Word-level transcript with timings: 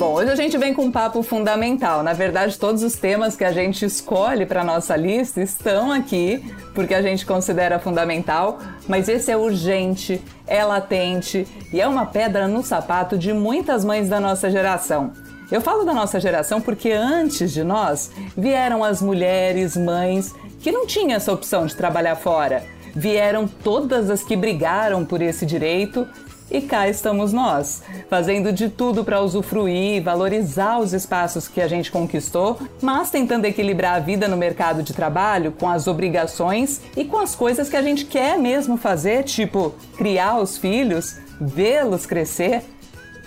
Bom, 0.00 0.14
hoje 0.14 0.30
a 0.30 0.34
gente 0.34 0.56
vem 0.56 0.72
com 0.72 0.86
um 0.86 0.90
papo 0.90 1.22
fundamental. 1.22 2.02
Na 2.02 2.14
verdade, 2.14 2.58
todos 2.58 2.82
os 2.82 2.94
temas 2.94 3.36
que 3.36 3.44
a 3.44 3.52
gente 3.52 3.84
escolhe 3.84 4.46
para 4.46 4.64
nossa 4.64 4.96
lista 4.96 5.42
estão 5.42 5.92
aqui 5.92 6.42
porque 6.74 6.94
a 6.94 7.02
gente 7.02 7.26
considera 7.26 7.78
fundamental, 7.78 8.58
mas 8.88 9.10
esse 9.10 9.30
é 9.30 9.36
urgente, 9.36 10.18
é 10.46 10.64
latente 10.64 11.46
e 11.70 11.82
é 11.82 11.86
uma 11.86 12.06
pedra 12.06 12.48
no 12.48 12.62
sapato 12.62 13.18
de 13.18 13.34
muitas 13.34 13.84
mães 13.84 14.08
da 14.08 14.18
nossa 14.18 14.50
geração. 14.50 15.12
Eu 15.52 15.60
falo 15.60 15.84
da 15.84 15.92
nossa 15.92 16.18
geração 16.18 16.62
porque 16.62 16.92
antes 16.92 17.52
de 17.52 17.62
nós 17.62 18.10
vieram 18.34 18.82
as 18.82 19.02
mulheres, 19.02 19.76
mães 19.76 20.34
que 20.60 20.72
não 20.72 20.86
tinham 20.86 21.14
essa 21.16 21.30
opção 21.30 21.66
de 21.66 21.76
trabalhar 21.76 22.16
fora. 22.16 22.64
Vieram 22.96 23.46
todas 23.46 24.08
as 24.08 24.22
que 24.22 24.34
brigaram 24.34 25.04
por 25.04 25.20
esse 25.20 25.44
direito 25.44 26.08
e 26.50 26.60
cá 26.60 26.88
estamos 26.88 27.32
nós, 27.32 27.82
fazendo 28.08 28.52
de 28.52 28.68
tudo 28.68 29.04
para 29.04 29.20
usufruir 29.20 29.96
e 29.96 30.00
valorizar 30.00 30.78
os 30.78 30.92
espaços 30.92 31.46
que 31.46 31.60
a 31.60 31.68
gente 31.68 31.90
conquistou, 31.90 32.58
mas 32.82 33.10
tentando 33.10 33.44
equilibrar 33.44 33.96
a 33.96 34.00
vida 34.00 34.26
no 34.26 34.36
mercado 34.36 34.82
de 34.82 34.92
trabalho 34.92 35.52
com 35.52 35.68
as 35.68 35.86
obrigações 35.86 36.80
e 36.96 37.04
com 37.04 37.18
as 37.18 37.36
coisas 37.36 37.68
que 37.68 37.76
a 37.76 37.82
gente 37.82 38.04
quer 38.04 38.36
mesmo 38.36 38.76
fazer, 38.76 39.22
tipo 39.22 39.74
criar 39.96 40.38
os 40.38 40.58
filhos, 40.58 41.18
vê-los 41.40 42.04
crescer. 42.04 42.62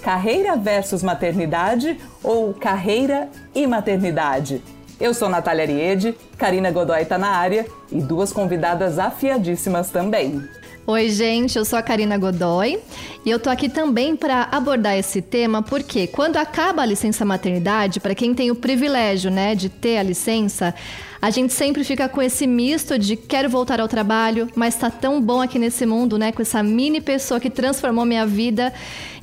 Carreira 0.02 0.58
versus 0.58 1.02
maternidade 1.02 1.98
ou 2.22 2.53
carreira 2.53 3.30
e 3.55 3.66
maternidade? 3.66 4.62
Eu 5.00 5.14
sou 5.14 5.30
Natália 5.30 5.64
Ariede, 5.64 6.16
Karina 6.38 6.72
Godoy 6.72 7.02
está 7.02 7.17
na 7.17 7.30
área 7.30 7.66
e 7.92 8.02
duas 8.02 8.34
convidadas 8.34 9.00
afiadíssimas 9.00 9.90
também. 9.90 10.44
Oi, 10.86 11.10
gente, 11.12 11.58
eu 11.58 11.64
sou 11.64 11.80
a 11.80 11.82
Karina 11.82 12.18
Godoy 12.18 12.78
e 13.26 13.30
eu 13.30 13.40
tô 13.40 13.50
aqui 13.50 13.70
também 13.70 14.18
para 14.18 14.50
abordar 14.52 14.98
esse 14.98 15.22
tema 15.22 15.62
porque 15.62 16.08
quando 16.08 16.36
acaba 16.36 16.81
a 16.81 16.86
licença 16.86 17.23
maternidade, 17.23 18.02
para 18.02 18.14
quem 18.14 18.36
tem 18.36 18.52
o 18.52 18.56
privilégio, 18.56 19.31
né, 19.31 19.56
de 19.56 19.70
ter 19.70 19.98
a 19.98 20.03
licença, 20.03 20.75
a 21.23 21.29
gente 21.29 21.53
sempre 21.53 21.85
fica 21.85 22.09
com 22.09 22.21
esse 22.21 22.45
misto 22.45 22.99
de 22.99 23.16
quero 23.16 23.49
voltar 23.49 23.79
ao 23.79 23.88
trabalho, 23.88 24.49
mas 24.53 24.75
tá 24.75 24.89
tão 24.89 25.21
bom 25.21 25.41
aqui 25.41 25.57
nesse 25.57 25.85
mundo, 25.85 26.17
né? 26.17 26.33
Com 26.33 26.41
essa 26.41 26.61
mini 26.61 26.99
pessoa 26.99 27.39
que 27.39 27.49
transformou 27.49 28.03
minha 28.03 28.25
vida. 28.25 28.73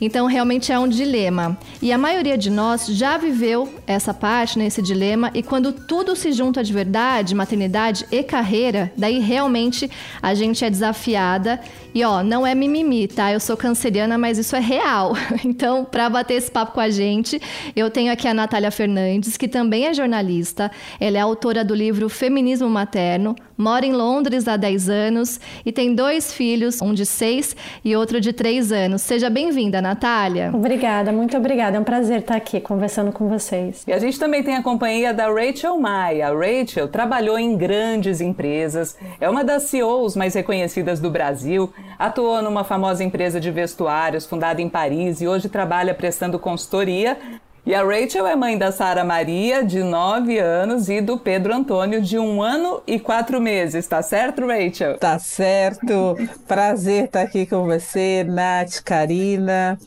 Então, 0.01 0.25
realmente 0.25 0.73
é 0.73 0.79
um 0.79 0.89
dilema. 0.89 1.59
E 1.83 1.93
a 1.93 1.99
maioria 1.99 2.39
de 2.39 2.49
nós 2.49 2.87
já 2.87 3.19
viveu 3.19 3.69
essa 3.87 4.15
parte, 4.15 4.59
né, 4.59 4.65
esse 4.65 4.81
dilema. 4.81 5.31
E 5.35 5.43
quando 5.43 5.73
tudo 5.73 6.17
se 6.17 6.33
junta 6.33 6.65
de 6.65 6.73
verdade, 6.73 7.35
maternidade 7.35 8.07
e 8.11 8.23
carreira, 8.23 8.91
daí 8.97 9.19
realmente 9.19 9.91
a 10.23 10.33
gente 10.33 10.65
é 10.65 10.71
desafiada. 10.71 11.61
E 11.95 12.03
ó, 12.03 12.23
não 12.23 12.47
é 12.47 12.55
mimimi, 12.55 13.09
tá? 13.09 13.31
Eu 13.31 13.41
sou 13.41 13.59
canceriana, 13.59 14.17
mas 14.17 14.39
isso 14.39 14.57
é 14.57 14.61
real. 14.61 15.13
Então, 15.51 15.85
para 15.85 16.09
bater 16.09 16.35
esse 16.35 16.51
papo 16.51 16.73
com 16.73 16.81
a 16.81 16.91
gente, 16.91 17.41
eu 17.75 17.91
tenho 17.91 18.13
aqui 18.13 18.29
a 18.29 18.33
Natália 18.33 18.71
Fernandes, 18.71 19.37
que 19.37 19.49
também 19.49 19.87
é 19.87 19.93
jornalista. 19.93 20.71
Ela 20.99 21.19
é 21.19 21.21
autora 21.21 21.65
do 21.65 21.75
livro 21.75 21.90
livro 21.91 22.09
Feminismo 22.09 22.71
Materno, 22.71 23.35
mora 23.59 23.85
em 23.85 23.93
Londres 23.93 24.47
há 24.47 24.57
10 24.57 24.89
anos 24.89 25.41
e 25.67 25.73
tem 25.73 25.93
dois 25.93 26.33
filhos, 26.33 26.81
um 26.81 26.95
de 26.95 27.05
6 27.05 27.57
e 27.85 27.97
outro 27.97 28.21
de 28.21 28.33
3 28.33 28.71
anos. 28.71 29.03
Seja 29.03 29.29
bem-vinda, 29.29 29.83
Natália. 29.83 30.53
Obrigada, 30.55 31.11
muito 31.11 31.37
obrigada. 31.37 31.77
É 31.77 31.81
um 31.81 31.85
prazer 31.85 32.21
estar 32.21 32.37
aqui 32.37 32.61
conversando 32.61 33.11
com 33.11 33.29
vocês. 33.29 33.83
E 33.89 33.93
a 33.93 33.99
gente 33.99 34.21
também 34.21 34.45
tem 34.45 34.55
a 34.55 34.63
companhia 34.63 35.13
da 35.13 35.27
Rachel 35.27 35.77
Maia. 35.81 36.29
A 36.29 36.33
Rachel 36.33 36.87
trabalhou 36.87 37.37
em 37.37 37.57
grandes 37.57 38.21
empresas, 38.21 38.97
é 39.21 39.29
uma 39.29 39.43
das 39.43 39.65
CEOs 39.65 40.15
mais 40.15 40.35
reconhecidas 40.35 41.01
do 41.01 41.11
Brasil, 41.11 41.73
atuou 41.99 42.41
numa 42.41 42.63
famosa 42.63 43.03
empresa 43.03 43.41
de 43.41 43.51
vestuários 43.51 44.27
fundada 44.27 44.63
em 44.63 44.69
Paris 44.69 45.21
e 45.21 45.27
hoje 45.27 45.49
trabalha 45.49 45.93
prestando 45.93 46.39
consultoria 46.39 47.19
e 47.67 47.75
a 47.75 47.85
Rachel 47.85 48.27
é 48.27 48.35
mãe 48.35 48.57
da 48.57 48.73
Sara 48.73 49.05
Maria, 49.05 49.63
de 49.63 49.83
9 49.83 50.39
anos, 50.39 50.89
e 50.89 51.01
do 51.01 51.19
Pedro 51.19 51.55
Antônio, 51.55 52.01
de 52.01 52.19
um 52.19 52.43
ano 52.43 52.83
e 52.87 52.99
quatro 52.99 53.41
meses. 53.41 53.87
Tá 53.87 54.03
certo, 54.03 54.47
Rachel? 54.47 54.99
Tá 54.99 55.19
certo. 55.19 56.17
Prazer 56.49 57.05
estar 57.05 57.23
aqui 57.23 57.47
com 57.47 57.67
você, 57.67 58.25
Nath, 58.25 58.83
Karina. 58.83 59.79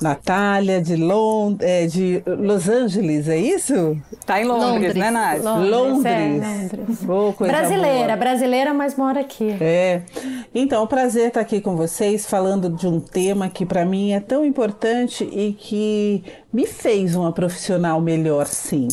Natália, 0.00 0.80
de, 0.80 0.96
Lond 0.96 1.62
é, 1.62 1.86
de 1.86 2.22
Los 2.26 2.68
Angeles, 2.68 3.28
é 3.28 3.36
isso? 3.36 3.96
Tá 4.24 4.40
em 4.40 4.44
Londres, 4.44 4.72
Londres. 4.72 4.94
né, 4.94 5.10
Nath? 5.10 5.42
Londres. 5.42 5.70
Londres. 5.70 6.06
É, 6.06 6.76
Londres. 6.76 6.98
Oh, 7.06 7.44
brasileira, 7.44 8.06
boa. 8.06 8.16
brasileira, 8.16 8.74
mas 8.74 8.96
mora 8.96 9.20
aqui. 9.20 9.56
É. 9.60 10.02
Então, 10.54 10.86
prazer 10.86 11.28
estar 11.28 11.40
aqui 11.40 11.60
com 11.60 11.76
vocês, 11.76 12.26
falando 12.26 12.70
de 12.70 12.86
um 12.86 12.98
tema 12.98 13.50
que 13.50 13.66
para 13.66 13.84
mim 13.84 14.12
é 14.12 14.20
tão 14.20 14.44
importante 14.44 15.22
e 15.24 15.52
que 15.52 16.24
me 16.52 16.66
fez 16.66 17.14
uma 17.14 17.32
profissional 17.32 18.00
melhor, 18.00 18.46
sim. 18.46 18.88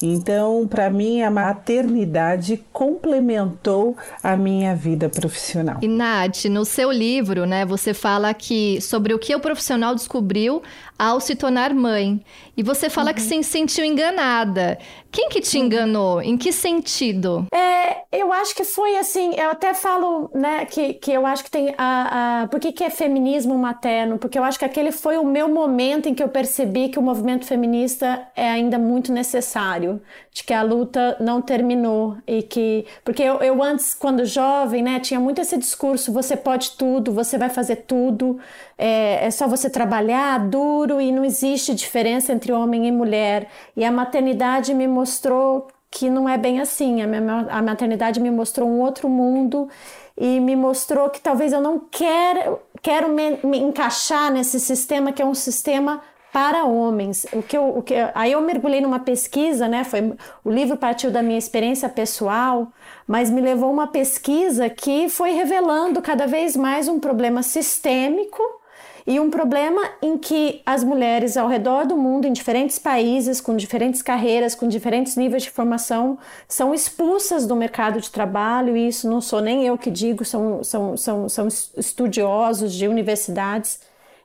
Então, 0.00 0.66
para 0.68 0.90
mim, 0.90 1.22
a 1.22 1.30
maternidade 1.30 2.62
complementou 2.72 3.96
a 4.22 4.36
minha 4.36 4.74
vida 4.76 5.08
profissional. 5.08 5.78
E 5.82 5.88
Nath, 5.88 6.44
no 6.44 6.64
seu 6.64 6.92
livro, 6.92 7.46
né, 7.46 7.64
você 7.64 7.92
fala 7.92 8.32
que 8.34 8.80
sobre 8.80 9.14
o 9.14 9.18
que 9.18 9.34
o 9.34 9.40
profissional 9.40 9.94
descobriu 9.94 10.62
ao 10.98 11.20
se 11.20 11.36
tornar 11.36 11.72
mãe. 11.72 12.20
E 12.56 12.62
você 12.62 12.90
fala 12.90 13.10
uhum. 13.10 13.14
que 13.14 13.22
se 13.22 13.42
sentiu 13.44 13.84
enganada. 13.84 14.78
Quem 15.12 15.28
que 15.28 15.40
te 15.40 15.58
enganou? 15.58 16.20
Em 16.20 16.36
que 16.36 16.52
sentido? 16.52 17.46
É, 17.54 18.02
eu 18.12 18.32
acho 18.32 18.54
que 18.54 18.64
foi 18.64 18.96
assim, 18.96 19.32
eu 19.36 19.50
até 19.50 19.72
falo, 19.74 20.28
né, 20.34 20.64
que, 20.66 20.94
que 20.94 21.12
eu 21.12 21.24
acho 21.24 21.44
que 21.44 21.50
tem 21.50 21.72
a, 21.78 22.42
a... 22.42 22.48
Por 22.48 22.58
que, 22.58 22.72
que 22.72 22.82
é 22.82 22.90
feminismo 22.90 23.56
materno? 23.56 24.18
Porque 24.18 24.38
eu 24.38 24.44
acho 24.44 24.58
que 24.58 24.64
aquele 24.64 24.90
foi 24.90 25.16
o 25.16 25.24
meu 25.24 25.48
momento 25.48 26.08
em 26.08 26.14
que 26.14 26.22
eu 26.22 26.28
percebi 26.28 26.88
que 26.88 26.97
o 26.98 27.02
movimento 27.02 27.46
feminista 27.46 28.26
é 28.34 28.48
ainda 28.48 28.78
muito 28.78 29.12
necessário, 29.12 30.00
de 30.32 30.44
que 30.44 30.52
a 30.52 30.62
luta 30.62 31.16
não 31.20 31.40
terminou 31.40 32.16
e 32.26 32.42
que... 32.42 32.84
Porque 33.04 33.22
eu, 33.22 33.36
eu 33.36 33.62
antes, 33.62 33.94
quando 33.94 34.24
jovem, 34.24 34.82
né, 34.82 35.00
tinha 35.00 35.20
muito 35.20 35.40
esse 35.40 35.56
discurso, 35.56 36.12
você 36.12 36.36
pode 36.36 36.72
tudo, 36.72 37.12
você 37.12 37.38
vai 37.38 37.48
fazer 37.48 37.76
tudo, 37.76 38.38
é, 38.76 39.26
é 39.26 39.30
só 39.30 39.46
você 39.46 39.70
trabalhar 39.70 40.38
duro 40.48 41.00
e 41.00 41.10
não 41.12 41.24
existe 41.24 41.74
diferença 41.74 42.32
entre 42.32 42.52
homem 42.52 42.86
e 42.86 42.92
mulher. 42.92 43.48
E 43.76 43.84
a 43.84 43.92
maternidade 43.92 44.74
me 44.74 44.86
mostrou 44.86 45.68
que 45.90 46.10
não 46.10 46.28
é 46.28 46.36
bem 46.36 46.60
assim. 46.60 47.02
A, 47.02 47.06
minha, 47.06 47.46
a 47.50 47.62
maternidade 47.62 48.20
me 48.20 48.30
mostrou 48.30 48.68
um 48.68 48.80
outro 48.80 49.08
mundo 49.08 49.68
e 50.16 50.40
me 50.40 50.56
mostrou 50.56 51.08
que 51.10 51.20
talvez 51.20 51.52
eu 51.52 51.60
não 51.60 51.78
quero, 51.78 52.58
quero 52.82 53.08
me, 53.08 53.38
me 53.42 53.58
encaixar 53.58 54.32
nesse 54.32 54.58
sistema 54.58 55.12
que 55.12 55.22
é 55.22 55.26
um 55.26 55.34
sistema 55.34 56.02
para 56.32 56.64
homens. 56.64 57.26
O 57.32 57.42
que 57.42 57.56
eu, 57.56 57.78
o 57.78 57.82
que, 57.82 57.94
aí 58.14 58.32
eu 58.32 58.40
mergulhei 58.40 58.80
numa 58.80 59.00
pesquisa, 59.00 59.66
né? 59.66 59.84
Foi, 59.84 60.12
o 60.44 60.50
livro 60.50 60.76
partiu 60.76 61.10
da 61.10 61.22
minha 61.22 61.38
experiência 61.38 61.88
pessoal, 61.88 62.68
mas 63.06 63.30
me 63.30 63.40
levou 63.40 63.70
uma 63.72 63.86
pesquisa 63.86 64.68
que 64.68 65.08
foi 65.08 65.32
revelando 65.32 66.02
cada 66.02 66.26
vez 66.26 66.56
mais 66.56 66.88
um 66.88 66.98
problema 67.00 67.42
sistêmico 67.42 68.42
e 69.06 69.18
um 69.18 69.30
problema 69.30 69.80
em 70.02 70.18
que 70.18 70.60
as 70.66 70.84
mulheres 70.84 71.38
ao 71.38 71.48
redor 71.48 71.86
do 71.86 71.96
mundo, 71.96 72.26
em 72.26 72.32
diferentes 72.32 72.78
países, 72.78 73.40
com 73.40 73.56
diferentes 73.56 74.02
carreiras, 74.02 74.54
com 74.54 74.68
diferentes 74.68 75.16
níveis 75.16 75.44
de 75.44 75.50
formação, 75.50 76.18
são 76.46 76.74
expulsas 76.74 77.46
do 77.46 77.56
mercado 77.56 78.02
de 78.02 78.10
trabalho, 78.10 78.76
e 78.76 78.86
isso 78.86 79.08
não 79.08 79.22
sou 79.22 79.40
nem 79.40 79.64
eu 79.64 79.78
que 79.78 79.90
digo, 79.90 80.26
são, 80.26 80.62
são, 80.62 80.94
são, 80.94 81.26
são 81.26 81.48
estudiosos 81.48 82.74
de 82.74 82.86
universidades 82.86 83.80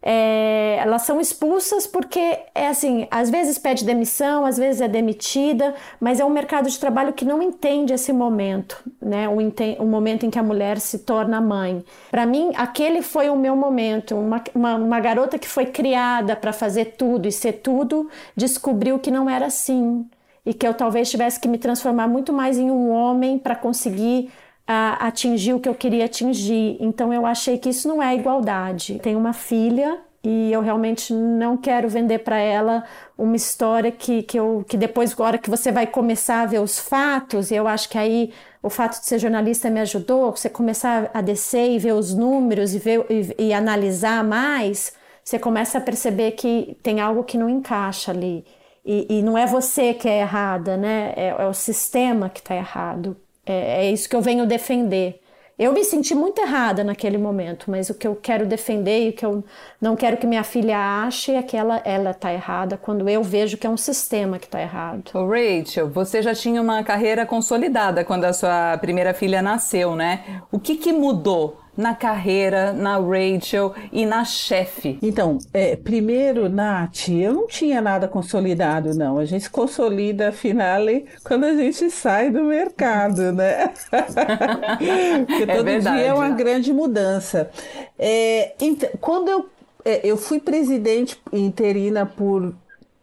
é, 0.06 0.80
elas 0.82 1.04
são 1.04 1.22
expulsas 1.22 1.88
porque 1.88 2.20
é 2.54 2.68
assim, 2.68 3.08
às 3.10 3.30
vezes 3.30 3.58
pede 3.58 3.86
demissão, 3.86 4.46
às 4.46 4.58
vezes 4.58 4.82
é 4.82 4.88
demitida, 4.88 5.74
mas 5.98 6.20
é 6.20 6.26
um 6.26 6.30
mercado 6.30 6.70
de 6.70 6.78
trabalho 6.78 7.14
que 7.14 7.24
não 7.24 7.42
entende 7.42 7.94
esse 7.94 8.12
momento, 8.12 8.78
né? 9.02 9.30
O, 9.30 9.38
o 9.82 9.88
momento 9.88 10.26
em 10.26 10.30
que 10.30 10.38
a 10.38 10.44
mulher 10.44 10.78
se 10.82 11.00
torna 11.00 11.40
mãe. 11.40 11.86
Para 12.12 12.26
mim, 12.26 12.52
aquele 12.58 13.02
foi 13.02 13.30
o 13.30 13.36
meu 13.38 13.56
momento. 13.56 14.16
Uma, 14.16 14.44
uma, 14.54 14.76
uma 14.76 15.00
garota 15.00 15.40
que 15.40 15.48
foi 15.48 15.68
criada 15.68 16.36
para 16.36 16.52
fazer 16.52 16.96
tudo 16.98 17.26
e 17.26 17.32
ser 17.32 17.54
tudo 17.54 18.10
descobriu 18.36 19.00
que 19.00 19.10
não 19.10 19.30
era 19.30 19.46
assim 19.46 20.06
e 20.46 20.54
que 20.54 20.68
eu 20.68 20.74
talvez 20.74 21.10
tivesse 21.10 21.40
que 21.40 21.48
me 21.48 21.58
transformar 21.58 22.08
muito 22.08 22.34
mais 22.34 22.58
em 22.58 22.70
um 22.70 22.90
homem 22.90 23.40
para 23.40 23.56
conseguir 23.56 24.30
a 24.68 25.08
atingir 25.08 25.54
o 25.54 25.60
que 25.60 25.70
eu 25.70 25.76
queria 25.76 26.06
atingir. 26.06 26.78
Então 26.80 27.14
eu 27.14 27.26
achei 27.26 27.58
que 27.58 27.70
isso 27.70 27.88
não 27.88 28.02
é 28.02 28.16
igualdade. 28.16 29.00
Tenho 29.00 29.20
uma 29.20 29.34
filha 29.34 30.00
e 30.24 30.52
eu 30.54 30.62
realmente 30.62 31.14
não 31.14 31.58
quero 31.58 31.90
vender 31.90 32.20
para 32.20 32.38
ela 32.38 32.86
uma 33.18 33.36
história 33.36 33.92
que, 33.92 34.24
que, 34.24 34.40
eu, 34.40 34.64
que 34.68 34.78
depois, 34.78 35.12
agora 35.12 35.38
que 35.38 35.50
você 35.50 35.70
vai 35.72 35.86
começar 35.86 36.42
a 36.42 36.46
ver 36.46 36.62
os 36.62 36.80
fatos, 36.80 37.52
e 37.52 37.56
eu 37.56 37.68
acho 37.68 37.90
que 37.90 37.98
aí 37.98 38.32
o 38.62 38.70
fato 38.70 39.02
de 39.02 39.06
ser 39.06 39.20
jornalista 39.20 39.70
me 39.70 39.82
ajudou, 39.82 40.32
você 40.32 40.50
começar 40.50 41.12
a 41.14 41.22
descer 41.22 41.72
e 41.72 41.78
ver 41.78 41.94
os 41.94 42.14
números 42.14 42.74
e, 42.74 42.80
ver, 42.80 43.06
e, 43.10 43.48
e 43.50 43.54
analisar 43.54 44.24
mais, 44.24 44.94
você 45.24 45.38
começa 45.38 45.78
a 45.78 45.82
perceber 45.82 46.32
que 46.32 46.78
tem 46.82 47.02
algo 47.02 47.26
que 47.26 47.38
não 47.38 47.50
encaixa 47.50 48.12
ali. 48.12 48.46
E, 48.86 49.20
e 49.20 49.22
não 49.22 49.38
é 49.38 49.46
você 49.46 49.94
que 49.94 50.08
é 50.08 50.22
errada, 50.22 50.78
né? 50.78 51.14
É, 51.18 51.28
é 51.30 51.48
o 51.48 51.54
sistema 51.54 52.30
que 52.30 52.40
está 52.40 52.56
errado. 52.56 53.18
É, 53.46 53.86
é 53.86 53.92
isso 53.92 54.08
que 54.10 54.16
eu 54.16 54.22
venho 54.22 54.46
defender. 54.46 55.20
Eu 55.58 55.72
me 55.72 55.84
senti 55.84 56.16
muito 56.16 56.42
errada 56.42 56.84
naquele 56.84 57.18
momento, 57.18 57.70
mas 57.70 57.88
o 57.90 57.94
que 57.94 58.08
eu 58.08 58.16
quero 58.16 58.46
defender 58.46 59.06
e 59.06 59.10
o 59.10 59.14
que 59.14 59.24
eu 59.24 59.44
não 59.80 59.96
quero 59.96 60.18
que 60.18 60.26
minha 60.26 60.44
filha 60.44 61.06
ache 61.06 61.32
é 61.32 61.44
que 61.44 61.56
ela 61.56 61.80
ela 61.86 62.10
está 62.10 62.34
errada 62.34 62.76
quando 62.76 63.08
eu 63.08 63.22
vejo 63.22 63.56
que 63.56 63.68
é 63.68 63.70
um 63.70 63.78
sistema 63.78 64.40
que 64.40 64.46
está 64.46 64.60
errado. 64.60 65.12
Rachel, 65.14 65.90
você 65.90 66.24
já 66.24 66.34
tinha 66.34 66.60
uma 66.60 66.84
carreira 66.84 67.24
consolidada 67.24 68.04
quando 68.04 68.26
a 68.26 68.34
sua 68.34 68.78
primeira 68.80 69.14
filha 69.14 69.44
nasceu, 69.44 69.96
né? 69.96 70.42
O 70.52 70.60
que, 70.60 70.76
que 70.76 70.92
mudou 70.92 71.63
na 71.76 71.96
carreira, 71.96 72.72
na 72.72 72.98
Rachel 72.98 73.74
e 73.92 74.06
na 74.06 74.24
chefe? 74.24 74.98
Então, 75.02 75.38
é, 75.54 75.76
primeiro, 75.76 76.50
Nath, 76.50 77.10
eu 77.10 77.34
não 77.34 77.48
tinha 77.48 77.82
nada 77.82 78.08
consolidado, 78.08 78.94
não. 78.96 79.18
A 79.18 79.26
gente 79.26 79.50
consolida, 79.50 80.30
afinal, 80.30 80.84
quando 81.24 81.46
a 81.46 81.56
gente 81.56 81.90
sai 81.90 82.30
do 82.30 82.44
mercado, 82.44 83.32
né? 83.32 83.68
Porque 85.28 85.44
é 85.44 85.56
todo 85.56 85.66
verdade. 85.66 85.98
dia 85.98 86.08
é 86.08 86.14
uma 86.14 86.30
grande 86.30 86.72
mudança. 86.72 87.50
É, 87.98 88.54
então, 88.60 88.90
quando 89.00 89.30
eu, 89.30 89.50
é, 89.86 90.02
eu 90.04 90.18
fui 90.18 90.40
presidente 90.40 91.20
interina 91.32 92.06
por 92.06 92.54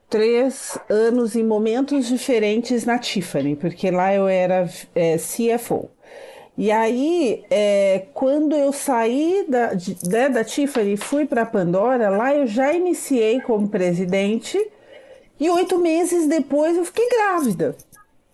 três 0.09 0.77
anos 0.89 1.37
em 1.37 1.45
momentos 1.45 2.07
diferentes 2.07 2.85
na 2.85 2.99
Tiffany, 2.99 3.55
porque 3.55 3.91
lá 3.91 4.13
eu 4.13 4.27
era 4.27 4.69
é, 4.95 5.17
CFO. 5.17 5.89
E 6.59 6.71
aí, 6.71 7.45
é, 7.51 8.07
quando 8.13 8.55
eu 8.55 8.73
saí 8.73 9.47
da, 9.49 9.73
de, 9.75 9.97
né, 10.09 10.29
da 10.29 10.45
Tiffany 10.45 10.95
e 10.95 10.97
fui 10.97 11.25
para 11.25 11.47
Pandora, 11.47 12.11
lá 12.11 12.35
eu 12.35 12.47
já 12.47 12.73
iniciei 12.73 13.41
como 13.41 13.69
presidente 13.69 14.59
e 15.39 15.49
oito 15.49 15.79
meses 15.79 16.27
depois 16.27 16.77
eu 16.77 16.85
fiquei 16.85 17.09
grávida. 17.09 17.75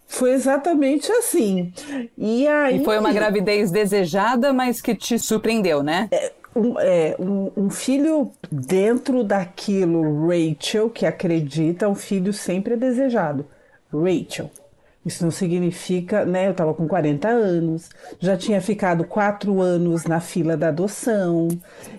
Foi 0.08 0.32
exatamente 0.32 1.10
assim. 1.12 1.72
E, 2.16 2.46
aí, 2.46 2.80
e 2.80 2.84
foi 2.84 2.98
uma 2.98 3.12
gravidez 3.12 3.70
desejada, 3.70 4.52
mas 4.52 4.80
que 4.80 4.94
te 4.94 5.18
surpreendeu, 5.18 5.82
né? 5.82 6.08
É, 6.10 6.32
um, 6.54 6.80
é, 6.80 7.16
um, 7.18 7.52
um, 7.56 7.70
filho 7.70 8.30
dentro 8.50 9.22
daquilo, 9.22 10.26
Rachel, 10.26 10.88
que 10.88 11.04
acredita, 11.04 11.88
um 11.88 11.94
filho 11.94 12.32
sempre 12.32 12.74
é 12.74 12.76
desejado. 12.76 13.46
Rachel. 13.92 14.50
Isso 15.06 15.22
não 15.22 15.30
significa, 15.30 16.24
né? 16.24 16.48
Eu 16.48 16.50
estava 16.50 16.74
com 16.74 16.88
40 16.88 17.28
anos, 17.28 17.88
já 18.18 18.36
tinha 18.36 18.60
ficado 18.60 19.04
quatro 19.04 19.60
anos 19.60 20.04
na 20.04 20.18
fila 20.18 20.56
da 20.56 20.66
adoção. 20.66 21.46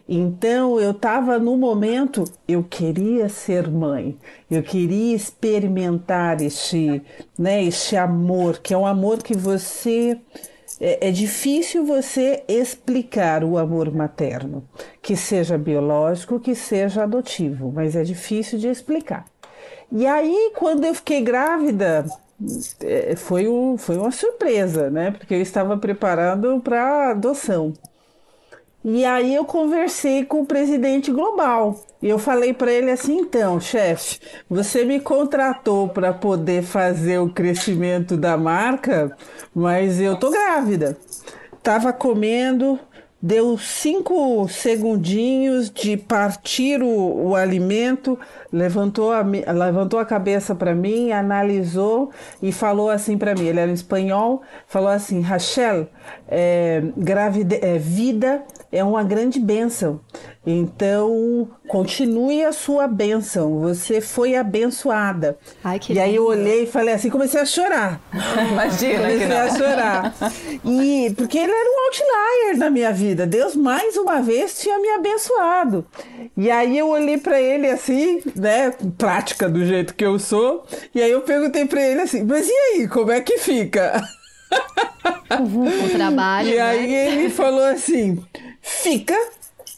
Então 0.10 0.78
eu 0.78 0.92
estava 0.92 1.40
no 1.40 1.56
momento, 1.56 2.26
eu 2.46 2.62
queria 2.62 3.30
ser 3.30 3.72
mãe, 3.72 4.18
eu 4.52 4.62
queria 4.62 5.16
experimentar 5.16 6.42
este, 6.42 7.02
né, 7.40 7.64
este 7.64 7.96
amor, 7.96 8.60
que 8.60 8.74
é 8.74 8.78
um 8.78 8.86
amor 8.86 9.24
que 9.24 9.38
você. 9.38 10.20
É, 10.80 11.08
é 11.08 11.12
difícil 11.12 11.86
você 11.86 12.44
explicar 12.46 13.42
o 13.42 13.58
amor 13.58 13.90
materno, 13.90 14.68
que 15.02 15.16
seja 15.16 15.58
biológico, 15.58 16.42
que 16.42 16.54
seja 16.54 17.04
adotivo, 17.04 17.72
mas 17.74 17.96
é 17.96 18.04
difícil 18.04 18.60
de 18.60 18.68
explicar. 18.68 19.24
E 19.90 20.06
aí, 20.06 20.52
quando 20.56 20.84
eu 20.84 20.94
fiquei 20.94 21.22
grávida, 21.22 22.06
foi, 23.18 23.48
um, 23.48 23.78
foi 23.78 23.98
uma 23.98 24.12
surpresa, 24.12 24.90
né? 24.90 25.12
Porque 25.12 25.34
eu 25.34 25.42
estava 25.42 25.78
preparando 25.78 26.60
para 26.62 27.12
adoção. 27.12 27.74
E 28.84 29.04
aí 29.04 29.36
eu 29.36 29.44
conversei 29.44 30.24
com 30.24 30.42
o 30.42 30.46
presidente 30.46 31.12
global. 31.12 31.84
E 32.02 32.08
eu 32.08 32.18
falei 32.18 32.54
para 32.54 32.72
ele 32.72 32.92
assim: 32.92 33.18
então, 33.20 33.60
chefe, 33.60 34.20
você 34.50 34.86
me 34.86 35.00
contratou 35.00 35.90
para 35.90 36.14
poder 36.14 36.64
fazer 36.64 37.20
o 37.20 37.30
crescimento 37.30 38.16
da 38.16 38.38
marca, 38.38 39.16
mas 39.54 40.00
eu 40.00 40.16
tô 40.16 40.30
grávida. 40.30 40.98
Tava 41.62 41.92
comendo, 41.92 42.80
deu 43.22 43.58
cinco 43.58 44.48
segundinhos 44.48 45.70
de 45.70 45.98
partir 45.98 46.82
o, 46.82 47.30
o 47.30 47.36
alimento, 47.36 48.18
levantou 48.52 49.12
a, 49.12 49.22
levantou 49.22 50.00
a 50.00 50.06
cabeça 50.06 50.54
para 50.54 50.76
mim, 50.76 51.12
analisou 51.12 52.12
e 52.42 52.52
falou 52.52 52.90
assim 52.90 53.18
para 53.18 53.34
mim. 53.34 53.46
Ele 53.46 53.60
era 53.60 53.72
em 53.72 53.74
espanhol, 53.74 54.42
falou 54.68 54.90
assim: 54.90 55.22
Rachel, 55.22 55.88
é, 56.28 56.84
gravide, 56.96 57.60
é, 57.62 57.78
vida 57.78 58.44
é 58.72 58.84
uma 58.84 59.04
grande 59.04 59.40
bênção. 59.40 60.02
Então, 60.46 61.50
continue 61.68 62.44
a 62.44 62.52
sua 62.52 62.88
bênção. 62.88 63.60
Você 63.62 64.00
foi 64.00 64.36
abençoada. 64.36 65.38
Ai, 65.64 65.80
e 65.90 66.00
aí 66.00 66.16
eu 66.16 66.26
olhei 66.26 66.64
e 66.64 66.68
falei 66.68 66.94
assim, 66.94 67.10
comecei 67.10 67.40
a 67.40 67.46
chorar. 67.46 68.02
Imagina. 68.52 69.04
Comecei 69.04 69.38
a 69.38 69.50
chorar. 69.50 70.16
E 70.64 71.14
porque 71.18 71.38
ele 71.38 71.52
era 71.52 71.70
um 71.70 71.86
outlier 71.86 72.58
na 72.58 72.70
minha 72.70 72.92
vida. 72.92 73.26
Deus 73.26 73.56
mais 73.56 73.98
uma 73.98 74.22
vez 74.22 74.60
tinha 74.60 74.80
me 74.80 74.90
abençoado. 74.90 75.86
E 76.36 76.50
aí 76.50 76.78
eu 76.78 76.90
olhei 76.90 77.18
para 77.18 77.42
ele 77.42 77.68
assim, 77.68 78.22
né, 78.36 78.74
prática 78.98 79.50
do 79.50 79.66
jeito 79.66 79.96
que 79.96 80.06
eu 80.06 80.18
sou. 80.20 80.66
E 80.94 81.02
aí 81.02 81.12
eu 81.12 81.22
perguntei 81.22 81.66
para 81.66 81.82
ele 81.82 82.02
assim: 82.02 82.24
"Mas 82.24 82.48
e 82.48 82.52
aí, 82.52 82.88
como 82.88 83.12
é 83.12 83.20
que 83.22 83.38
fica?" 83.38 84.02
o 85.30 85.90
trabalho. 85.90 86.50
E 86.50 86.56
né? 86.56 86.62
aí 86.62 86.94
ele 86.94 87.30
falou 87.30 87.64
assim: 87.64 88.24
fica, 88.68 89.18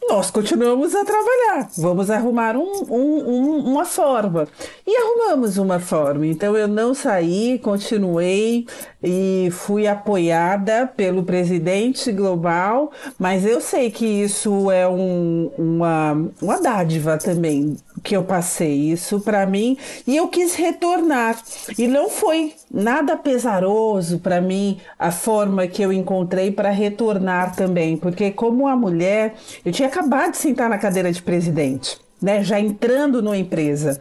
nós 0.08 0.32
continuamos 0.32 0.96
a 0.96 1.06
trabalhar. 1.06 1.70
Vamos 1.78 2.10
arrumar 2.10 2.56
um, 2.56 2.84
um, 2.90 3.30
um, 3.30 3.58
uma 3.72 3.86
forma. 3.86 4.48
E 4.86 4.98
arrumamos 4.98 5.58
uma 5.58 5.80
forma. 5.80 6.26
Então 6.26 6.58
eu 6.58 6.68
não 6.68 6.94
saí, 6.94 7.60
continuei 7.60 8.66
e 9.04 9.50
fui 9.52 9.88
apoiada 9.88 10.88
pelo 10.88 11.24
presidente 11.24 12.12
global, 12.12 12.92
mas 13.20 13.46
eu 13.46 13.62
sei 13.62 13.92
que 13.92 14.06
isso 14.06 14.72
é 14.72 14.88
um, 14.88 15.52
uma, 15.58 16.32
uma 16.42 16.60
dádiva 16.60 17.18
também 17.18 17.78
que 18.04 18.16
eu 18.16 18.24
passei 18.24 18.74
isso 18.92 19.20
para 19.20 19.46
mim 19.46 19.78
e 20.06 20.16
eu 20.16 20.28
quis 20.28 20.56
retornar 20.56 21.40
e 21.78 21.88
não 21.88 22.10
foi 22.10 22.54
nada 22.72 23.18
pesaroso 23.18 24.20
para 24.20 24.40
mim 24.42 24.80
a 24.98 25.12
forma 25.12 25.68
que 25.68 25.82
eu 25.82 25.92
encontrei 25.92 26.52
para 26.52 26.70
retornar 26.70 27.56
também, 27.56 27.98
porque 27.98 28.32
como 28.32 28.64
uma 28.64 28.76
mulher, 28.76 29.36
eu 29.66 29.72
tinha 29.72 29.88
acabado 29.88 30.32
de 30.32 30.38
sentar 30.38 30.70
na 30.70 30.78
cadeira 30.78 31.12
de 31.12 31.22
presidente, 31.22 32.00
né, 32.22 32.44
já 32.44 32.60
entrando 32.60 33.22
numa 33.22 33.38
empresa. 33.38 34.00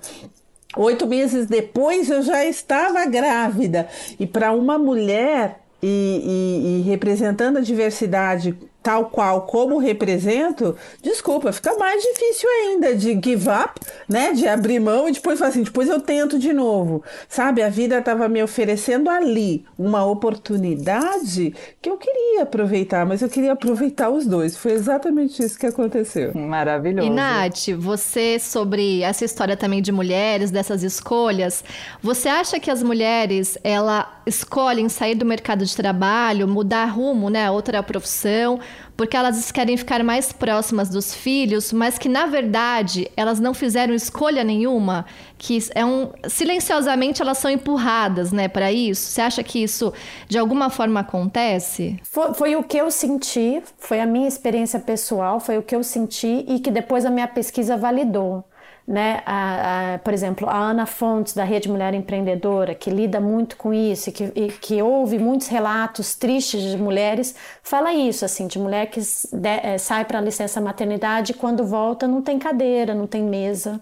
Oito 0.77 1.07
meses 1.07 1.47
depois 1.47 2.11
eu 2.11 2.23
já 2.23 2.45
estava 2.45 3.05
grávida 3.07 3.89
e 4.21 4.27
para 4.27 4.53
uma 4.53 4.79
mulher 4.79 5.61
e, 5.83 5.87
e, 5.87 6.81
e 6.81 6.83
representando 6.83 7.59
a 7.59 7.63
diversidade 7.63 8.57
tal 8.83 9.07
qual 9.07 9.43
como 9.43 9.79
represento, 9.79 10.77
desculpa, 11.03 11.53
fica 11.53 11.77
mais 11.77 12.03
difícil 12.03 12.49
ainda 12.49 12.95
de 12.95 13.13
give 13.23 13.49
up, 13.49 13.81
né? 14.09 14.33
De 14.33 14.47
abrir 14.47 14.81
mão 14.81 15.09
e 15.09 15.13
depois 15.13 15.39
falar 15.39 15.51
assim, 15.51 15.63
depois 15.63 15.89
eu 15.89 16.01
tento 16.01 16.39
de 16.39 16.53
novo. 16.53 17.03
Sabe, 17.29 17.63
a 17.63 17.69
vida 17.69 17.99
estava 17.99 18.29
me 18.29 18.43
oferecendo 18.43 19.11
ali 19.11 19.65
uma 19.79 20.05
oportunidade 20.05 21.55
que 21.83 21.91
eu 21.91 21.97
queria 21.97 22.43
aproveitar, 22.43 23.05
mas 23.05 23.21
eu 23.21 23.29
queria 23.29 23.53
aproveitar 23.53 24.11
os 24.11 24.27
dois. 24.27 24.57
Foi 24.57 24.73
exatamente 24.73 25.43
isso 25.43 25.59
que 25.59 25.67
aconteceu. 25.67 26.33
Maravilhoso. 26.35 27.07
E 27.07 27.11
Nath, 27.11 27.69
você 27.79 28.39
sobre 28.39 29.03
essa 29.03 29.25
história 29.25 29.57
também 29.57 29.83
de 29.83 29.93
mulheres, 29.93 30.51
dessas 30.51 30.83
escolhas, 30.83 31.65
você 32.03 32.29
acha 32.29 32.59
que 32.59 32.71
as 32.71 32.83
mulheres, 32.83 33.59
ela 33.63 34.21
escolhem 34.25 34.89
sair 34.89 35.15
do 35.15 35.27
mercado 35.27 35.65
de 35.65 35.75
trabalho, 35.75 36.47
mudar 36.47 36.85
rumo, 36.87 37.29
né, 37.29 37.51
outra 37.51 37.83
profissão, 37.83 38.61
porque 38.99 39.17
elas 39.17 39.53
querem 39.53 39.77
ficar 39.77 40.03
mais 40.03 40.33
próximas 40.33 40.89
dos 40.89 41.15
filhos, 41.15 41.73
mas 41.73 41.97
que 41.97 42.09
na 42.09 42.27
verdade 42.27 43.09
elas 43.17 43.39
não 43.39 43.55
fizeram 43.55 43.95
escolha 43.95 44.43
nenhuma, 44.43 45.07
que 45.39 45.57
é 45.73 45.87
um 45.87 46.11
silenciosamente 46.29 47.23
elas 47.23 47.39
são 47.39 47.49
empurradas, 47.49 48.33
né, 48.33 48.49
para 48.49 48.73
isso. 48.73 49.03
Você 49.03 49.21
acha 49.21 49.45
que 49.45 49.63
isso 49.63 49.93
de 50.29 50.37
alguma 50.37 50.69
forma 50.69 50.99
acontece? 50.99 51.97
Foi, 52.03 52.35
foi 52.35 52.57
o 52.57 52.63
que 52.65 52.77
eu 52.77 52.91
senti, 52.91 53.63
foi 53.79 54.01
a 54.01 54.07
minha 54.07 54.27
experiência 54.27 54.81
pessoal, 54.81 55.39
foi 55.39 55.57
o 55.59 55.63
que 55.63 55.77
eu 55.77 55.85
senti 55.85 56.45
e 56.49 56.59
que 56.59 56.73
depois 56.73 57.07
a 57.07 57.11
minha 57.11 57.29
pesquisa 57.29 57.77
validou 57.77 58.45
né? 58.89 59.23
A, 59.27 59.95
a, 59.95 59.99
por 59.99 60.15
exemplo, 60.15 60.49
a 60.49 60.57
Ana 60.57 60.87
Fontes, 60.87 61.35
da 61.35 61.45
Rede 61.45 61.69
Mulher 61.69 61.93
Empreendedora, 61.93 62.75
que 62.75 62.89
lida 62.89 63.21
muito 63.21 63.59
com 63.59 63.75
isso 63.75 64.09
e 64.09 64.13
que, 64.13 64.33
e 64.35 64.49
que 64.49 64.81
ouve 64.83 65.19
muitos 65.19 65.49
relatos 65.49 66.15
tristes 66.15 66.63
de 66.63 66.79
mulheres, 66.79 67.35
fala 67.63 67.93
isso, 67.93 68.25
assim, 68.25 68.47
de 68.47 68.59
mulher 68.59 68.87
que 68.87 69.01
de, 69.01 69.49
é, 69.63 69.77
sai 69.77 70.07
para 70.07 70.19
a 70.19 70.23
licença 70.23 70.59
maternidade 70.59 71.33
e 71.33 71.35
quando 71.35 71.67
volta 71.67 72.09
não 72.09 72.23
tem 72.23 72.39
cadeira, 72.39 72.95
não 72.95 73.07
tem 73.07 73.23
mesa. 73.23 73.79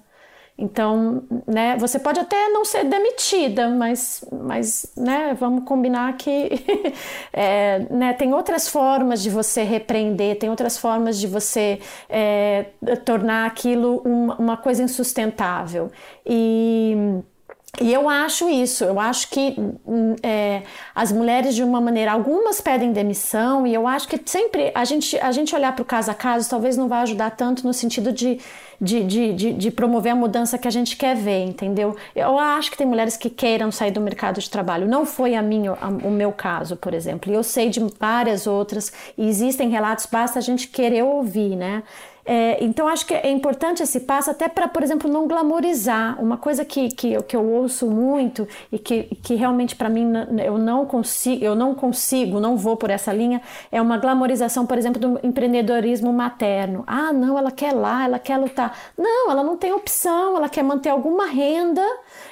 Então, 0.59 1.23
né, 1.47 1.77
você 1.77 1.99
pode 1.99 2.19
até 2.19 2.49
não 2.49 2.65
ser 2.65 2.85
demitida, 2.85 3.69
mas, 3.69 4.25
mas 4.33 4.91
né, 4.97 5.37
vamos 5.39 5.65
combinar 5.65 6.17
que 6.17 6.49
é, 7.31 7.81
né, 7.91 8.15
tem 8.15 8.33
outras 8.33 8.67
formas 8.67 9.23
de 9.23 9.29
você 9.29 9.63
repreender, 9.63 10.39
tem 10.39 10.49
outras 10.49 10.79
formas 10.79 11.19
de 11.19 11.27
você 11.27 11.79
é, 12.09 12.67
tornar 13.05 13.47
aquilo 13.47 14.01
uma, 14.05 14.37
uma 14.37 14.57
coisa 14.57 14.83
insustentável. 14.83 15.91
E 16.25 17.23
E 17.81 17.93
eu 17.93 18.09
acho 18.09 18.49
isso, 18.49 18.85
eu 18.85 18.99
acho 18.99 19.29
que 19.29 19.55
hum, 19.87 20.17
é, 20.23 20.63
as 20.95 21.13
mulheres, 21.13 21.55
de 21.55 21.63
uma 21.63 21.81
maneira, 21.81 22.13
algumas 22.13 22.61
pedem 22.61 22.91
demissão, 22.91 23.67
e 23.67 23.75
eu 23.75 23.87
acho 23.87 24.09
que 24.09 24.19
sempre 24.25 24.73
a 24.75 24.85
gente, 24.85 25.19
a 25.19 25.31
gente 25.31 25.55
olhar 25.55 25.75
para 25.75 25.83
o 25.83 25.85
caso 25.85 26.11
a 26.11 26.15
caso 26.15 26.49
talvez 26.49 26.77
não 26.77 26.89
vai 26.89 27.03
ajudar 27.03 27.31
tanto 27.33 27.67
no 27.67 27.75
sentido 27.75 28.13
de, 28.13 28.41
de, 28.81 29.05
de, 29.05 29.33
de, 29.35 29.53
de 29.53 29.71
promover 29.71 30.13
a 30.13 30.17
mudança 30.17 30.57
que 30.57 30.67
a 30.67 30.71
gente 30.71 30.97
quer 30.97 31.15
ver, 31.17 31.45
entendeu? 31.45 31.95
Eu 32.15 32.39
acho 32.39 32.71
que 32.71 32.79
tem 32.79 32.87
mulheres 32.87 33.17
que 33.17 33.29
queiram 33.29 33.71
sair 33.71 33.91
do 33.91 34.01
mercado 34.01 34.41
de 34.41 34.49
trabalho. 34.49 34.89
Não 34.89 35.05
foi 35.05 35.35
a 35.35 35.43
minha, 35.43 35.73
a, 35.73 35.89
o 35.89 36.11
meu 36.11 36.33
caso, 36.33 36.77
por 36.77 36.95
exemplo. 36.95 37.31
E 37.31 37.35
eu 37.35 37.43
sei 37.43 37.69
de 37.69 37.81
várias 38.01 38.47
outras, 38.47 38.91
e 39.19 39.29
existem 39.29 39.69
relatos, 39.69 40.07
basta 40.07 40.39
a 40.39 40.43
gente 40.43 40.69
querer 40.69 41.05
ouvir, 41.05 41.57
né? 41.57 41.83
É, 42.27 42.63
então, 42.63 42.89
acho 42.89 43.07
que 43.07 43.15
é 43.15 43.31
importante 43.31 43.85
esse 43.85 44.01
passo, 44.01 44.31
até 44.31 44.49
para, 44.49 44.67
por 44.67 44.83
exemplo, 44.83 45.09
não 45.09 45.29
glamorizar. 45.29 46.21
Uma 46.21 46.37
coisa 46.37 46.65
que, 46.65 46.89
que, 46.89 47.23
que 47.23 47.37
eu 47.37 47.45
ouço 47.49 47.87
muito 47.87 48.49
e 48.73 48.79
que, 48.81 49.05
que 49.23 49.37
realmente 49.37 49.77
para 49.77 49.89
mim 49.89 50.13
eu 50.45 50.59
não 50.59 50.85
consigo, 50.85 51.45
eu 51.45 51.55
não 51.55 51.73
consigo, 51.73 52.41
não 52.41 52.57
vou 52.57 52.77
por 52.77 52.91
essa 52.91 53.13
linha, 53.13 53.41
é 53.71 53.81
uma 53.81 53.97
glamorização, 53.97 54.67
por 54.67 54.77
exemplo, 54.77 55.01
do 55.01 55.21
empreendedorismo 55.25 56.13
materno. 56.13 56.83
Ah, 56.87 57.13
não, 57.13 57.39
ela 57.39 57.53
quer 57.53 57.73
lá, 57.73 58.05
ela 58.05 58.19
quer 58.19 58.37
lutar. 58.39 58.77
Não, 58.99 59.31
ela 59.31 59.45
não 59.45 59.57
tem 59.57 59.73
opção, 59.73 60.37
ela 60.37 60.49
quer 60.49 60.65
manter 60.65 60.91
alguma 60.91 61.27
renda 61.27 61.83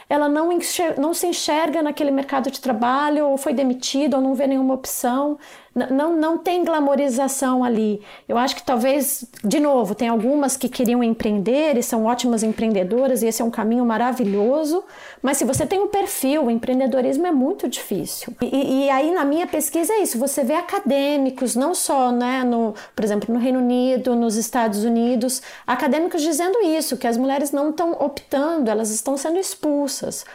ela 0.08 0.28
não, 0.28 0.52
enxerga, 0.52 1.00
não 1.00 1.14
se 1.14 1.26
enxerga 1.26 1.82
naquele 1.82 2.10
mercado 2.10 2.50
de 2.50 2.60
trabalho, 2.60 3.26
ou 3.26 3.36
foi 3.36 3.54
demitida, 3.54 4.16
ou 4.16 4.22
não 4.22 4.34
vê 4.34 4.46
nenhuma 4.46 4.74
opção. 4.74 5.38
Não, 5.74 6.16
não 6.16 6.38
tem 6.38 6.64
glamorização 6.64 7.64
ali. 7.64 8.00
Eu 8.28 8.38
acho 8.38 8.56
que 8.56 8.62
talvez, 8.62 9.24
de 9.42 9.58
novo, 9.58 9.94
tem 9.94 10.08
algumas 10.08 10.56
que 10.56 10.68
queriam 10.68 11.02
empreender 11.02 11.76
e 11.76 11.82
são 11.82 12.04
ótimas 12.04 12.42
empreendedoras, 12.42 13.22
e 13.22 13.26
esse 13.26 13.42
é 13.42 13.44
um 13.44 13.50
caminho 13.50 13.84
maravilhoso, 13.84 14.84
mas 15.20 15.36
se 15.36 15.44
você 15.44 15.66
tem 15.66 15.80
um 15.80 15.88
perfil, 15.88 16.44
o 16.44 16.50
empreendedorismo 16.50 17.26
é 17.26 17.32
muito 17.32 17.68
difícil. 17.68 18.32
E, 18.40 18.84
e 18.84 18.90
aí, 18.90 19.10
na 19.10 19.24
minha 19.24 19.46
pesquisa, 19.46 19.92
é 19.92 20.02
isso: 20.02 20.18
você 20.18 20.44
vê 20.44 20.54
acadêmicos, 20.54 21.56
não 21.56 21.74
só, 21.74 22.12
né, 22.12 22.44
no, 22.44 22.74
por 22.94 23.04
exemplo, 23.04 23.34
no 23.34 23.40
Reino 23.40 23.58
Unido, 23.58 24.14
nos 24.14 24.36
Estados 24.36 24.84
Unidos, 24.84 25.42
acadêmicos 25.66 26.22
dizendo 26.22 26.58
isso, 26.62 26.96
que 26.96 27.06
as 27.06 27.16
mulheres 27.16 27.50
não 27.50 27.70
estão 27.70 27.92
optando, 27.92 28.70
elas 28.70 28.90
estão 28.90 29.16
sendo 29.16 29.38
expulsas 29.38 29.74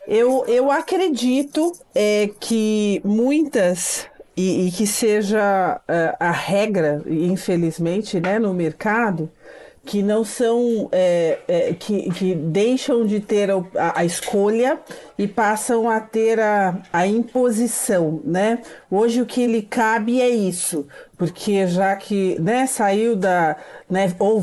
eu, 0.08 0.44
eu 0.48 0.72
acredito 0.72 1.72
é, 1.94 2.30
que 2.40 3.02
muitas 3.04 4.08
e, 4.40 4.70
e 4.70 4.72
que 4.72 4.88
seja 4.88 5.82
uh, 5.82 6.16
a 6.18 6.32
regra, 6.32 7.04
infelizmente, 7.06 8.22
né, 8.22 8.40
no 8.40 8.54
mercado, 8.54 9.30
que 9.86 10.02
não 10.02 10.24
são 10.24 10.88
é, 10.94 11.40
é, 11.46 11.74
que, 11.74 12.10
que 12.12 12.36
deixam 12.36 13.06
de 13.06 13.20
ter 13.20 13.50
a, 13.52 14.00
a, 14.00 14.06
escolha 14.06 14.80
e 15.18 15.28
passam 15.28 15.90
a 15.90 16.00
ter 16.00 16.40
a, 16.40 16.78
a 16.94 17.06
imposição, 17.06 18.22
né? 18.24 18.60
Hoje 18.90 19.22
o 19.22 19.26
que 19.26 19.46
lhe 19.46 19.62
cabe 19.62 20.22
é 20.22 20.30
isso, 20.30 20.88
porque 21.18 21.66
já 21.68 21.94
que 21.96 22.40
né, 22.40 22.66
saiu 22.66 23.16
da 23.16 23.58
né, 23.90 24.14
ou 24.20 24.42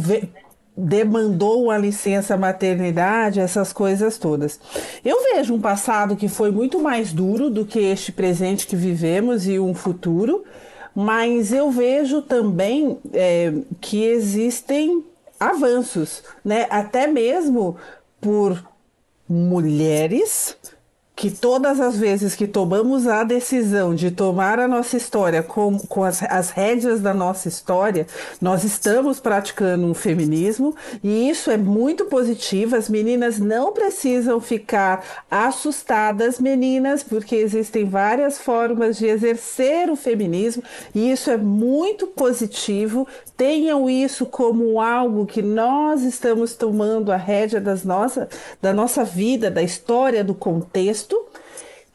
demandou 0.77 1.71
a 1.71 1.79
licença 1.79 2.37
maternidade, 2.37 3.41
essas 3.41 3.73
coisas 3.73 4.19
todas. 4.19 4.61
Eu 5.05 5.23
vejo 5.23 5.55
um 5.55 5.61
passado 5.61 6.17
que 6.17 6.29
foi 6.29 6.51
muito 6.51 6.79
mais 6.79 7.13
duro 7.13 7.49
do 7.49 7.65
que 7.65 7.79
este 7.79 8.13
presente 8.13 8.67
que 8.67 8.77
vivemos 8.77 9.49
e 9.49 9.59
um 9.59 9.75
futuro, 9.75 10.45
mas 10.95 11.53
eu 11.53 11.71
vejo 11.71 12.21
também 12.21 12.99
é, 13.13 13.53
que 13.81 14.05
existem 14.05 15.03
avanços, 15.41 16.23
né? 16.45 16.67
Até 16.69 17.07
mesmo 17.07 17.77
por 18.21 18.63
mulheres 19.29 20.57
que 21.17 21.31
todas 21.31 21.81
as 21.81 21.97
vezes 21.97 22.37
que 22.37 22.47
tomamos 22.47 23.07
a 23.07 23.25
decisão 23.25 23.95
de 23.95 24.11
tomar 24.11 24.61
a 24.61 24.69
nossa 24.69 24.99
história 24.99 25.43
com, 25.43 25.79
com 25.79 26.05
as, 26.05 26.23
as 26.25 26.51
rédeas 26.51 27.01
da 27.01 27.15
nossa 27.15 27.49
história, 27.49 28.07
nós 28.39 28.65
estamos 28.65 29.19
praticando 29.19 29.87
um 29.87 29.95
feminismo 29.95 30.77
e 31.03 31.31
isso 31.31 31.51
é 31.51 31.57
muito 31.57 32.05
positivo. 32.05 32.77
As 32.77 32.91
meninas 32.91 33.39
não 33.39 33.73
precisam 33.73 34.39
ficar 34.43 35.25
assustadas, 35.31 36.39
meninas, 36.39 37.03
porque 37.03 37.37
existem 37.37 37.87
várias 37.87 38.39
formas 38.39 38.99
de 38.99 39.07
exercer 39.07 39.89
o 39.89 39.97
feminismo 39.97 40.63
e 40.95 41.11
isso 41.11 41.31
é 41.31 41.39
muito 41.39 42.07
positivo. 42.09 43.09
Tenham 43.35 43.89
isso 43.89 44.27
como 44.27 44.79
algo 44.79 45.25
que 45.25 45.41
nós 45.41 46.03
estamos 46.03 46.55
tomando 46.55 47.11
a 47.11 47.17
rédea 47.17 47.61
das 47.61 47.85
nossa, 47.85 48.29
da 48.61 48.75
nossa 48.75 49.03
vida, 49.03 49.51
da 49.51 49.63
história, 49.63 50.23
do 50.23 50.35
contexto 50.35 51.06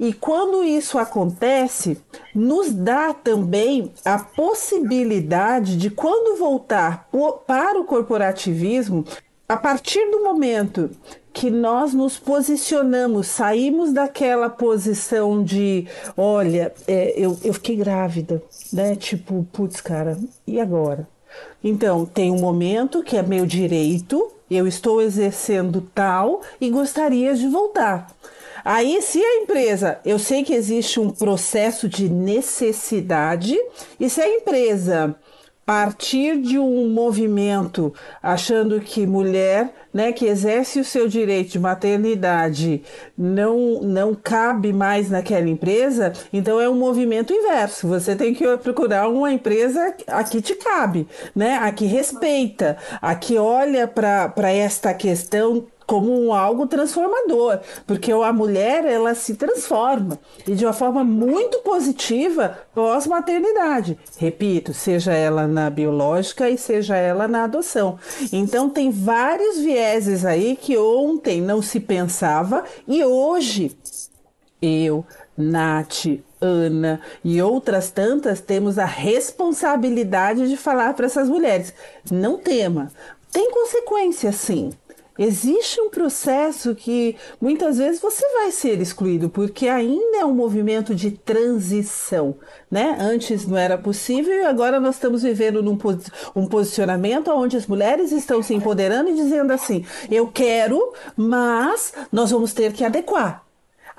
e 0.01 0.11
quando 0.13 0.63
isso 0.63 0.97
acontece, 0.97 1.95
nos 2.33 2.71
dá 2.71 3.13
também 3.13 3.93
a 4.03 4.17
possibilidade 4.17 5.77
de, 5.77 5.91
quando 5.91 6.39
voltar 6.39 7.07
para 7.45 7.79
o 7.79 7.85
corporativismo, 7.85 9.05
a 9.47 9.55
partir 9.55 10.09
do 10.09 10.23
momento 10.23 10.89
que 11.31 11.51
nós 11.51 11.93
nos 11.93 12.17
posicionamos, 12.17 13.27
saímos 13.27 13.93
daquela 13.93 14.49
posição 14.49 15.43
de, 15.43 15.85
olha, 16.17 16.73
é, 16.87 17.13
eu, 17.15 17.37
eu 17.43 17.53
fiquei 17.53 17.75
grávida, 17.75 18.41
né? 18.73 18.95
Tipo, 18.95 19.47
putz, 19.53 19.79
cara, 19.81 20.17
e 20.47 20.59
agora? 20.59 21.07
Então, 21.63 22.07
tem 22.07 22.31
um 22.31 22.39
momento 22.39 23.03
que 23.03 23.15
é 23.15 23.21
meu 23.21 23.45
direito, 23.45 24.31
eu 24.49 24.67
estou 24.67 24.99
exercendo 24.99 25.87
tal 25.93 26.41
e 26.59 26.71
gostaria 26.71 27.35
de 27.35 27.47
voltar. 27.47 28.11
Aí, 28.63 29.01
se 29.01 29.19
a 29.19 29.37
empresa, 29.37 29.99
eu 30.05 30.19
sei 30.19 30.43
que 30.43 30.53
existe 30.53 30.99
um 30.99 31.09
processo 31.09 31.87
de 31.87 32.09
necessidade, 32.09 33.57
e 33.99 34.09
se 34.09 34.21
a 34.21 34.27
empresa 34.27 35.15
partir 35.65 36.41
de 36.41 36.59
um 36.59 36.89
movimento 36.89 37.93
achando 38.21 38.81
que 38.81 39.05
mulher, 39.05 39.73
né, 39.93 40.11
que 40.11 40.25
exerce 40.25 40.79
o 40.79 40.83
seu 40.83 41.07
direito 41.07 41.51
de 41.51 41.59
maternidade 41.59 42.83
não 43.17 43.79
não 43.81 44.13
cabe 44.13 44.73
mais 44.73 45.09
naquela 45.09 45.47
empresa, 45.47 46.11
então 46.33 46.59
é 46.59 46.67
um 46.67 46.75
movimento 46.75 47.31
inverso. 47.31 47.87
Você 47.87 48.15
tem 48.15 48.33
que 48.33 48.45
procurar 48.57 49.07
uma 49.07 49.31
empresa 49.31 49.95
a 50.07 50.23
que 50.23 50.41
te 50.41 50.55
cabe, 50.55 51.07
né, 51.35 51.57
a 51.61 51.71
que 51.71 51.85
respeita, 51.85 52.77
a 53.01 53.15
que 53.15 53.37
olha 53.37 53.87
para 53.87 54.51
esta 54.51 54.93
questão 54.93 55.65
como 55.91 56.33
algo 56.33 56.67
transformador, 56.67 57.59
porque 57.85 58.13
a 58.13 58.31
mulher 58.31 58.85
ela 58.85 59.13
se 59.13 59.35
transforma 59.35 60.17
e 60.47 60.55
de 60.55 60.65
uma 60.65 60.71
forma 60.71 61.03
muito 61.03 61.57
positiva 61.59 62.59
pós-maternidade. 62.73 63.99
Repito, 64.17 64.73
seja 64.73 65.11
ela 65.11 65.49
na 65.49 65.69
biológica 65.69 66.49
e 66.49 66.57
seja 66.57 66.95
ela 66.95 67.27
na 67.27 67.43
adoção. 67.43 67.99
Então 68.31 68.69
tem 68.69 68.89
vários 68.89 69.57
vieses 69.57 70.23
aí 70.23 70.55
que 70.55 70.77
ontem 70.77 71.41
não 71.41 71.61
se 71.61 71.81
pensava 71.81 72.63
e 72.87 73.03
hoje 73.03 73.77
eu, 74.61 75.05
Nath, 75.37 76.05
Ana 76.39 77.01
e 77.21 77.41
outras 77.41 77.91
tantas 77.91 78.39
temos 78.39 78.79
a 78.79 78.85
responsabilidade 78.85 80.47
de 80.47 80.55
falar 80.55 80.93
para 80.93 81.07
essas 81.07 81.27
mulheres: 81.27 81.73
não 82.09 82.37
tema, 82.37 82.89
tem 83.31 83.49
consequência 83.49 84.31
sim. 84.31 84.71
Existe 85.23 85.79
um 85.79 85.87
processo 85.87 86.73
que 86.73 87.15
muitas 87.39 87.77
vezes 87.77 88.01
você 88.01 88.27
vai 88.39 88.51
ser 88.51 88.81
excluído, 88.81 89.29
porque 89.29 89.67
ainda 89.67 90.17
é 90.17 90.25
um 90.25 90.33
movimento 90.33 90.95
de 90.95 91.11
transição, 91.11 92.35
né? 92.71 92.97
Antes 92.99 93.45
não 93.45 93.55
era 93.55 93.77
possível 93.77 94.33
e 94.33 94.45
agora 94.45 94.79
nós 94.79 94.95
estamos 94.95 95.21
vivendo 95.21 95.61
num 95.61 95.77
um 96.35 96.47
posicionamento 96.47 97.29
onde 97.29 97.55
as 97.55 97.67
mulheres 97.67 98.11
estão 98.11 98.41
se 98.41 98.55
empoderando 98.55 99.11
e 99.11 99.15
dizendo 99.15 99.53
assim: 99.53 99.85
eu 100.09 100.25
quero, 100.25 100.91
mas 101.15 101.93
nós 102.11 102.31
vamos 102.31 102.51
ter 102.51 102.73
que 102.73 102.83
adequar 102.83 103.50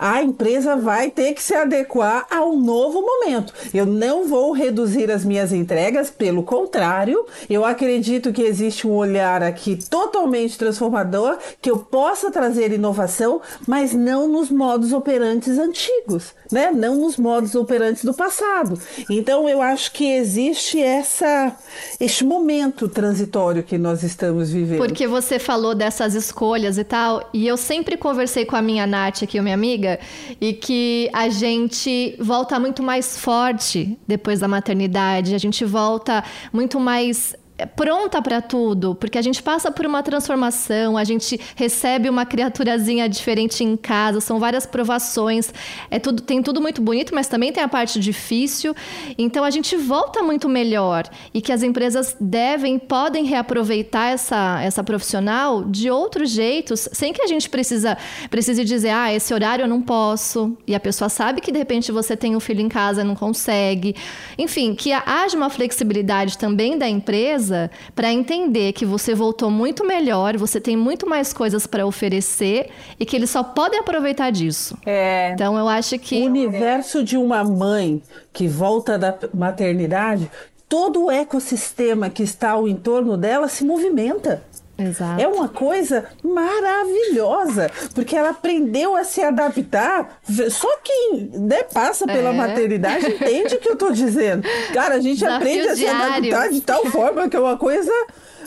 a 0.02 0.20
empresa 0.20 0.74
vai 0.74 1.12
ter 1.12 1.32
que 1.32 1.40
se 1.40 1.54
adequar 1.54 2.26
ao 2.28 2.56
novo 2.56 3.00
momento. 3.00 3.54
Eu 3.72 3.86
não 3.86 4.26
vou 4.26 4.50
reduzir 4.50 5.08
as 5.12 5.24
minhas 5.24 5.52
entregas, 5.52 6.10
pelo 6.10 6.42
contrário, 6.42 7.24
eu 7.48 7.64
acredito 7.64 8.32
que 8.32 8.42
existe 8.42 8.84
um 8.84 8.96
olhar 8.96 9.44
aqui 9.44 9.78
totalmente 9.88 10.58
transformador, 10.58 11.38
que 11.60 11.70
eu 11.70 11.78
possa 11.78 12.32
trazer 12.32 12.72
inovação, 12.72 13.40
mas 13.64 13.94
não 13.94 14.26
nos 14.26 14.50
modos 14.50 14.92
operantes 14.92 15.56
antigos, 15.56 16.34
né? 16.50 16.72
Não 16.72 16.96
nos 16.96 17.16
modos 17.16 17.54
operantes 17.54 18.04
do 18.04 18.12
passado. 18.12 18.76
Então 19.08 19.48
eu 19.48 19.62
acho 19.62 19.92
que 19.92 20.12
existe 20.12 20.82
essa 20.82 21.56
este 22.00 22.24
momento 22.24 22.88
transitório 22.88 23.62
que 23.62 23.78
nós 23.78 24.02
estamos 24.02 24.50
vivendo. 24.50 24.78
Porque 24.78 25.06
você 25.06 25.38
falou 25.38 25.76
dessas 25.76 26.14
escolhas 26.14 26.76
e 26.76 26.82
tal, 26.82 27.30
e 27.32 27.46
eu 27.46 27.56
sempre 27.56 27.96
conversei 27.96 28.44
com 28.44 28.56
a 28.56 28.62
minha 28.62 28.84
Nath 28.84 29.22
aqui, 29.22 29.40
minha 29.40 29.54
amiga, 29.54 29.91
e 30.40 30.52
que 30.52 31.10
a 31.12 31.28
gente 31.28 32.16
volta 32.18 32.58
muito 32.58 32.82
mais 32.82 33.18
forte 33.18 33.98
depois 34.06 34.40
da 34.40 34.48
maternidade, 34.48 35.34
a 35.34 35.38
gente 35.38 35.64
volta 35.64 36.24
muito 36.52 36.78
mais 36.78 37.34
pronta 37.66 38.20
para 38.20 38.40
tudo, 38.40 38.94
porque 38.94 39.18
a 39.18 39.22
gente 39.22 39.42
passa 39.42 39.70
por 39.70 39.86
uma 39.86 40.02
transformação, 40.02 40.96
a 40.96 41.04
gente 41.04 41.38
recebe 41.54 42.08
uma 42.08 42.24
criaturazinha 42.24 43.08
diferente 43.08 43.62
em 43.62 43.76
casa, 43.76 44.20
são 44.20 44.38
várias 44.38 44.66
provações, 44.66 45.52
é 45.90 45.98
tudo, 45.98 46.22
tem 46.22 46.42
tudo 46.42 46.60
muito 46.60 46.80
bonito, 46.80 47.14
mas 47.14 47.28
também 47.28 47.52
tem 47.52 47.62
a 47.62 47.68
parte 47.68 48.00
difícil. 48.00 48.74
Então 49.16 49.44
a 49.44 49.50
gente 49.50 49.76
volta 49.76 50.22
muito 50.22 50.48
melhor 50.48 51.04
e 51.32 51.40
que 51.40 51.52
as 51.52 51.62
empresas 51.62 52.16
devem, 52.20 52.78
podem 52.78 53.24
reaproveitar 53.24 54.10
essa, 54.10 54.60
essa 54.62 54.82
profissional 54.82 55.64
de 55.64 55.90
outros 55.90 56.30
jeitos, 56.30 56.88
sem 56.92 57.12
que 57.12 57.22
a 57.22 57.26
gente 57.26 57.48
precisa, 57.48 57.96
precise 58.30 58.64
dizer, 58.64 58.90
ah, 58.90 59.12
esse 59.12 59.32
horário 59.32 59.64
eu 59.64 59.68
não 59.68 59.82
posso. 59.82 60.56
E 60.66 60.74
a 60.74 60.80
pessoa 60.80 61.08
sabe 61.08 61.40
que 61.40 61.52
de 61.52 61.58
repente 61.58 61.92
você 61.92 62.16
tem 62.16 62.34
um 62.34 62.40
filho 62.40 62.60
em 62.60 62.68
casa 62.68 63.02
e 63.02 63.04
não 63.04 63.14
consegue. 63.14 63.94
Enfim, 64.38 64.74
que 64.74 64.92
haja 64.92 65.36
uma 65.36 65.50
flexibilidade 65.50 66.38
também 66.38 66.78
da 66.78 66.88
empresa 66.88 67.51
para 67.94 68.12
entender 68.12 68.72
que 68.72 68.84
você 68.84 69.14
voltou 69.14 69.50
muito 69.50 69.86
melhor, 69.86 70.36
você 70.36 70.60
tem 70.60 70.76
muito 70.76 71.08
mais 71.08 71.32
coisas 71.32 71.66
para 71.66 71.86
oferecer 71.86 72.70
e 72.98 73.04
que 73.04 73.16
eles 73.16 73.30
só 73.30 73.42
podem 73.42 73.80
aproveitar 73.80 74.30
disso. 74.30 74.76
É. 74.84 75.32
Então 75.32 75.58
eu 75.58 75.68
acho 75.68 75.98
que 75.98 76.22
o 76.22 76.26
universo 76.26 77.02
de 77.02 77.16
uma 77.16 77.44
mãe 77.44 78.02
que 78.32 78.48
volta 78.48 78.98
da 78.98 79.16
maternidade, 79.34 80.30
todo 80.68 81.04
o 81.04 81.10
ecossistema 81.10 82.08
que 82.08 82.22
está 82.22 82.52
ao 82.52 82.66
entorno 82.66 83.16
dela 83.16 83.48
se 83.48 83.64
movimenta. 83.64 84.42
Exato. 84.88 85.20
É 85.20 85.26
uma 85.26 85.48
coisa 85.48 86.06
maravilhosa, 86.22 87.70
porque 87.94 88.16
ela 88.16 88.30
aprendeu 88.30 88.96
a 88.96 89.04
se 89.04 89.22
adaptar. 89.22 90.20
Só 90.50 90.68
quem 90.82 91.30
né, 91.32 91.62
passa 91.62 92.06
pela 92.06 92.30
é. 92.30 92.32
maternidade 92.32 93.06
entende 93.06 93.54
o 93.54 93.58
que 93.58 93.68
eu 93.68 93.74
estou 93.74 93.92
dizendo. 93.92 94.46
Cara, 94.72 94.94
a 94.96 95.00
gente 95.00 95.20
Desafios 95.20 95.36
aprende 95.36 95.68
a 95.68 95.76
se 95.76 95.86
adaptar 95.86 96.48
de 96.50 96.60
tal 96.60 96.86
forma 96.86 97.28
que 97.28 97.36
é 97.36 97.40
uma 97.40 97.56
coisa 97.56 97.92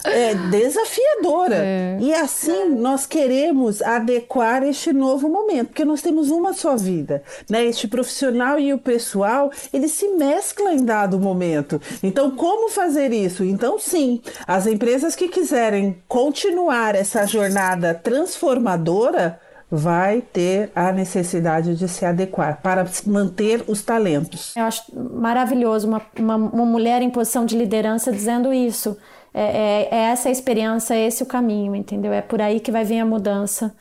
é, 0.04 0.34
desafiadora. 0.36 1.56
É. 1.58 1.98
E 2.00 2.14
assim 2.14 2.70
nós 2.76 3.06
queremos 3.06 3.82
adequar 3.82 4.64
este 4.64 4.92
novo 4.92 5.30
momento, 5.30 5.68
porque 5.68 5.86
nós 5.86 6.02
temos 6.02 6.30
uma 6.30 6.54
só 6.54 6.76
vida. 6.76 7.24
Né? 7.50 7.66
Este 7.66 7.88
profissional 7.88 8.60
e 8.60 8.74
o 8.74 8.78
pessoal, 8.78 9.52
eles 9.74 9.92
se 9.92 10.08
mesclam 10.10 10.74
em 10.74 10.84
dado 10.84 11.20
momento. 11.20 11.82
Então, 12.04 12.32
como 12.32 12.70
fazer 12.70 13.12
isso? 13.12 13.44
Então, 13.44 13.80
sim, 13.80 14.22
as 14.48 14.68
empresas 14.68 15.16
que 15.16 15.28
quiserem 15.28 15.98
continuar 16.08 16.96
essa 16.96 17.26
jornada 17.26 17.94
transformadora, 17.94 19.40
vai 19.70 20.22
ter 20.22 20.72
a 20.76 20.92
necessidade 20.92 21.76
de 21.76 21.88
se 21.88 22.06
adequar 22.06 22.62
para 22.62 22.86
manter 23.06 23.64
os 23.68 23.82
talentos. 23.82 24.56
Eu 24.56 24.64
acho 24.64 24.84
maravilhoso 24.96 25.88
uma, 25.88 26.02
uma, 26.18 26.36
uma 26.36 26.66
mulher 26.66 27.02
em 27.02 27.10
posição 27.10 27.46
de 27.46 27.58
liderança 27.58 28.12
dizendo 28.12 28.54
isso. 28.54 28.96
É, 29.38 29.42
é, 29.42 29.88
é, 29.92 29.98
essa 30.12 30.30
a 30.30 30.32
experiência, 30.32 30.94
é 30.94 31.08
esse 31.08 31.22
o 31.22 31.26
caminho, 31.26 31.76
entendeu? 31.76 32.14
É 32.14 32.22
por 32.22 32.42
aí 32.42 32.62
que 32.62 32.72
vai 32.72 32.86
vir 32.86 33.00
a 33.00 33.06
mudança. 33.06 33.76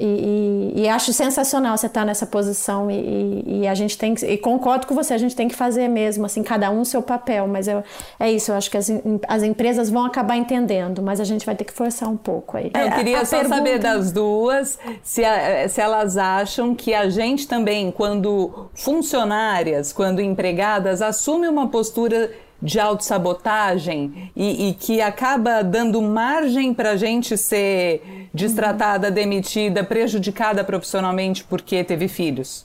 E, 0.00 0.72
e, 0.74 0.82
e 0.82 0.88
acho 0.88 1.12
sensacional 1.12 1.76
você 1.76 1.86
estar 1.86 2.04
nessa 2.04 2.26
posição 2.26 2.90
e, 2.90 3.60
e, 3.60 3.68
a 3.68 3.74
gente 3.76 3.96
tem 3.96 4.12
que, 4.12 4.26
e 4.26 4.36
concordo 4.36 4.88
com 4.88 4.94
você, 4.94 5.14
a 5.14 5.18
gente 5.18 5.36
tem 5.36 5.46
que 5.46 5.54
fazer 5.54 5.86
mesmo, 5.86 6.26
assim, 6.26 6.42
cada 6.42 6.68
um 6.68 6.84
seu 6.84 7.00
papel, 7.00 7.46
mas 7.46 7.68
eu, 7.68 7.84
é 8.18 8.28
isso, 8.28 8.50
eu 8.50 8.56
acho 8.56 8.68
que 8.68 8.76
as, 8.76 8.90
as 9.28 9.44
empresas 9.44 9.90
vão 9.90 10.04
acabar 10.04 10.36
entendendo, 10.36 11.00
mas 11.00 11.20
a 11.20 11.24
gente 11.24 11.46
vai 11.46 11.54
ter 11.54 11.62
que 11.62 11.72
forçar 11.72 12.08
um 12.08 12.16
pouco 12.16 12.56
aí. 12.56 12.72
Eu 12.74 12.90
queria 12.90 13.20
a 13.20 13.24
só 13.24 13.38
pergunta... 13.38 13.56
saber 13.56 13.78
das 13.78 14.10
duas 14.10 14.80
se, 15.00 15.24
a, 15.24 15.68
se 15.68 15.80
elas 15.80 16.16
acham 16.16 16.74
que 16.74 16.92
a 16.92 17.08
gente 17.08 17.46
também, 17.46 17.92
quando 17.92 18.68
funcionárias, 18.74 19.92
quando 19.92 20.20
empregadas, 20.20 21.02
assume 21.02 21.46
uma 21.46 21.68
postura 21.68 22.32
de 22.64 22.80
autossabotagem 22.80 24.32
e, 24.34 24.70
e 24.70 24.74
que 24.74 25.02
acaba 25.02 25.62
dando 25.62 26.00
margem 26.00 26.72
para 26.72 26.92
a 26.92 26.96
gente 26.96 27.36
ser 27.36 28.28
destratada, 28.32 29.10
demitida, 29.10 29.84
prejudicada 29.84 30.64
profissionalmente 30.64 31.44
porque 31.44 31.84
teve 31.84 32.08
filhos? 32.08 32.64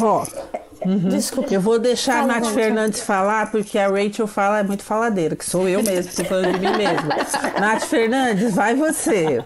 Ó, 0.00 0.22
oh, 0.22 0.88
uhum. 0.88 1.08
Desculpa. 1.08 1.52
Eu 1.52 1.60
vou 1.60 1.78
deixar 1.78 2.20
Fala, 2.20 2.34
a 2.34 2.40
Nath 2.40 2.54
Fernandes 2.54 3.00
falar, 3.00 3.50
porque 3.50 3.78
a 3.78 3.88
Rachel 3.88 4.28
fala 4.28 4.60
é 4.60 4.62
muito 4.62 4.84
faladeira, 4.84 5.34
que 5.34 5.44
sou 5.44 5.68
eu 5.68 5.82
mesmo, 5.82 6.10
estou 6.10 6.24
falando 6.24 6.52
de 6.52 6.60
mim 6.60 6.76
mesma. 6.76 7.16
Nath 7.60 7.82
Fernandes, 7.82 8.54
vai 8.54 8.76
você. 8.76 9.42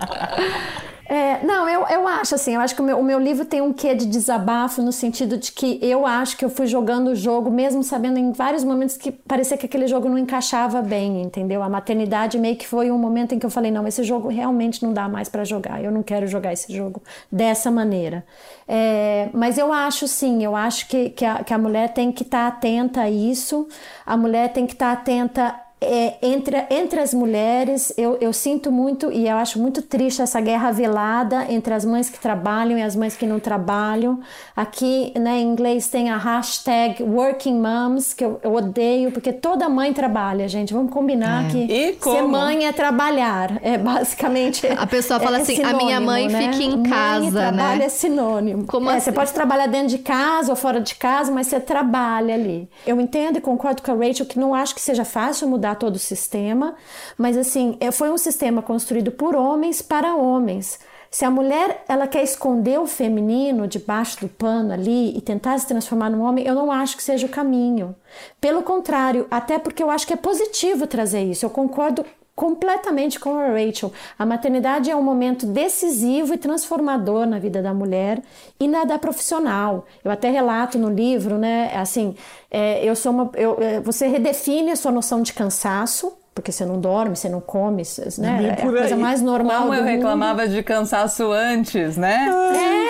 É, 1.06 1.44
não, 1.44 1.68
eu, 1.68 1.87
eu 1.87 2.08
acho 2.08 2.34
assim, 2.34 2.54
eu 2.54 2.60
acho 2.60 2.75
que 2.75 2.80
o 2.80 2.84
meu, 2.84 2.99
o 2.99 3.02
meu 3.02 3.19
livro 3.19 3.45
tem 3.45 3.60
um 3.60 3.73
quê 3.73 3.95
de 3.95 4.06
desabafo 4.06 4.80
no 4.80 4.90
sentido 4.90 5.36
de 5.36 5.52
que 5.52 5.78
eu 5.82 6.06
acho 6.06 6.36
que 6.36 6.45
eu 6.45 6.49
fui 6.49 6.67
jogando 6.67 7.08
o 7.08 7.14
jogo, 7.14 7.50
mesmo 7.50 7.82
sabendo 7.82 8.19
em 8.19 8.32
vários 8.32 8.64
momentos 8.64 8.97
que 8.97 9.12
parecia 9.12 9.56
que 9.56 9.67
aquele 9.67 9.86
jogo 9.86 10.08
não 10.08 10.17
encaixava 10.17 10.80
bem, 10.80 11.21
entendeu? 11.21 11.62
A 11.62 11.69
maternidade 11.69 12.38
meio 12.38 12.56
que 12.56 12.67
foi 12.67 12.90
um 12.90 12.99
momento 12.99 13.34
em 13.34 13.38
que 13.38 13.45
eu 13.45 13.50
falei, 13.50 13.71
não, 13.71 13.86
esse 13.86 14.02
jogo 14.02 14.28
realmente 14.28 14.82
não 14.82 14.93
dá 14.93 15.08
mais 15.08 15.28
para 15.28 15.45
jogar, 15.45 15.82
eu 15.84 15.93
não 15.93 16.02
quero 16.02 16.26
jogar 16.26 16.52
esse 16.52 16.73
jogo 16.75 17.02
dessa 17.30 17.71
maneira. 17.71 18.25
É, 18.67 19.28
mas 19.34 19.58
eu 19.58 19.73
acho 19.73 20.08
sim, 20.08 20.43
eu 20.43 20.56
acho 20.56 20.88
que, 20.88 21.10
que, 21.10 21.25
a, 21.25 21.45
que 21.45 21.52
a 21.52 21.58
mulher 21.58 21.93
tem 21.93 22.10
que 22.10 22.23
estar 22.23 22.50
tá 22.50 22.56
atenta 22.56 23.02
a 23.02 23.10
isso, 23.10 23.69
a 24.06 24.17
mulher 24.17 24.52
tem 24.52 24.67
que 24.67 24.73
estar 24.73 24.97
tá 24.97 25.00
atenta 25.02 25.63
é, 25.84 26.18
entre, 26.23 26.64
entre 26.70 27.00
as 27.00 27.14
mulheres, 27.14 27.92
eu, 27.97 28.16
eu 28.20 28.32
sinto 28.32 28.73
muito 28.73 29.10
e 29.12 29.28
eu 29.28 29.36
acho 29.36 29.58
muito 29.58 29.82
triste 29.82 30.23
essa 30.23 30.40
guerra 30.40 30.70
velada 30.70 31.47
entre 31.50 31.75
as 31.75 31.84
mães 31.84 32.08
que 32.08 32.18
trabalham 32.18 32.78
e 32.78 32.82
as 32.82 32.97
mães 32.97 33.16
que 33.16 33.26
não 33.26 33.38
trabalham. 33.38 34.20
Aqui 34.56 35.12
né, 35.18 35.38
em 35.38 35.42
inglês 35.42 35.88
tem 35.88 36.10
a 36.10 36.16
hashtag 36.16 37.02
Working 37.02 37.60
Moms, 37.60 38.14
que 38.14 38.25
eu, 38.25 38.40
eu 38.42 38.54
odeio, 38.54 39.12
porque 39.12 39.32
toda 39.32 39.68
mãe 39.68 39.92
trabalha, 39.92 40.49
gente. 40.49 40.73
Vamos 40.73 40.92
combinar 40.92 41.47
é. 41.47 41.49
que 41.49 41.99
ser 42.00 42.23
mãe 42.23 42.66
é 42.66 42.73
trabalhar. 42.73 43.58
É 43.62 43.78
basicamente. 43.78 44.66
A 44.76 44.86
pessoa 44.86 45.20
fala 45.20 45.38
é, 45.38 45.42
assim: 45.42 45.56
sinônimo, 45.56 45.80
a 45.80 45.84
minha 45.84 46.00
mãe 46.00 46.28
né? 46.28 46.52
fica 46.52 46.64
em 46.64 46.82
casa. 46.82 47.20
Mãe 47.20 47.30
trabalho 47.30 47.78
né? 47.78 47.84
é 47.84 47.88
sinônimo. 47.88 48.66
Como 48.66 48.90
é, 48.90 48.97
assim? 48.97 49.04
Você 49.04 49.12
pode 49.12 49.32
trabalhar 49.32 49.66
dentro 49.66 49.88
de 49.88 49.99
casa 49.99 50.50
ou 50.50 50.56
fora 50.56 50.80
de 50.80 50.94
casa, 50.94 51.30
mas 51.30 51.47
você 51.47 51.60
trabalha 51.60 52.34
ali. 52.34 52.68
Eu 52.86 53.00
entendo 53.00 53.38
e 53.38 53.40
concordo 53.40 53.82
com 53.82 53.92
a 53.92 53.94
Rachel 53.94 54.26
que 54.26 54.38
não 54.38 54.54
acho 54.54 54.75
que 54.75 54.80
seja 54.80 55.04
fácil 55.04 55.49
mudar 55.49 55.74
mudar 55.75 55.76
todo 55.76 55.97
o 55.97 55.99
sistema, 55.99 56.75
mas 57.19 57.37
assim, 57.37 57.76
é, 57.80 57.91
foi 57.91 58.10
um 58.10 58.19
sistema 58.19 58.63
construído 58.63 59.10
por 59.10 59.34
homens 59.34 59.82
para 59.82 60.17
homens. 60.17 60.78
Se 61.10 61.25
a 61.25 61.30
mulher 61.30 61.84
ela 61.89 62.08
quer 62.08 62.25
esconder 62.25 62.80
o 62.80 62.87
feminino 62.87 63.69
debaixo 63.69 64.21
do 64.21 64.28
pano 64.28 64.73
ali 64.73 65.17
e 65.17 65.21
tentar 65.21 65.56
se 65.58 65.67
transformar 65.67 66.10
num 66.10 66.23
homem, 66.23 66.45
eu 66.45 66.54
não 66.54 66.73
acho 66.73 66.97
que 66.97 67.02
seja 67.02 67.26
o 67.26 67.30
caminho. 67.30 67.95
Pelo 68.41 68.63
contrário, 68.63 69.26
até 69.30 69.58
porque 69.58 69.82
eu 69.82 69.91
acho 69.91 70.06
que 70.06 70.13
é 70.13 70.17
positivo 70.17 70.89
trazer 70.89 71.23
isso. 71.23 71.47
Eu 71.47 71.50
concordo 71.50 72.04
completamente 72.34 73.18
com 73.20 73.38
a 73.38 73.49
Rachel. 73.49 73.92
A 74.18 74.26
maternidade 74.26 74.90
é 74.90 74.97
um 74.97 75.02
momento 75.02 75.47
decisivo 75.47 76.34
e 76.34 76.38
transformador 76.38 77.26
na 77.26 77.38
vida 77.38 77.62
da 77.62 77.73
mulher 77.73 78.20
e 78.58 78.66
na 78.66 78.84
da 78.84 78.99
profissional. 78.99 79.86
Eu 80.04 80.10
até 80.10 80.30
relato 80.30 80.78
no 80.78 80.90
livro, 80.90 81.38
né? 81.38 81.73
Assim, 81.76 82.16
é, 82.50 82.84
eu 82.84 82.97
sou 82.97 83.12
uma, 83.12 83.30
eu, 83.34 83.56
é, 83.60 83.80
você 83.80 84.06
redefine 84.06 84.73
a 84.73 84.76
sua 84.76 84.90
noção 84.90 85.23
de 85.23 85.32
cansaço. 85.32 86.12
Porque 86.34 86.50
você 86.50 86.66
não 86.66 86.80
dorme, 86.80 87.14
você 87.14 87.28
não 87.28 87.40
come, 87.40 87.84
né? 88.18 88.56
É 88.58 88.60
a 88.60 88.68
coisa 88.68 88.97
mais 88.97 89.23
normal. 89.23 89.62
Como 89.62 89.75
eu 89.75 89.84
mundo. 89.84 89.88
reclamava 89.88 90.49
de 90.49 90.64
cansaço 90.64 91.30
antes, 91.30 91.97
né? 91.97 92.26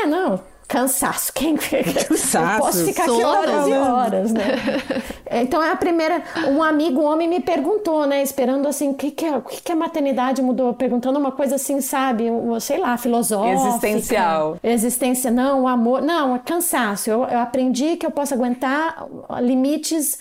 É, 0.03 0.07
não 0.07 0.41
cansaço. 0.67 1.33
Quem 1.33 1.57
cansaço? 1.57 2.39
Eu 2.39 2.59
posso 2.59 2.85
ficar 2.85 3.05
aqui 3.05 3.23
horas 3.23 3.69
e 3.69 3.73
horas, 3.73 4.33
né? 4.33 4.43
então 5.31 5.63
é 5.63 5.71
a 5.71 5.77
primeira. 5.77 6.23
Um 6.49 6.63
amigo 6.63 7.01
um 7.01 7.05
homem 7.05 7.29
me 7.29 7.41
perguntou, 7.41 8.07
né? 8.07 8.23
Esperando 8.23 8.67
assim, 8.67 8.91
o 8.91 8.95
que, 8.95 9.11
que, 9.11 9.25
é, 9.25 9.37
o 9.37 9.43
que, 9.43 9.63
que 9.63 9.73
a 9.73 9.77
maternidade 9.77 10.41
mudou? 10.43 10.73
Perguntando 10.75 11.19
uma 11.19 11.33
coisa 11.33 11.57
assim, 11.57 11.81
sabe? 11.81 12.25
Sei 12.61 12.79
lá, 12.79 12.97
filosófica. 12.97 13.69
Existencial. 13.69 14.59
Existência, 14.63 15.31
não, 15.31 15.63
o 15.63 15.69
amor. 15.69 16.03
Não, 16.03 16.35
é 16.35 16.39
cansaço. 16.39 17.11
Eu, 17.11 17.25
eu 17.25 17.39
aprendi 17.39 17.97
que 17.97 18.07
eu 18.07 18.11
posso 18.11 18.35
aguentar 18.35 19.07
limites 19.41 20.19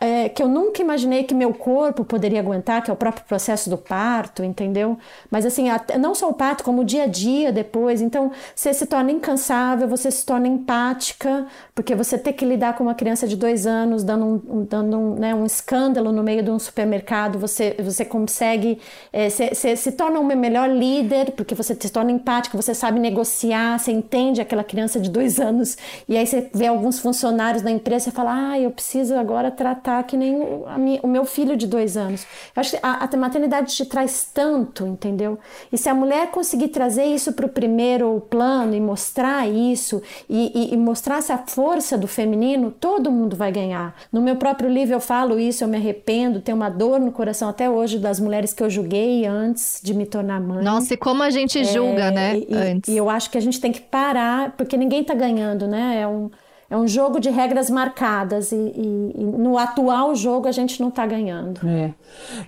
é, 0.00 0.30
que 0.30 0.42
eu 0.42 0.48
nunca 0.48 0.80
imaginei 0.80 1.24
que 1.24 1.34
meu 1.34 1.52
corpo 1.52 2.06
poderia 2.06 2.40
aguentar, 2.40 2.82
que 2.82 2.90
é 2.90 2.94
o 2.94 2.96
próprio 2.96 3.22
processo 3.26 3.68
do 3.68 3.76
parto, 3.76 4.42
entendeu? 4.42 4.98
Mas 5.30 5.44
assim, 5.44 5.66
não 6.00 6.14
só 6.14 6.30
o 6.30 6.32
parto, 6.32 6.64
como 6.64 6.80
o 6.80 6.84
dia 6.84 7.02
a 7.02 7.06
dia 7.06 7.52
depois. 7.52 8.00
Então, 8.00 8.32
você 8.54 8.72
se 8.72 8.86
torna 8.86 9.12
incansável, 9.12 9.86
você 9.86 10.10
se 10.10 10.24
torna 10.24 10.48
empática, 10.48 11.46
porque 11.74 11.94
você 11.94 12.16
tem 12.16 12.32
que 12.32 12.46
lidar 12.46 12.76
com 12.76 12.84
uma 12.84 12.94
criança 12.94 13.28
de 13.28 13.36
dois 13.36 13.66
anos 13.66 14.02
dando 14.02 14.24
um, 14.24 14.64
dando 14.64 14.96
um, 14.96 15.14
né, 15.16 15.34
um 15.34 15.44
escândalo 15.44 16.10
no 16.12 16.22
meio 16.22 16.42
de 16.42 16.50
um 16.50 16.58
supermercado, 16.58 17.38
você, 17.38 17.76
você 17.78 18.02
consegue, 18.02 18.80
é, 19.12 19.28
você, 19.28 19.76
se 19.76 19.92
torna 19.92 20.18
uma 20.18 20.34
melhor 20.34 20.70
líder, 20.70 21.32
porque 21.32 21.54
você 21.54 21.76
se 21.78 21.90
torna 21.90 22.10
empática, 22.10 22.56
você 22.56 22.72
sabe 22.74 22.98
negociar, 22.98 23.78
você 23.78 23.92
entende 23.92 24.40
aquela 24.40 24.64
criança 24.64 24.98
de 24.98 25.10
dois 25.10 25.38
anos, 25.38 25.76
e 26.08 26.16
aí 26.16 26.26
você 26.26 26.48
vê 26.54 26.68
alguns 26.68 26.98
funcionários 26.98 27.62
da 27.62 27.70
empresa 27.70 28.08
e 28.08 28.12
fala, 28.12 28.52
ah, 28.52 28.58
eu 28.58 28.70
preciso 28.70 29.14
agora 29.14 29.50
tratar 29.50 29.89
tá 29.90 30.02
que 30.02 30.16
nem 30.16 30.34
o, 30.34 30.64
minha, 30.78 31.00
o 31.02 31.08
meu 31.08 31.24
filho 31.24 31.56
de 31.56 31.66
dois 31.66 31.96
anos. 31.96 32.26
Eu 32.54 32.60
acho 32.60 32.70
que 32.72 32.78
a, 32.82 33.04
a, 33.04 33.16
maternidade 33.16 33.74
te 33.74 33.84
traz 33.84 34.30
tanto, 34.32 34.86
entendeu? 34.86 35.38
E 35.72 35.76
se 35.76 35.88
a 35.88 35.94
mulher 35.94 36.30
conseguir 36.30 36.68
trazer 36.68 37.04
isso 37.04 37.32
para 37.32 37.46
o 37.46 37.48
primeiro 37.48 38.20
plano 38.30 38.74
e 38.74 38.80
mostrar 38.80 39.48
isso, 39.48 40.02
e, 40.28 40.52
e, 40.54 40.74
e 40.74 40.76
mostrar 40.76 41.18
essa 41.18 41.36
força 41.38 41.98
do 41.98 42.06
feminino, 42.06 42.70
todo 42.70 43.10
mundo 43.10 43.36
vai 43.36 43.50
ganhar. 43.50 43.94
No 44.12 44.20
meu 44.20 44.36
próprio 44.36 44.68
livro 44.68 44.94
eu 44.94 45.00
falo 45.00 45.38
isso, 45.38 45.64
eu 45.64 45.68
me 45.68 45.76
arrependo, 45.76 46.40
tenho 46.40 46.56
uma 46.56 46.68
dor 46.70 47.00
no 47.00 47.12
coração 47.12 47.48
até 47.48 47.68
hoje 47.68 47.98
das 47.98 48.20
mulheres 48.20 48.52
que 48.52 48.62
eu 48.62 48.70
julguei 48.70 49.26
antes 49.26 49.80
de 49.82 49.92
me 49.94 50.06
tornar 50.06 50.40
mãe. 50.40 50.62
Nossa, 50.62 50.94
e 50.94 50.96
como 50.96 51.22
a 51.22 51.30
gente 51.30 51.64
julga, 51.64 52.04
é, 52.04 52.10
né? 52.10 52.38
E, 52.38 52.54
antes. 52.54 52.88
e 52.88 52.96
eu 52.96 53.10
acho 53.10 53.30
que 53.30 53.38
a 53.38 53.40
gente 53.40 53.60
tem 53.60 53.72
que 53.72 53.80
parar, 53.80 54.52
porque 54.56 54.76
ninguém 54.76 55.02
tá 55.02 55.14
ganhando, 55.14 55.66
né? 55.66 56.00
É 56.00 56.06
um 56.06 56.30
é 56.70 56.76
um 56.76 56.86
jogo 56.86 57.18
de 57.18 57.28
regras 57.28 57.68
marcadas 57.68 58.52
e, 58.52 58.54
e, 58.54 59.12
e 59.16 59.24
no 59.24 59.58
atual 59.58 60.14
jogo 60.14 60.46
a 60.46 60.52
gente 60.52 60.80
não 60.80 60.88
está 60.88 61.04
ganhando. 61.04 61.60
É. 61.68 61.92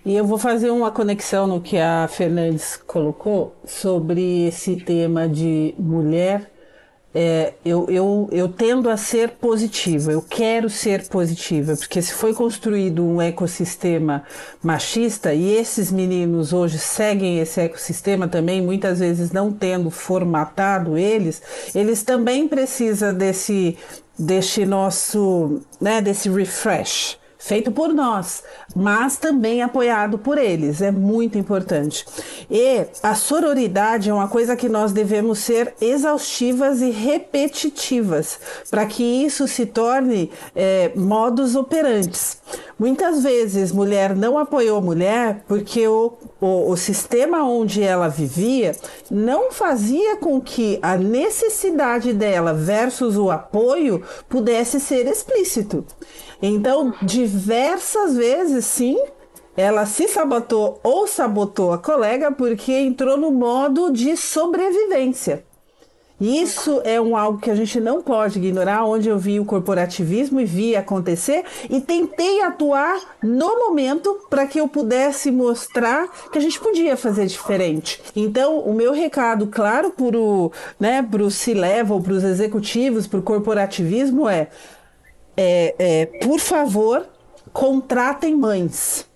E 0.07 0.15
eu 0.15 0.25
vou 0.25 0.39
fazer 0.39 0.71
uma 0.71 0.93
conexão 0.93 1.49
no 1.49 1.61
que 1.61 1.77
a 1.77 2.07
Fernandes 2.07 2.77
colocou 2.77 3.57
sobre 3.67 4.47
esse 4.47 4.77
tema 4.77 5.29
de 5.29 5.75
mulher. 5.77 6.53
É, 7.15 7.53
eu, 7.63 7.87
eu, 7.91 8.29
eu 8.33 8.49
tendo 8.49 8.89
a 8.89 8.97
ser 8.97 9.33
positiva, 9.33 10.11
eu 10.11 10.23
quero 10.23 10.71
ser 10.71 11.07
positiva, 11.09 11.77
porque 11.77 12.01
se 12.01 12.15
foi 12.15 12.33
construído 12.33 13.05
um 13.05 13.21
ecossistema 13.21 14.25
machista 14.63 15.35
e 15.35 15.55
esses 15.55 15.93
meninos 15.93 16.55
hoje 16.55 16.79
seguem 16.79 17.39
esse 17.39 17.61
ecossistema 17.61 18.27
também, 18.27 18.63
muitas 18.63 19.01
vezes 19.01 19.31
não 19.31 19.53
tendo 19.53 19.91
formatado 19.91 20.97
eles, 20.97 21.43
eles 21.75 22.03
também 22.03 22.49
precisam 22.49 23.13
desse, 23.13 23.77
deste 24.23 24.65
nosso, 24.65 25.61
né, 25.81 26.01
desse 26.01 26.31
refresh 26.31 27.19
feito 27.39 27.73
por 27.73 27.93
nós, 27.93 28.45
mas 28.75 29.17
também 29.17 29.63
apoiado 29.63 30.19
por 30.19 30.39
eles, 30.39 30.81
é 30.81 30.91
muito 30.91 31.39
importante. 31.39 32.05
E 32.51 32.85
a 33.03 33.15
sororidade 33.15 34.11
é 34.11 34.15
uma 34.15 34.29
coisa 34.29 34.57
que 34.57 34.69
nós 34.69 34.93
devemos 34.93 35.39
ser 35.39 35.75
exaustivas 35.81 36.81
e 36.81 36.91
repetitivas, 36.91 38.39
para 38.71 38.87
que 38.87 39.03
isso 39.03 39.47
se 39.47 39.67
torne 39.67 40.31
é, 40.55 40.93
modus 40.95 41.55
operantes. 41.55 42.39
Muitas 42.79 43.23
vezes 43.23 43.73
mulher 43.73 44.17
não 44.17 44.39
apoiou 44.39 44.81
mulher 44.83 45.45
porque 45.47 45.87
o, 45.87 46.15
o, 46.41 46.71
o 46.71 46.77
sistema 46.77 47.45
onde 47.45 47.83
ela 47.83 48.09
vivia 48.09 48.75
não 49.11 49.53
fazia 49.53 50.17
com 50.17 50.41
que 50.41 50.79
a 50.83 50.97
necessidade 50.97 52.13
dela 52.13 52.53
versus 52.53 53.17
o 53.17 53.31
apoio 53.31 54.03
pudesse 54.29 54.81
ser 54.81 55.07
explícito. 55.07 55.85
Então, 56.43 56.93
diversas 57.01 58.17
vezes, 58.17 58.62
sim, 58.63 58.99
ela 59.57 59.85
se 59.85 60.09
sabotou 60.09 60.81
ou 60.83 61.07
sabotou 61.07 61.73
a 61.73 61.79
colega 61.79 62.33
porque 62.33 62.73
entrou 62.73 63.17
no 63.17 63.31
modo 63.31 63.93
de 63.93 64.17
sobrevivência. 64.17 65.45
Isso 66.21 66.81
é 66.85 67.01
um 67.01 67.17
algo 67.17 67.41
que 67.41 67.51
a 67.51 67.55
gente 67.57 67.81
não 67.81 68.01
pode 68.01 68.39
ignorar, 68.39 68.85
onde 68.85 69.09
eu 69.09 69.19
vi 69.19 69.41
o 69.41 69.45
corporativismo 69.45 70.41
e 70.41 70.45
vi 70.45 70.77
acontecer 70.77 71.45
e 71.69 71.81
tentei 71.81 72.41
atuar 72.43 73.01
no 73.21 73.59
momento 73.59 74.21
para 74.31 74.47
que 74.47 74.61
eu 74.61 74.69
pudesse 74.69 75.33
mostrar 75.33 76.09
que 76.31 76.39
a 76.39 76.41
gente 76.41 76.61
podia 76.61 76.97
fazer 76.97 77.27
diferente. 77.27 78.01
Então, 78.15 78.61
o 78.61 78.73
meu 78.73 78.93
recado, 78.93 79.49
claro, 79.49 79.91
para 79.91 80.17
o 80.17 80.53
né, 80.79 81.05
C-level, 81.29 82.01
para 82.01 82.13
os 82.13 82.23
executivos, 82.23 83.09
para 83.09 83.19
o 83.19 83.23
corporativismo 83.23 84.29
é 84.29 84.49
é, 85.37 85.75
é, 85.79 86.07
por 86.25 86.39
favor, 86.39 87.07
contratem 87.53 88.35
mães. 88.37 89.07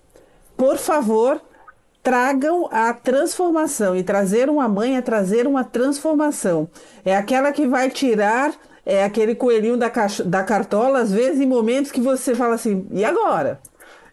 Por 0.55 0.77
favor, 0.77 1.41
tragam 2.01 2.67
a 2.71 2.93
transformação. 2.93 3.95
E 3.95 4.03
trazer 4.03 4.49
uma 4.49 4.67
mãe 4.67 4.97
é 4.97 5.01
trazer 5.01 5.47
uma 5.47 5.63
transformação. 5.63 6.69
É 7.03 7.15
aquela 7.15 7.51
que 7.51 7.67
vai 7.67 7.89
tirar 7.89 8.53
é 8.87 9.03
aquele 9.03 9.35
coelhinho 9.35 9.75
da, 9.75 9.91
da 10.25 10.43
cartola, 10.43 10.99
às 10.99 11.11
vezes 11.11 11.41
em 11.41 11.45
momentos 11.45 11.91
que 11.91 11.99
você 11.99 12.33
fala 12.33 12.55
assim, 12.55 12.87
e 12.89 13.03
agora? 13.03 13.59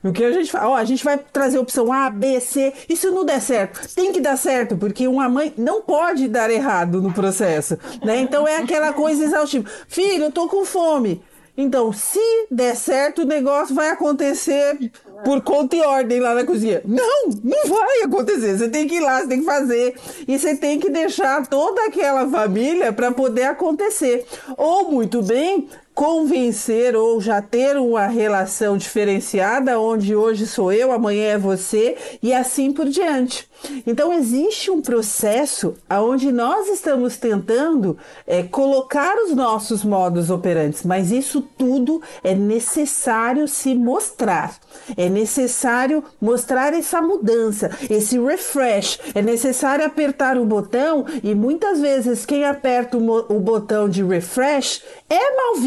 O 0.02 0.12
que 0.12 0.24
a 0.24 0.32
gente 0.32 0.50
fala? 0.50 0.70
Ó, 0.70 0.74
a 0.74 0.84
gente 0.84 1.04
vai 1.04 1.16
trazer 1.16 1.58
opção 1.58 1.92
A, 1.92 2.10
B, 2.10 2.40
C. 2.40 2.72
Se 2.94 3.06
não 3.06 3.24
der 3.24 3.40
certo? 3.40 3.88
Tem 3.94 4.12
que 4.12 4.20
dar 4.20 4.36
certo, 4.36 4.76
porque 4.76 5.06
uma 5.06 5.28
mãe 5.28 5.54
não 5.56 5.80
pode 5.80 6.26
dar 6.26 6.50
errado 6.50 7.00
no 7.00 7.12
processo. 7.12 7.78
Né? 8.04 8.18
Então 8.18 8.46
é 8.46 8.56
aquela 8.56 8.92
coisa 8.92 9.24
exaustiva. 9.24 9.70
Filho, 9.88 10.24
eu 10.24 10.32
tô 10.32 10.48
com 10.48 10.64
fome. 10.64 11.22
Então, 11.56 11.92
se 11.92 12.46
der 12.50 12.74
certo, 12.74 13.22
o 13.22 13.26
negócio 13.26 13.74
vai 13.74 13.90
acontecer 13.90 14.90
por 15.24 15.40
conta 15.40 15.76
e 15.76 15.82
ordem 15.82 16.18
lá 16.18 16.34
na 16.34 16.44
cozinha. 16.44 16.82
Não, 16.84 17.28
não 17.44 17.68
vai 17.68 18.02
acontecer. 18.02 18.58
Você 18.58 18.68
tem 18.68 18.88
que 18.88 18.96
ir 18.96 19.00
lá, 19.00 19.20
você 19.20 19.28
tem 19.28 19.38
que 19.38 19.46
fazer. 19.46 19.94
E 20.26 20.36
você 20.36 20.56
tem 20.56 20.80
que 20.80 20.90
deixar 20.90 21.46
toda 21.46 21.84
aquela 21.84 22.28
família 22.28 22.92
para 22.92 23.12
poder 23.12 23.44
acontecer. 23.44 24.26
Ou, 24.56 24.90
muito 24.90 25.22
bem, 25.22 25.68
convencer 25.94 26.96
ou 26.96 27.20
já 27.20 27.40
ter 27.40 27.76
uma 27.76 28.06
relação 28.06 28.76
diferenciada, 28.76 29.78
onde 29.78 30.14
hoje 30.14 30.46
sou 30.46 30.72
eu, 30.72 30.90
amanhã 30.90 31.34
é 31.34 31.38
você 31.38 31.96
e 32.20 32.32
assim 32.34 32.72
por 32.72 32.88
diante. 32.88 33.48
Então 33.86 34.12
existe 34.12 34.70
um 34.70 34.82
processo 34.82 35.74
onde 35.88 36.30
nós 36.32 36.68
estamos 36.68 37.16
tentando 37.16 37.96
é, 38.26 38.42
colocar 38.42 39.16
os 39.24 39.34
nossos 39.34 39.84
modos 39.84 40.30
operantes, 40.30 40.82
mas 40.82 41.10
isso 41.10 41.40
tudo 41.40 42.02
é 42.22 42.34
necessário 42.34 43.46
se 43.48 43.74
mostrar. 43.74 44.58
É 44.96 45.08
necessário 45.08 46.04
mostrar 46.20 46.74
essa 46.74 47.00
mudança, 47.00 47.70
esse 47.88 48.18
refresh. 48.18 48.98
É 49.14 49.22
necessário 49.22 49.86
apertar 49.86 50.36
o 50.36 50.44
botão 50.44 51.06
e 51.22 51.34
muitas 51.34 51.80
vezes 51.80 52.26
quem 52.26 52.44
aperta 52.44 52.98
o, 52.98 53.34
o 53.34 53.40
botão 53.40 53.88
de 53.88 54.02
refresh 54.02 54.82
é 55.08 55.36
mal 55.36 55.60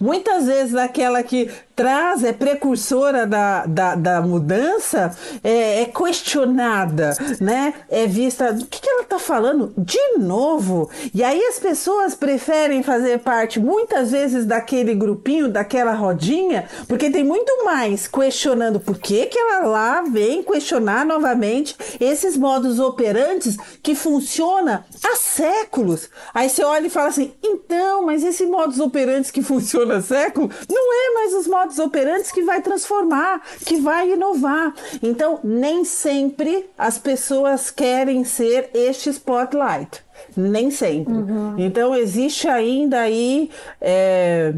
Muitas 0.00 0.46
vezes 0.46 0.74
aquela 0.74 1.22
que 1.22 1.50
traz, 1.74 2.22
é 2.22 2.32
precursora 2.32 3.26
da, 3.26 3.66
da, 3.66 3.94
da 3.94 4.22
mudança, 4.22 5.16
é, 5.42 5.82
é, 5.82 5.84
questionada, 5.86 7.16
né? 7.40 7.74
É 7.88 8.06
vista. 8.06 8.50
O 8.50 8.66
que, 8.66 8.80
que 8.80 8.88
ela 8.88 9.02
está 9.02 9.18
falando? 9.18 9.72
De 9.76 10.18
novo? 10.18 10.90
E 11.12 11.22
aí 11.22 11.42
as 11.46 11.58
pessoas 11.58 12.14
preferem 12.14 12.82
fazer 12.82 13.18
parte 13.20 13.58
muitas 13.58 14.12
vezes 14.12 14.46
daquele 14.46 14.94
grupinho, 14.94 15.50
daquela 15.50 15.92
rodinha, 15.92 16.68
porque 16.86 17.10
tem 17.10 17.24
muito 17.24 17.64
mais 17.64 18.06
questionando 18.06 18.78
por 18.78 18.98
que, 18.98 19.26
que 19.26 19.38
ela 19.38 19.66
lá 19.66 20.02
vem 20.02 20.42
questionar 20.42 21.04
novamente 21.04 21.76
esses 22.00 22.36
modos 22.36 22.78
operantes 22.78 23.56
que 23.82 23.94
funciona 23.94 24.84
há 25.02 25.16
séculos. 25.16 26.08
Aí 26.32 26.48
você 26.48 26.62
olha 26.62 26.86
e 26.86 26.90
fala 26.90 27.08
assim: 27.08 27.32
então, 27.42 28.06
mas 28.06 28.22
esse 28.22 28.46
modus 28.46 28.78
operantes 28.78 29.30
que 29.30 29.42
funciona 29.42 29.96
há 29.96 30.02
séculos 30.02 30.54
não 30.68 30.94
é 30.94 31.14
mais 31.14 31.34
os 31.34 31.46
modos 31.46 31.63
modus 31.64 31.78
operantes 31.78 32.30
que 32.30 32.42
vai 32.42 32.60
transformar, 32.60 33.40
que 33.64 33.76
vai 33.80 34.12
inovar. 34.12 34.74
Então, 35.02 35.40
nem 35.42 35.84
sempre 35.84 36.68
as 36.76 36.98
pessoas 36.98 37.70
querem 37.70 38.24
ser 38.24 38.70
este 38.74 39.10
spotlight. 39.10 40.02
Nem 40.36 40.70
sempre. 40.70 41.12
Uhum. 41.12 41.54
Então, 41.58 41.94
existe 41.94 42.46
ainda 42.48 43.00
aí. 43.00 43.50
É 43.80 44.54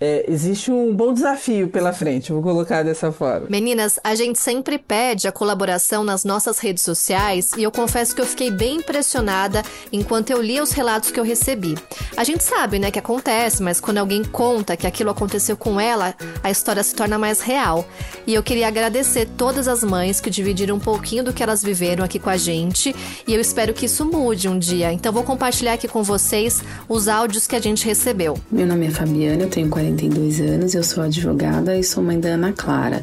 é, 0.00 0.24
existe 0.26 0.70
um 0.70 0.94
bom 0.94 1.12
desafio 1.12 1.68
pela 1.68 1.92
frente, 1.92 2.32
vou 2.32 2.42
colocar 2.42 2.82
dessa 2.82 3.12
forma. 3.12 3.46
Meninas, 3.50 4.00
a 4.02 4.14
gente 4.14 4.38
sempre 4.38 4.78
pede 4.78 5.28
a 5.28 5.32
colaboração 5.32 6.02
nas 6.02 6.24
nossas 6.24 6.58
redes 6.58 6.82
sociais 6.82 7.50
e 7.58 7.62
eu 7.62 7.70
confesso 7.70 8.14
que 8.14 8.22
eu 8.22 8.26
fiquei 8.26 8.50
bem 8.50 8.76
impressionada 8.76 9.62
enquanto 9.92 10.30
eu 10.30 10.40
lia 10.40 10.62
os 10.62 10.72
relatos 10.72 11.10
que 11.10 11.20
eu 11.20 11.24
recebi. 11.24 11.74
A 12.16 12.24
gente 12.24 12.42
sabe, 12.42 12.78
né, 12.78 12.90
que 12.90 12.98
acontece, 12.98 13.62
mas 13.62 13.78
quando 13.78 13.98
alguém 13.98 14.24
conta 14.24 14.74
que 14.74 14.86
aquilo 14.86 15.10
aconteceu 15.10 15.54
com 15.54 15.78
ela, 15.78 16.14
a 16.42 16.50
história 16.50 16.82
se 16.82 16.94
torna 16.94 17.18
mais 17.18 17.42
real. 17.42 17.86
E 18.26 18.34
eu 18.34 18.42
queria 18.42 18.68
agradecer 18.68 19.28
todas 19.36 19.68
as 19.68 19.84
mães 19.84 20.18
que 20.18 20.30
dividiram 20.30 20.76
um 20.76 20.80
pouquinho 20.80 21.24
do 21.24 21.32
que 21.32 21.42
elas 21.42 21.62
viveram 21.62 22.02
aqui 22.02 22.18
com 22.18 22.30
a 22.30 22.38
gente 22.38 22.96
e 23.26 23.34
eu 23.34 23.40
espero 23.40 23.74
que 23.74 23.84
isso 23.84 24.06
mude 24.06 24.48
um 24.48 24.58
dia. 24.58 24.90
Então 24.94 25.12
vou 25.12 25.24
compartilhar 25.24 25.74
aqui 25.74 25.86
com 25.86 26.02
vocês 26.02 26.62
os 26.88 27.06
áudios 27.06 27.46
que 27.46 27.54
a 27.54 27.60
gente 27.60 27.84
recebeu. 27.84 28.38
Meu 28.50 28.66
nome 28.66 28.86
é 28.86 28.90
Fabiana, 28.90 29.42
eu 29.42 29.50
tenho 29.50 29.68
40 29.68 29.89
42 29.90 30.40
anos, 30.40 30.74
eu 30.74 30.84
sou 30.84 31.02
advogada 31.02 31.76
e 31.76 31.82
sou 31.82 32.02
mãe 32.02 32.18
da 32.18 32.30
Ana 32.30 32.52
Clara. 32.52 33.02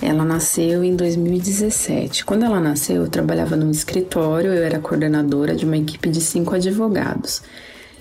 Ela 0.00 0.24
nasceu 0.24 0.82
em 0.82 0.96
2017. 0.96 2.24
Quando 2.24 2.44
ela 2.44 2.60
nasceu, 2.60 3.02
eu 3.02 3.08
trabalhava 3.08 3.56
num 3.56 3.70
escritório, 3.70 4.52
eu 4.52 4.62
era 4.62 4.78
coordenadora 4.78 5.54
de 5.54 5.64
uma 5.66 5.76
equipe 5.76 6.08
de 6.08 6.20
cinco 6.20 6.54
advogados. 6.54 7.42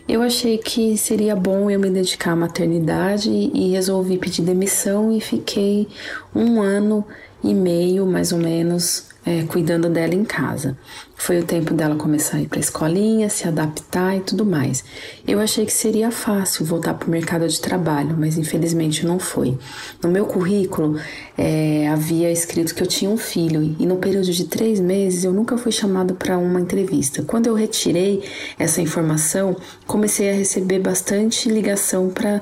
Eu 0.08 0.22
achei 0.22 0.58
que 0.58 0.98
seria 0.98 1.36
bom 1.36 1.70
eu 1.70 1.80
me 1.80 1.90
dedicar 1.90 2.32
à 2.32 2.36
maternidade 2.36 3.30
e 3.30 3.72
resolvi 3.72 4.18
pedir 4.18 4.42
demissão 4.42 5.12
e 5.12 5.20
fiquei 5.20 5.88
um 6.34 6.62
ano 6.62 7.06
e 7.44 7.54
meio, 7.54 8.06
mais 8.06 8.32
ou 8.32 8.40
menos, 8.40 9.06
é, 9.26 9.44
cuidando 9.44 9.90
dela 9.90 10.14
em 10.14 10.24
casa. 10.24 10.78
Foi 11.16 11.40
o 11.40 11.44
tempo 11.44 11.74
dela 11.74 11.96
começar 11.96 12.38
a 12.38 12.42
ir 12.42 12.48
para 12.48 12.60
a 12.60 12.62
escolinha, 12.62 13.30
se 13.30 13.48
adaptar 13.48 14.18
e 14.18 14.22
tudo 14.22 14.46
mais. 14.46 14.84
Eu 15.26 15.40
achei 15.40 15.66
que 15.66 15.72
seria 15.72 16.12
fácil 16.12 16.66
voltar 16.66 16.94
para 16.96 17.08
o 17.08 17.12
mercado 17.12 17.48
de 17.48 17.60
trabalho, 17.62 18.16
mas 18.18 18.38
infelizmente 18.38 19.06
não 19.06 19.20
foi. 19.20 19.58
No 20.02 20.10
meu 20.10 20.26
currículo 20.26 21.00
é, 21.38 21.88
havia 21.88 22.32
escrito 22.32 22.76
que 22.76 22.84
eu 22.84 22.88
tinha 22.88 23.10
um 23.10 23.18
filho 23.18 23.76
e 23.80 23.86
no 23.86 23.98
período 23.98 24.32
de 24.32 24.46
três 24.46 24.80
meses 24.80 25.24
eu 25.24 25.32
nunca 25.32 25.58
fui 25.58 25.72
chamado 25.72 26.16
para 26.16 26.38
uma 26.38 26.60
entrevista. 26.60 27.24
Quando 27.24 27.48
eu 27.48 27.54
retirei 27.54 28.24
essa 28.60 28.82
informação, 28.82 29.56
comecei 29.88 30.30
a 30.30 30.34
receber 30.34 30.80
bastante 30.80 31.48
ligação 31.50 32.10
para 32.10 32.42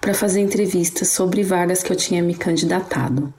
para 0.00 0.14
fazer 0.14 0.40
entrevistas 0.40 1.08
sobre 1.08 1.42
vagas 1.42 1.82
que 1.82 1.92
eu 1.92 1.96
tinha 1.96 2.22
me 2.22 2.34
candidatado. 2.34 3.32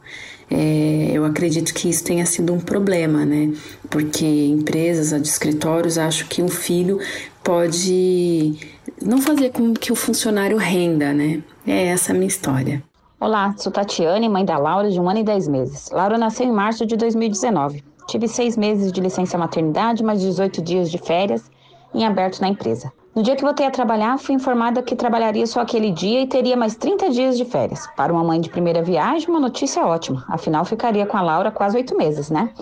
É, 0.52 1.12
eu 1.14 1.24
acredito 1.24 1.74
que 1.74 1.90
isso 1.90 2.04
tenha 2.04 2.26
sido 2.26 2.54
um 2.54 2.60
problema, 2.60 3.24
né? 3.26 3.54
Porque 3.90 4.26
empresas, 4.26 5.14
escritórios, 5.14 5.98
acham 5.98 6.28
que 6.28 6.42
um 6.42 6.50
filho 6.50 7.00
pode 7.42 8.60
não 9.02 9.22
fazer 9.22 9.52
com 9.52 9.74
que 9.74 9.94
o 9.94 9.96
funcionário 9.96 10.58
renda, 10.58 11.14
né? 11.14 11.42
É 11.66 11.86
essa 11.86 12.12
a 12.12 12.16
minha 12.16 12.28
história. 12.28 12.84
Olá, 13.18 13.56
sou 13.58 13.72
Tatiane, 13.72 14.28
mãe 14.28 14.44
da 14.44 14.58
Laura, 14.58 14.90
de 14.90 15.00
um 15.00 15.10
ano 15.10 15.20
e 15.20 15.24
dez 15.24 15.48
meses. 15.48 15.90
Laura 15.90 16.18
nasceu 16.18 16.46
em 16.46 16.52
março 16.52 16.86
de 16.86 16.98
2019. 16.98 17.84
Tive 18.08 18.28
seis 18.28 18.58
meses 18.58 18.92
de 18.92 19.00
licença 19.00 19.38
maternidade, 19.38 20.04
mais 20.04 20.20
18 20.20 20.62
dias 20.62 20.92
de 20.92 20.98
férias 20.98 21.50
em 21.94 22.06
aberto 22.06 22.42
na 22.42 22.50
empresa. 22.50 22.92
No 23.14 23.22
dia 23.22 23.36
que 23.36 23.44
voltei 23.44 23.66
a 23.66 23.72
trabalhar, 23.72 24.18
fui 24.18 24.34
informada 24.36 24.82
que 24.82 24.96
trabalharia 24.96 25.46
só 25.46 25.60
aquele 25.60 25.92
dia 25.92 26.22
e 26.22 26.28
teria 26.28 26.56
mais 26.56 26.76
30 26.76 27.10
dias 27.10 27.38
de 27.38 27.44
férias. 27.44 27.86
Para 27.98 28.14
uma 28.14 28.24
mãe 28.24 28.40
de 28.40 28.50
primeira 28.50 28.82
viagem, 28.82 29.28
uma 29.28 29.40
notícia 29.40 29.86
ótima. 29.86 30.24
Afinal, 30.30 30.64
ficaria 30.64 31.06
com 31.06 31.18
a 31.18 31.22
Laura 31.22 31.52
quase 31.52 31.76
oito 31.76 31.98
meses, 31.98 32.30
né? 32.30 32.54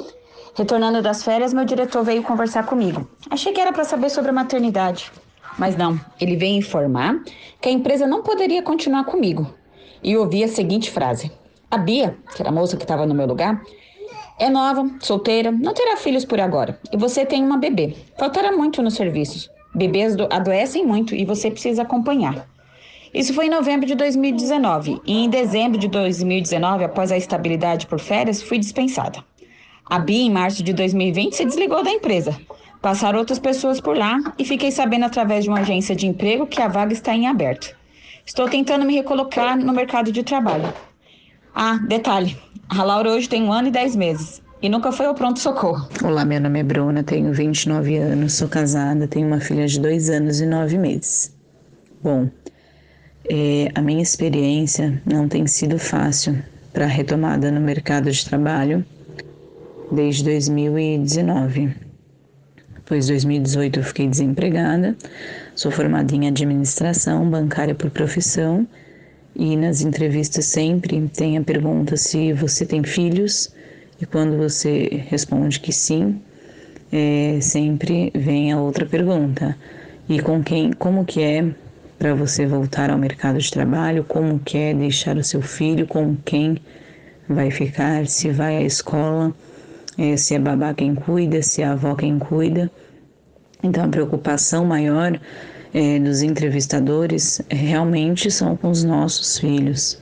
Retornando 0.56 1.04
das 1.04 1.24
férias, 1.24 1.54
meu 1.54 1.66
diretor 1.66 2.04
veio 2.04 2.24
conversar 2.24 2.66
comigo. 2.66 3.08
Achei 3.30 3.54
que 3.54 3.62
era 3.62 3.72
para 3.72 3.84
saber 3.84 4.10
sobre 4.10 4.32
a 4.32 4.34
maternidade. 4.34 5.12
Mas 5.56 5.78
não, 5.78 6.00
ele 6.20 6.36
veio 6.36 6.58
informar 6.58 7.22
que 7.62 7.70
a 7.70 7.72
empresa 7.72 8.08
não 8.08 8.24
poderia 8.24 8.64
continuar 8.64 9.04
comigo. 9.04 9.46
E 10.02 10.18
ouvi 10.18 10.44
a 10.44 10.48
seguinte 10.48 10.90
frase: 10.90 11.32
A 11.70 11.78
Bia, 11.78 12.18
que 12.36 12.42
era 12.42 12.50
a 12.50 12.54
moça 12.54 12.76
que 12.76 12.84
estava 12.84 13.06
no 13.06 13.14
meu 13.14 13.28
lugar, 13.28 13.62
é 14.40 14.50
nova, 14.50 14.90
solteira, 15.00 15.52
não 15.52 15.76
terá 15.76 15.96
filhos 15.96 16.26
por 16.26 16.40
agora. 16.40 16.80
E 16.92 16.98
você 16.98 17.24
tem 17.24 17.44
uma 17.44 17.58
bebê. 17.58 17.96
Faltará 18.18 18.52
muito 18.52 18.82
nos 18.82 18.96
serviços. 18.96 19.48
Bebês 19.74 20.16
adoecem 20.30 20.86
muito 20.86 21.14
e 21.14 21.26
você 21.26 21.52
precisa 21.52 21.84
acompanhar. 21.84 22.48
Isso 23.14 23.34
foi 23.34 23.48
em 23.48 23.50
novembro 23.50 23.86
de 23.86 23.96
2019 23.96 25.02
e 25.06 25.26
em 25.26 25.30
dezembro 25.30 25.80
de 25.80 25.88
2019, 25.88 26.84
após 26.84 27.12
a 27.12 27.18
estabilidade 27.18 27.88
por 27.88 28.00
férias, 28.00 28.42
fui 28.42 28.60
dispensada. 28.60 29.24
A 29.86 29.98
Bia, 29.98 30.22
em 30.22 30.32
março 30.32 30.64
de 30.64 30.74
2020, 30.74 31.34
se 31.36 31.46
desligou 31.46 31.84
da 31.84 31.92
empresa. 31.92 32.40
Passaram 32.82 33.20
outras 33.20 33.40
pessoas 33.40 33.82
por 33.82 33.98
lá 33.98 34.20
e 34.38 34.46
fiquei 34.46 34.72
sabendo 34.72 35.06
através 35.06 35.44
de 35.44 35.50
uma 35.50 35.62
agência 35.62 35.96
de 35.96 36.08
emprego 36.08 36.46
que 36.46 36.62
a 36.62 36.68
vaga 36.68 36.94
está 36.94 37.16
em 37.16 37.28
aberto. 37.28 37.76
Estou 38.26 38.48
tentando 38.48 38.86
me 38.86 38.96
recolocar 38.96 39.58
no 39.58 39.74
mercado 39.74 40.12
de 40.12 40.24
trabalho. 40.24 40.72
Ah, 41.54 41.80
detalhe: 41.88 42.38
a 42.70 42.84
Laura 42.84 43.12
hoje 43.12 43.28
tem 43.28 43.44
um 43.44 43.52
ano 43.52 43.70
e 43.70 43.72
dez 43.72 43.96
meses 43.96 44.42
e 44.62 44.68
nunca 44.68 44.92
foi 44.92 45.06
ao 45.06 45.16
pronto-socorro. 45.16 45.88
Olá, 46.04 46.26
meu 46.26 46.40
nome 46.42 46.60
é 46.60 46.64
Bruna, 46.64 47.02
tenho 47.02 47.32
29 47.32 47.96
anos, 47.96 48.34
sou 48.34 48.48
casada, 48.48 49.08
tenho 49.08 49.26
uma 49.26 49.40
filha 49.40 49.66
de 49.66 49.80
dois 49.80 50.10
anos 50.10 50.42
e 50.42 50.46
nove 50.46 50.78
meses. 50.78 51.34
Bom, 52.04 52.30
é, 53.30 53.72
a 53.74 53.82
minha 53.82 54.02
experiência 54.02 55.02
não 55.06 55.30
tem 55.30 55.48
sido 55.48 55.80
fácil 55.80 56.38
para 56.74 56.84
a 56.86 56.88
retomada 56.88 57.50
no 57.52 57.62
mercado 57.62 58.12
de 58.12 58.26
trabalho 58.26 58.86
desde 59.90 60.26
2019. 60.26 61.74
Pois 62.86 63.08
2018 63.08 63.80
eu 63.80 63.84
fiquei 63.84 64.08
desempregada, 64.08 64.98
sou 65.56 65.72
formada 65.72 66.14
em 66.14 66.28
administração 66.28 67.30
bancária 67.30 67.76
por 67.76 67.90
profissão 67.92 68.68
e 69.36 69.56
nas 69.56 69.82
entrevistas 69.82 70.48
sempre 70.48 71.08
tem 71.16 71.38
a 71.38 71.42
pergunta 71.42 71.96
se 71.96 72.34
você 72.34 72.66
tem 72.66 72.84
filhos 72.84 73.54
e 74.02 74.06
quando 74.06 74.38
você 74.38 75.04
responde 75.08 75.60
que 75.60 75.74
sim, 75.74 76.22
é, 76.92 77.40
sempre 77.42 78.12
vem 78.16 78.52
a 78.52 78.60
outra 78.60 78.86
pergunta. 78.86 79.56
E 80.08 80.20
com 80.22 80.44
quem, 80.44 80.72
como 80.72 81.06
que 81.06 81.22
é 81.22 81.46
para 81.98 82.16
você 82.16 82.46
voltar 82.46 82.90
ao 82.90 82.98
mercado 82.98 83.38
de 83.38 83.52
trabalho? 83.52 84.04
Como 84.06 84.40
que 84.40 84.58
é 84.58 84.74
deixar 84.74 85.18
o 85.18 85.24
seu 85.24 85.42
filho? 85.42 85.86
Com 85.86 86.16
quem 86.16 86.58
vai 87.28 87.52
ficar? 87.52 88.08
Se 88.08 88.30
vai 88.32 88.58
à 88.58 88.62
escola? 88.62 89.36
É, 89.98 90.16
se 90.16 90.34
é 90.34 90.40
babá 90.40 90.74
quem 90.74 90.96
cuida? 90.96 91.42
Se 91.42 91.62
é 91.62 91.66
avó 91.66 91.94
quem 91.94 92.18
cuida? 92.18 92.72
Então 93.62 93.84
a 93.84 93.88
preocupação 93.90 94.66
maior 94.66 95.20
é, 95.74 96.00
dos 96.00 96.22
entrevistadores 96.22 97.42
realmente 97.50 98.32
são 98.32 98.56
com 98.56 98.70
os 98.70 98.84
nossos 98.84 99.38
filhos. 99.38 100.00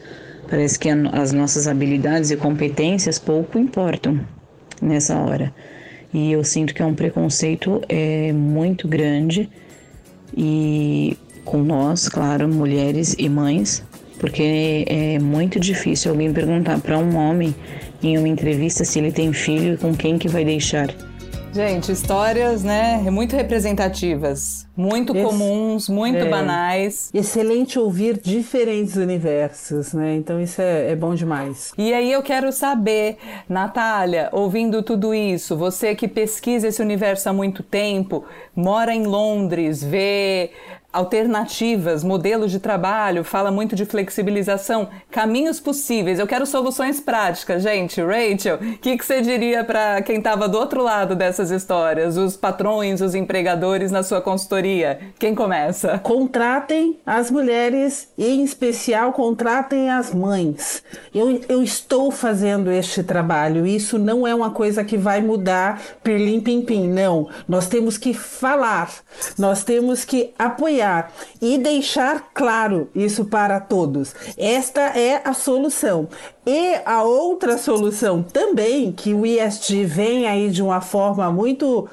Parece 0.49 0.79
que 0.79 0.89
as 0.89 1.33
nossas 1.33 1.67
habilidades 1.67 2.31
e 2.31 2.37
competências 2.37 3.19
pouco 3.19 3.59
importam 3.59 4.19
nessa 4.81 5.17
hora. 5.17 5.53
E 6.13 6.31
eu 6.31 6.43
sinto 6.43 6.73
que 6.73 6.81
é 6.81 6.85
um 6.85 6.95
preconceito 6.95 7.81
é, 7.89 8.31
muito 8.31 8.87
grande 8.87 9.49
e 10.35 11.17
com 11.43 11.63
nós, 11.63 12.07
claro, 12.07 12.47
mulheres 12.47 13.15
e 13.17 13.27
mães, 13.27 13.83
porque 14.19 14.85
é 14.87 15.19
muito 15.19 15.59
difícil 15.59 16.11
alguém 16.11 16.31
perguntar 16.31 16.79
para 16.79 16.97
um 16.97 17.15
homem 17.15 17.53
em 18.01 18.17
uma 18.17 18.27
entrevista 18.27 18.85
se 18.85 18.99
ele 18.99 19.11
tem 19.11 19.33
filho 19.33 19.73
e 19.73 19.77
com 19.77 19.95
quem 19.95 20.17
que 20.17 20.27
vai 20.27 20.45
deixar. 20.45 20.93
Gente, 21.57 21.91
histórias, 21.91 22.63
né, 22.63 23.09
muito 23.09 23.35
representativas, 23.35 24.67
muito 24.77 25.17
Esse, 25.17 25.25
comuns, 25.25 25.89
muito 25.89 26.19
é, 26.19 26.29
banais. 26.29 27.09
Excelente 27.11 27.79
ouvir 27.79 28.21
diferentes 28.21 28.95
universos, 28.95 29.91
né? 29.91 30.17
Então 30.17 30.39
isso 30.39 30.61
é, 30.61 30.91
é 30.91 30.95
bom 30.95 31.15
demais. 31.15 31.73
E 31.75 31.91
aí 31.95 32.11
eu 32.11 32.21
quero 32.21 32.51
saber, 32.51 33.17
Natália, 33.49 34.29
ouvindo 34.31 34.83
tudo 34.83 35.15
isso, 35.15 35.57
você 35.57 35.95
que 35.95 36.07
pesquisa 36.07 36.67
esse 36.67 36.79
universo 36.79 37.27
há 37.27 37.33
muito 37.33 37.63
tempo, 37.63 38.23
mora 38.55 38.93
em 38.93 39.07
Londres, 39.07 39.83
vê 39.83 40.51
alternativas, 40.97 42.03
modelos 42.03 42.49
de 42.49 42.59
trabalho, 42.59 43.23
fala 43.23 43.51
muito 43.51 43.75
de 43.75 43.85
flexibilização, 43.85 44.89
caminhos 45.11 45.59
possíveis. 45.59 46.17
Eu 46.17 46.25
quero 46.25 46.43
soluções 46.47 46.99
práticas, 46.99 47.61
gente. 47.61 48.01
Rachel, 48.01 48.55
o 48.55 48.77
que, 48.79 48.97
que 48.97 49.05
você 49.05 49.21
diria 49.21 49.63
para 49.63 50.01
quem 50.01 50.17
estava 50.17 50.49
do 50.49 50.57
outro 50.57 50.81
lado 50.81 51.15
dessas 51.15 51.51
histórias, 51.51 52.17
os 52.17 52.35
patrões, 52.35 52.99
os 52.99 53.13
empregadores 53.13 53.91
na 53.91 54.01
sua 54.01 54.21
consultoria? 54.21 54.99
Quem 55.19 55.35
começa? 55.35 55.99
Contratem 55.99 56.97
as 57.05 57.29
mulheres 57.29 58.09
e, 58.17 58.25
em 58.25 58.43
especial, 58.43 59.13
contratem 59.13 59.91
as 59.91 60.11
mães. 60.11 60.81
Eu, 61.13 61.39
eu 61.47 61.61
estou 61.61 62.09
fazendo 62.09 62.71
este 62.71 63.03
trabalho. 63.03 63.67
Isso 63.67 63.99
não 63.99 64.25
é 64.25 64.33
uma 64.33 64.49
coisa 64.49 64.83
que 64.83 64.97
vai 64.97 65.21
mudar 65.21 65.79
pirlim 66.03 66.41
pim 66.41 66.63
pim. 66.63 66.87
Não. 66.87 67.29
Nós 67.47 67.67
temos 67.67 67.99
que 67.99 68.15
falar, 68.15 68.89
nós 69.37 69.63
temos 69.63 70.03
que 70.03 70.33
apoiar 70.39 70.86
e 71.41 71.57
deixar 71.57 72.31
claro 72.33 72.89
isso 72.95 73.25
para 73.25 73.59
todos. 73.59 74.13
Esta 74.37 74.81
é 74.97 75.21
a 75.23 75.33
solução. 75.33 76.07
E 76.45 76.79
a 76.85 77.03
outra 77.03 77.57
solução 77.57 78.23
também, 78.23 78.91
que 78.91 79.13
o 79.13 79.25
ISG 79.25 79.83
vem 79.85 80.27
aí 80.27 80.49
de 80.49 80.61
uma 80.61 80.81
forma 80.81 81.31
muito 81.31 81.87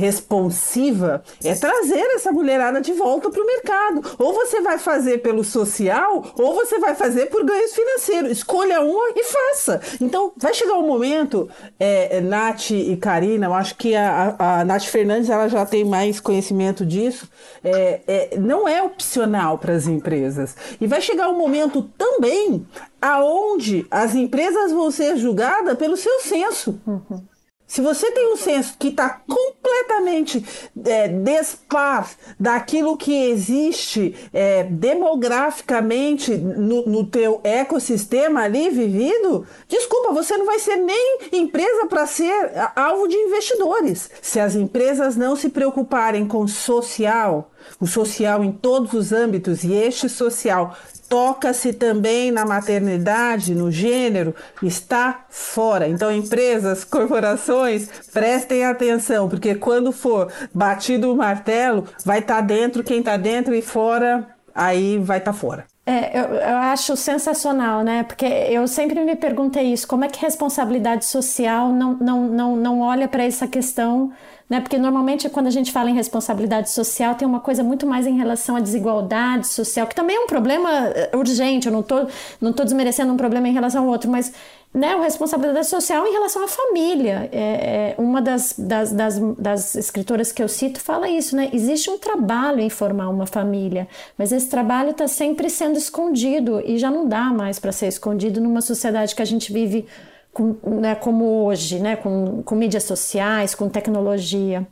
responsiva 0.00 1.22
é 1.44 1.54
trazer 1.54 2.06
essa 2.14 2.32
mulherada 2.32 2.80
de 2.80 2.92
volta 2.94 3.28
para 3.30 3.42
o 3.42 3.46
mercado. 3.46 4.16
Ou 4.18 4.32
você 4.32 4.62
vai 4.62 4.78
fazer 4.78 5.18
pelo 5.18 5.44
social, 5.44 6.24
ou 6.38 6.54
você 6.54 6.78
vai 6.78 6.94
fazer 6.94 7.26
por 7.26 7.44
ganhos 7.44 7.74
financeiros. 7.74 8.30
Escolha 8.32 8.80
uma 8.80 9.10
e 9.14 9.22
faça. 9.24 9.80
Então, 10.00 10.32
vai 10.36 10.54
chegar 10.54 10.78
um 10.78 10.86
momento, 10.86 11.48
é, 11.78 12.20
Nath 12.22 12.70
e 12.70 12.96
Karina, 12.96 13.46
eu 13.46 13.54
acho 13.54 13.76
que 13.76 13.94
a, 13.94 14.34
a, 14.38 14.64
Nath 14.64 14.84
Fernandes 14.84 15.28
ela 15.28 15.48
já 15.48 15.66
tem 15.66 15.84
mais 15.84 16.18
conhecimento 16.18 16.84
disso, 16.86 17.28
é, 17.62 18.00
é, 18.06 18.38
não 18.38 18.66
é 18.66 18.82
opcional 18.82 19.58
para 19.58 19.74
as 19.74 19.86
empresas. 19.86 20.56
E 20.80 20.86
vai 20.86 21.00
chegar 21.00 21.28
um 21.28 21.36
momento 21.36 21.82
também 21.98 22.66
aonde 23.02 23.86
as 23.90 24.14
empresas 24.14 24.72
vão 24.72 24.90
ser 24.90 25.16
julgadas 25.16 25.76
pelo 25.76 25.96
seu 25.96 26.20
censo. 26.20 26.80
Uhum. 26.86 27.29
Se 27.70 27.80
você 27.80 28.10
tem 28.10 28.32
um 28.32 28.36
senso 28.36 28.74
que 28.76 28.88
está 28.88 29.20
completamente 29.28 30.44
é, 30.84 31.06
despar 31.06 32.10
daquilo 32.38 32.96
que 32.96 33.30
existe 33.30 34.12
é, 34.32 34.64
demograficamente 34.64 36.36
no, 36.36 36.84
no 36.86 37.06
teu 37.06 37.40
ecossistema 37.44 38.40
ali 38.40 38.70
vivido, 38.70 39.46
desculpa, 39.68 40.12
você 40.12 40.36
não 40.36 40.46
vai 40.46 40.58
ser 40.58 40.78
nem 40.78 41.20
empresa 41.30 41.86
para 41.86 42.08
ser 42.08 42.50
alvo 42.74 43.06
de 43.06 43.14
investidores. 43.14 44.10
Se 44.20 44.40
as 44.40 44.56
empresas 44.56 45.14
não 45.14 45.36
se 45.36 45.48
preocuparem 45.48 46.26
com 46.26 46.48
social, 46.48 47.52
o 47.78 47.86
social 47.86 48.42
em 48.42 48.50
todos 48.50 48.94
os 48.94 49.12
âmbitos 49.12 49.62
e 49.62 49.72
este 49.72 50.08
social 50.08 50.76
toca-se 51.10 51.72
também 51.72 52.30
na 52.30 52.46
maternidade, 52.46 53.52
no 53.52 53.68
gênero, 53.68 54.32
está 54.62 55.24
fora. 55.28 55.88
Então, 55.88 56.10
empresas, 56.10 56.84
corporações, 56.84 57.88
prestem 58.12 58.64
atenção, 58.64 59.28
porque 59.28 59.56
quando 59.56 59.90
for 59.90 60.32
batido 60.54 61.12
o 61.12 61.16
martelo, 61.16 61.84
vai 62.04 62.20
estar 62.20 62.36
tá 62.36 62.40
dentro 62.40 62.84
quem 62.84 63.00
está 63.00 63.16
dentro 63.16 63.52
e 63.52 63.60
fora, 63.60 64.28
aí 64.54 64.98
vai 64.98 65.18
estar 65.18 65.32
tá 65.32 65.38
fora. 65.38 65.64
É, 65.84 66.20
eu, 66.20 66.24
eu, 66.34 66.56
acho 66.58 66.96
sensacional, 66.96 67.82
né? 67.82 68.04
Porque 68.04 68.24
eu 68.24 68.68
sempre 68.68 69.02
me 69.02 69.16
perguntei 69.16 69.72
isso: 69.72 69.88
como 69.88 70.04
é 70.04 70.08
que 70.08 70.20
responsabilidade 70.20 71.04
social 71.04 71.72
não, 71.72 71.94
não, 71.94 72.28
não, 72.28 72.56
não 72.56 72.80
olha 72.80 73.08
para 73.08 73.24
essa 73.24 73.48
questão 73.48 74.12
né? 74.50 74.60
Porque 74.60 74.76
normalmente 74.76 75.30
quando 75.30 75.46
a 75.46 75.50
gente 75.50 75.70
fala 75.70 75.88
em 75.88 75.94
responsabilidade 75.94 76.70
social 76.70 77.14
tem 77.14 77.26
uma 77.26 77.38
coisa 77.38 77.62
muito 77.62 77.86
mais 77.86 78.04
em 78.04 78.16
relação 78.16 78.56
à 78.56 78.60
desigualdade 78.60 79.46
social, 79.46 79.86
que 79.86 79.94
também 79.94 80.16
é 80.16 80.20
um 80.20 80.26
problema 80.26 80.68
eh, 80.88 81.10
urgente, 81.14 81.68
eu 81.68 81.72
não 81.72 81.80
estou 81.80 82.08
não 82.40 82.52
tô 82.52 82.64
desmerecendo 82.64 83.12
um 83.12 83.16
problema 83.16 83.48
em 83.48 83.52
relação 83.52 83.84
ao 83.84 83.88
outro, 83.88 84.10
mas 84.10 84.32
né, 84.72 84.94
a 84.94 85.02
responsabilidade 85.02 85.66
social 85.66 86.06
em 86.06 86.12
relação 86.12 86.44
à 86.44 86.48
família. 86.48 87.28
É, 87.32 87.38
é, 87.38 87.94
uma 87.98 88.22
das, 88.22 88.54
das, 88.56 88.92
das, 88.92 89.18
das, 89.38 89.74
escritoras 89.74 90.30
que 90.30 90.42
eu 90.42 90.48
cito 90.48 90.80
fala 90.80 91.08
isso, 91.08 91.34
né? 91.34 91.50
Existe 91.52 91.90
um 91.90 91.98
trabalho 91.98 92.60
em 92.60 92.70
formar 92.70 93.08
uma 93.08 93.26
família, 93.26 93.88
mas 94.16 94.30
esse 94.30 94.48
trabalho 94.48 94.90
está 94.90 95.08
sempre 95.08 95.50
sendo 95.50 95.76
escondido 95.76 96.62
e 96.64 96.78
já 96.78 96.90
não 96.90 97.08
dá 97.08 97.24
mais 97.32 97.58
para 97.58 97.72
ser 97.72 97.88
escondido 97.88 98.40
numa 98.40 98.60
sociedade 98.60 99.14
que 99.14 99.22
a 99.22 99.24
gente 99.24 99.52
vive 99.52 99.86
com, 100.32 100.56
né, 100.80 100.94
como 100.94 101.44
hoje, 101.44 101.78
né, 101.78 101.96
com, 101.96 102.42
com 102.42 102.54
mídias 102.54 102.84
sociais, 102.84 103.54
com 103.54 103.68
tecnologia. 103.68 104.66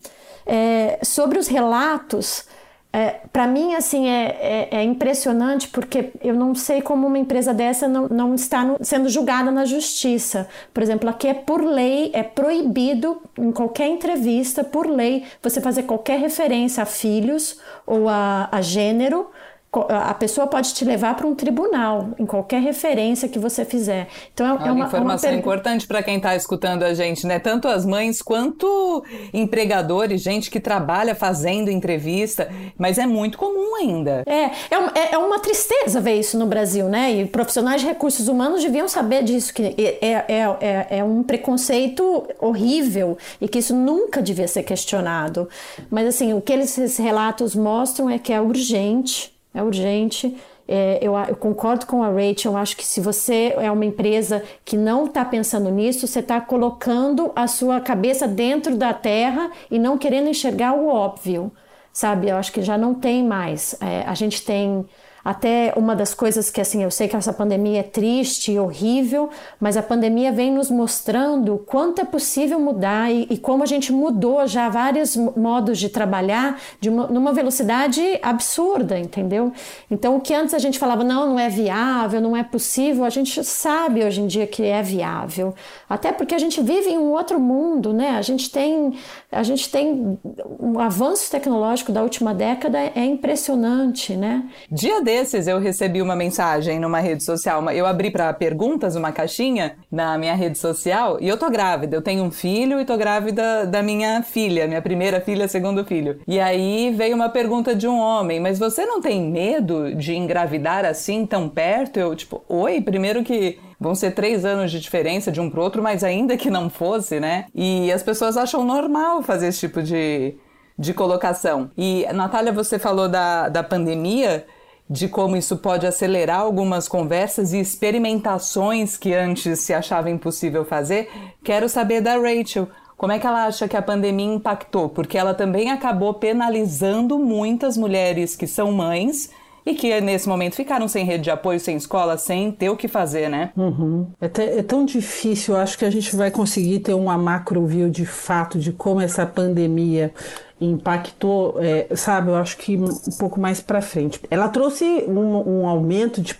É, 0.47 0.99
sobre 1.03 1.38
os 1.38 1.47
relatos, 1.47 2.47
é, 2.90 3.21
para 3.31 3.47
mim, 3.47 3.75
assim, 3.75 4.09
é, 4.09 4.38
é, 4.40 4.68
é, 4.79 4.83
impressionante 4.83 5.68
porque 5.68 6.11
eu 6.23 6.35
não 6.35 6.55
sei 6.55 6.81
como 6.81 7.07
uma 7.07 7.18
empresa 7.18 7.53
dessa 7.53 7.87
não, 7.87 8.09
não 8.09 8.35
está 8.35 8.64
no, 8.64 8.79
sendo 8.81 9.11
julgada 9.11 9.51
na 9.51 9.66
justiça. 9.66 10.49
Por 10.73 10.83
exemplo, 10.83 11.09
aqui 11.09 11.29
é 11.29 11.35
por 11.35 11.62
lei, 11.62 12.11
é 12.14 12.23
proibido 12.23 13.21
em 13.37 13.53
qualquer 13.53 13.88
entrevista, 13.88 14.64
por 14.64 14.87
lei, 14.88 15.25
você 15.42 15.61
fazer 15.61 15.83
qualquer 15.83 16.18
referência 16.18 16.83
a 16.83 16.87
filhos 16.87 17.61
ou 17.87 18.09
a, 18.09 18.49
a 18.51 18.62
gênero 18.62 19.31
a 19.70 20.14
pessoa 20.14 20.46
pode 20.46 20.72
te 20.72 20.83
levar 20.83 21.14
para 21.14 21.26
um 21.26 21.35
tribunal 21.35 22.11
em 22.18 22.24
qualquer 22.24 22.62
referência 22.62 23.28
que 23.28 23.38
você 23.38 23.66
fizer. 23.66 24.09
Então 24.33 24.46
é, 24.46 24.68
é 24.68 24.72
uma 24.72 24.87
informação 24.87 25.31
uma 25.31 25.38
importante 25.38 25.87
para 25.87 26.02
quem 26.02 26.16
está 26.16 26.35
escutando 26.35 26.85
a 26.85 26.94
gente, 26.94 27.26
né? 27.26 27.38
Tanto 27.38 27.68
as 27.68 27.85
mães 27.85 28.22
quanto 28.22 29.04
empregadores, 29.33 30.22
gente 30.22 30.50
que 30.50 30.59
trabalha 30.59 31.14
fazendo 31.14 31.70
entrevista, 31.70 32.50
mas 32.78 32.96
é 32.96 33.07
muito 33.07 33.37
comum 33.37 33.76
ainda. 33.76 34.22
É, 34.26 34.44
é, 34.44 34.50
é, 34.94 35.12
é 35.12 35.18
uma 35.18 35.38
tristeza 35.38 36.00
ver 36.00 36.18
isso 36.18 36.38
no 36.38 36.46
Brasil, 36.46 36.88
né? 36.88 37.12
E 37.12 37.26
profissionais 37.26 37.83
de 37.83 37.87
recursos 37.87 38.26
humanos 38.26 38.62
deviam 38.62 38.88
saber 38.88 39.22
disso 39.22 39.52
que 39.52 39.62
é, 39.62 40.09
é, 40.09 40.57
é, 40.61 40.98
é 40.98 41.04
um 41.04 41.22
preconceito 41.22 42.26
horrível 42.40 43.18
e 43.38 43.46
que 43.46 43.59
isso 43.59 43.74
nunca 43.74 44.22
devia 44.22 44.48
ser 44.48 44.62
questionado. 44.62 45.46
Mas 45.90 46.07
assim, 46.07 46.33
o 46.33 46.40
que 46.40 46.54
esses 46.54 46.96
relatos 46.96 47.54
mostram 47.54 48.09
é 48.09 48.18
que 48.18 48.33
é 48.33 48.40
urgente 48.40 49.38
é 49.59 49.62
urgente. 49.62 50.37
É, 50.66 50.99
eu, 51.01 51.16
eu, 51.16 51.37
concordo 51.37 51.87
com 51.87 52.03
a 52.03 52.09
Rachel, 52.09 52.53
eu 52.53 52.57
acho 52.59 52.77
que 52.77 52.85
se 52.85 53.01
você 53.01 53.55
é 53.57 53.71
uma 53.71 53.87
empresa 53.87 54.42
que 54.64 54.77
não 54.77 55.07
está 55.07 55.25
pensando 55.25 55.71
nisso, 55.71 56.07
você 56.07 56.21
está 56.21 56.40
colocando 56.40 57.33
a 57.35 57.47
sua 57.47 57.81
cabeça 57.81 58.29
dentro 58.29 58.77
da 58.77 58.92
terra 58.92 59.51
e 59.71 59.79
não 59.79 59.97
querendo 59.97 60.29
enxergar 60.29 60.75
o 60.75 60.87
óbvio, 60.87 61.51
sabe? 61.90 62.29
Eu 62.29 62.37
acho 62.37 62.53
que 62.53 62.61
já 62.61 62.77
não 62.77 62.94
tem 62.94 63.25
mais. 63.25 63.75
É, 63.81 64.03
a 64.07 64.14
gente 64.14 64.44
tem 64.44 64.87
até 65.24 65.72
uma 65.76 65.94
das 65.94 66.14
coisas 66.14 66.50
que, 66.50 66.61
assim, 66.61 66.83
eu 66.83 66.90
sei 66.90 67.09
que 67.09 67.16
essa 67.16 67.33
pandemia 67.33 67.81
é 67.81 67.83
triste 67.83 68.52
e 68.52 68.59
horrível, 68.59 69.31
mas 69.61 69.76
a 69.76 69.83
pandemia 69.83 70.33
vem 70.33 70.52
nos 70.52 70.70
mostrando 70.70 71.59
quanto 71.66 72.00
é 72.00 72.04
possível 72.04 72.61
mudar 72.61 73.11
e, 73.12 73.26
e 73.31 73.38
como 73.38 73.62
a 73.62 73.66
gente 73.66 73.92
mudou 73.92 74.46
já 74.46 74.68
vários 74.68 75.16
modos 75.16 75.78
de 75.78 75.88
trabalhar 75.88 76.61
de 76.81 76.88
uma, 76.88 77.07
numa 77.07 77.33
velocidade 77.33 78.00
absurda, 78.22 78.98
entendeu? 78.98 79.52
Então, 79.90 80.16
o 80.16 80.20
que 80.20 80.35
antes 80.35 80.54
a 80.54 80.59
gente 80.59 80.78
falava, 80.78 81.04
não, 81.04 81.28
não 81.31 81.38
é 81.38 81.48
viável, 81.48 82.20
não 82.20 82.37
é 82.37 82.42
possível, 82.42 83.04
a 83.04 83.11
gente 83.11 83.42
sabe 83.44 84.04
hoje 84.04 84.20
em 84.20 84.26
dia 84.26 84.46
que 84.46 84.62
é 84.62 84.83
viável. 84.83 85.54
Até 85.88 86.12
porque 86.12 86.35
a 86.35 86.38
gente 86.38 86.61
vive 86.62 86.90
em 86.90 86.98
um 86.98 87.12
outro 87.12 87.40
mundo, 87.40 87.92
né? 87.92 88.11
A 88.11 88.22
gente 88.22 88.50
tem, 88.50 88.94
a 89.31 89.42
gente 89.42 89.70
tem 89.70 90.18
um 90.61 90.78
avanço 90.78 91.31
tecnológico 91.31 91.92
da 91.92 92.02
última 92.02 92.35
década 92.35 92.78
é 92.78 93.04
impressionante, 93.04 94.14
né? 94.14 94.44
Dia 94.70 95.00
desses 95.09 95.47
eu 95.47 95.59
recebi 95.59 96.03
uma 96.03 96.14
mensagem 96.14 96.79
numa 96.79 97.01
rede 97.01 97.25
social. 97.25 97.66
Eu 97.71 97.87
abri 97.87 98.11
para 98.11 98.31
perguntas 98.35 98.94
uma 98.94 99.11
caixinha 99.11 99.77
na 99.90 100.18
minha 100.18 100.35
rede 100.35 100.59
social 100.59 101.16
e 101.18 101.27
eu 101.27 101.38
tô 101.38 101.49
grávida. 101.49 101.97
Eu 101.97 102.03
tenho 102.03 102.23
um 102.23 102.31
filho 102.31 102.79
e 102.79 102.85
tô 102.85 102.94
grávida 102.94 103.64
da 103.64 103.83
minha 103.83 104.23
filha, 104.23 104.66
minha 104.66 104.83
primeira 104.83 105.18
filha, 105.18 105.49
segundo 105.49 105.83
filho. 105.83 106.21
E 106.29 106.38
aí 106.38 106.92
veio 106.94 107.16
uma 107.16 107.31
pergunta 107.31 107.75
de 107.75 107.88
um 107.88 107.99
homem: 107.99 108.38
Mas 108.38 108.59
você 108.59 108.85
não 108.85 109.01
tem 109.01 109.23
medo 109.23 109.94
de 109.94 110.14
engravidar 110.14 110.85
assim 110.85 111.25
tão 111.25 111.49
perto? 111.49 111.99
Eu, 111.99 112.14
tipo, 112.14 112.44
oi, 112.47 112.83
primeiro 112.83 113.25
que 113.25 113.59
vão 113.81 113.94
ser 113.94 114.11
três 114.11 114.44
anos 114.44 114.71
de 114.71 114.79
diferença 114.79 115.33
de 115.33 115.40
um 115.40 115.49
pro 115.49 115.62
outro, 115.62 115.83
mas 115.83 116.05
ainda 116.05 116.37
que 116.37 116.51
não 116.51 116.68
fosse, 116.68 117.18
né? 117.18 117.47
E 117.55 117.90
as 117.90 118.03
pessoas 118.03 118.37
acham 118.37 118.62
normal 118.62 119.23
fazer 119.23 119.47
esse 119.47 119.61
tipo 119.61 119.83
de, 119.83 120.35
de 120.79 120.92
colocação. 120.92 121.71
E, 121.79 122.07
Natália, 122.12 122.53
você 122.53 122.79
falou 122.79 123.09
da, 123.09 123.49
da 123.49 123.62
pandemia 123.62 124.44
de 124.88 125.09
como 125.09 125.37
isso 125.37 125.57
pode 125.59 125.87
acelerar 125.87 126.40
algumas 126.40 126.88
conversas 126.88 127.53
e 127.53 127.59
experimentações 127.59 128.96
que 128.96 129.14
antes 129.14 129.61
se 129.61 129.74
achava 129.74 130.11
impossível 130.11 130.64
fazer. 130.64 131.11
Quero 131.44 131.68
saber 131.68 132.01
da 132.01 132.16
Rachel. 132.16 132.68
Como 132.96 133.12
é 133.12 133.18
que 133.18 133.27
ela 133.27 133.46
acha 133.46 133.68
que 133.68 133.77
a 133.77 133.83
pandemia 133.83 134.35
impactou? 134.35 134.88
Porque 134.88 135.16
ela 135.16 135.35
também 135.35 135.70
acabou 135.70 136.14
penalizando 136.14 137.18
muitas 137.18 137.77
mulheres 137.77 138.35
que 138.35 138.46
são 138.46 138.72
mães 138.72 139.31
e 139.64 139.75
que 139.75 140.01
nesse 140.01 140.29
momento 140.29 140.55
ficaram 140.55 140.88
sem 140.88 141.05
rede 141.05 141.25
de 141.25 141.31
apoio, 141.31 141.61
sem 141.61 141.77
escola, 141.77 142.16
sem 142.16 142.51
ter 142.51 142.71
o 142.71 142.77
que 142.77 142.88
fazer, 142.88 143.29
né? 143.29 143.51
Uhum. 143.57 144.07
É, 144.21 144.27
é, 144.59 144.62
tão 144.62 144.85
difícil, 144.85 145.57
acho 145.57 145.79
que 145.79 145.85
a 145.85 145.90
gente 145.90 146.14
vai 146.16 146.31
conseguir 146.31 146.81
ter 146.81 146.94
uma 146.94 147.18
macro 147.18 147.64
view 147.66 147.90
de 147.90 148.07
fato 148.07 148.59
de 148.59 148.73
como 148.73 149.01
essa 149.01 149.27
pandemia 149.27 150.12
impactou, 150.61 151.57
é, 151.61 151.94
sabe, 151.94 152.31
eu 152.31 152.37
acho 152.37 152.57
que 152.57 152.77
um 152.77 153.18
pouco 153.18 153.40
mais 153.40 153.61
para 153.61 153.81
frente. 153.81 154.21
Ela 154.31 154.49
trouxe 154.49 154.85
um, 155.07 155.61
um 155.61 155.66
aumento 155.66 156.21
de 156.21 156.35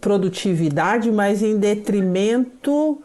produtividade, 0.00 1.10
mas 1.10 1.42
em 1.42 1.58
detrimento 1.58 3.02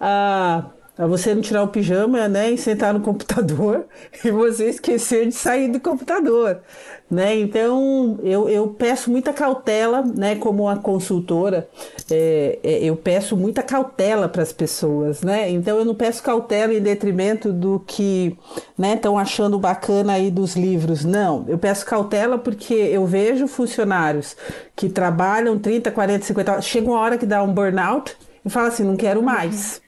a 0.00 0.64
a 0.98 1.06
você 1.06 1.32
não 1.32 1.40
tirar 1.40 1.62
o 1.62 1.68
pijama, 1.68 2.26
né, 2.26 2.50
e 2.50 2.58
sentar 2.58 2.92
no 2.92 2.98
computador 3.00 3.86
e 4.24 4.30
você 4.32 4.68
esquecer 4.68 5.26
de 5.26 5.34
sair 5.34 5.68
do 5.68 5.78
computador, 5.78 6.60
né? 7.08 7.38
Então 7.38 8.18
eu, 8.24 8.48
eu 8.48 8.66
peço 8.68 9.08
muita 9.08 9.32
cautela, 9.32 10.02
né, 10.02 10.34
como 10.34 10.64
uma 10.64 10.76
consultora, 10.76 11.68
é, 12.10 12.58
é, 12.64 12.84
eu 12.84 12.96
peço 12.96 13.36
muita 13.36 13.62
cautela 13.62 14.28
para 14.28 14.42
as 14.42 14.52
pessoas, 14.52 15.22
né? 15.22 15.48
Então 15.48 15.78
eu 15.78 15.84
não 15.84 15.94
peço 15.94 16.20
cautela 16.20 16.74
em 16.74 16.80
detrimento 16.80 17.52
do 17.52 17.80
que, 17.86 18.36
né, 18.76 18.94
estão 18.94 19.16
achando 19.16 19.56
bacana 19.56 20.14
aí 20.14 20.32
dos 20.32 20.56
livros, 20.56 21.04
não. 21.04 21.44
Eu 21.46 21.58
peço 21.58 21.86
cautela 21.86 22.36
porque 22.36 22.74
eu 22.74 23.06
vejo 23.06 23.46
funcionários 23.46 24.36
que 24.74 24.88
trabalham 24.88 25.56
30, 25.58 25.92
40, 25.92 26.24
50 26.24 26.52
horas, 26.52 26.64
chega 26.64 26.90
uma 26.90 26.98
hora 26.98 27.16
que 27.16 27.26
dá 27.26 27.40
um 27.40 27.52
burnout 27.52 28.16
e 28.44 28.50
fala 28.50 28.68
assim, 28.68 28.82
não 28.82 28.96
quero 28.96 29.22
mais. 29.22 29.80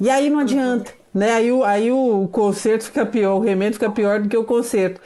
E 0.00 0.10
aí 0.10 0.30
não 0.30 0.40
adianta. 0.40 0.92
Né? 1.14 1.32
Aí, 1.32 1.52
o, 1.52 1.62
aí 1.62 1.92
o 1.92 2.28
conserto 2.32 2.86
fica 2.86 3.06
pior, 3.06 3.36
o 3.36 3.40
remédio 3.40 3.74
fica 3.74 3.88
pior 3.88 4.20
do 4.20 4.28
que 4.28 4.36
o 4.36 4.42
conserto. 4.42 5.00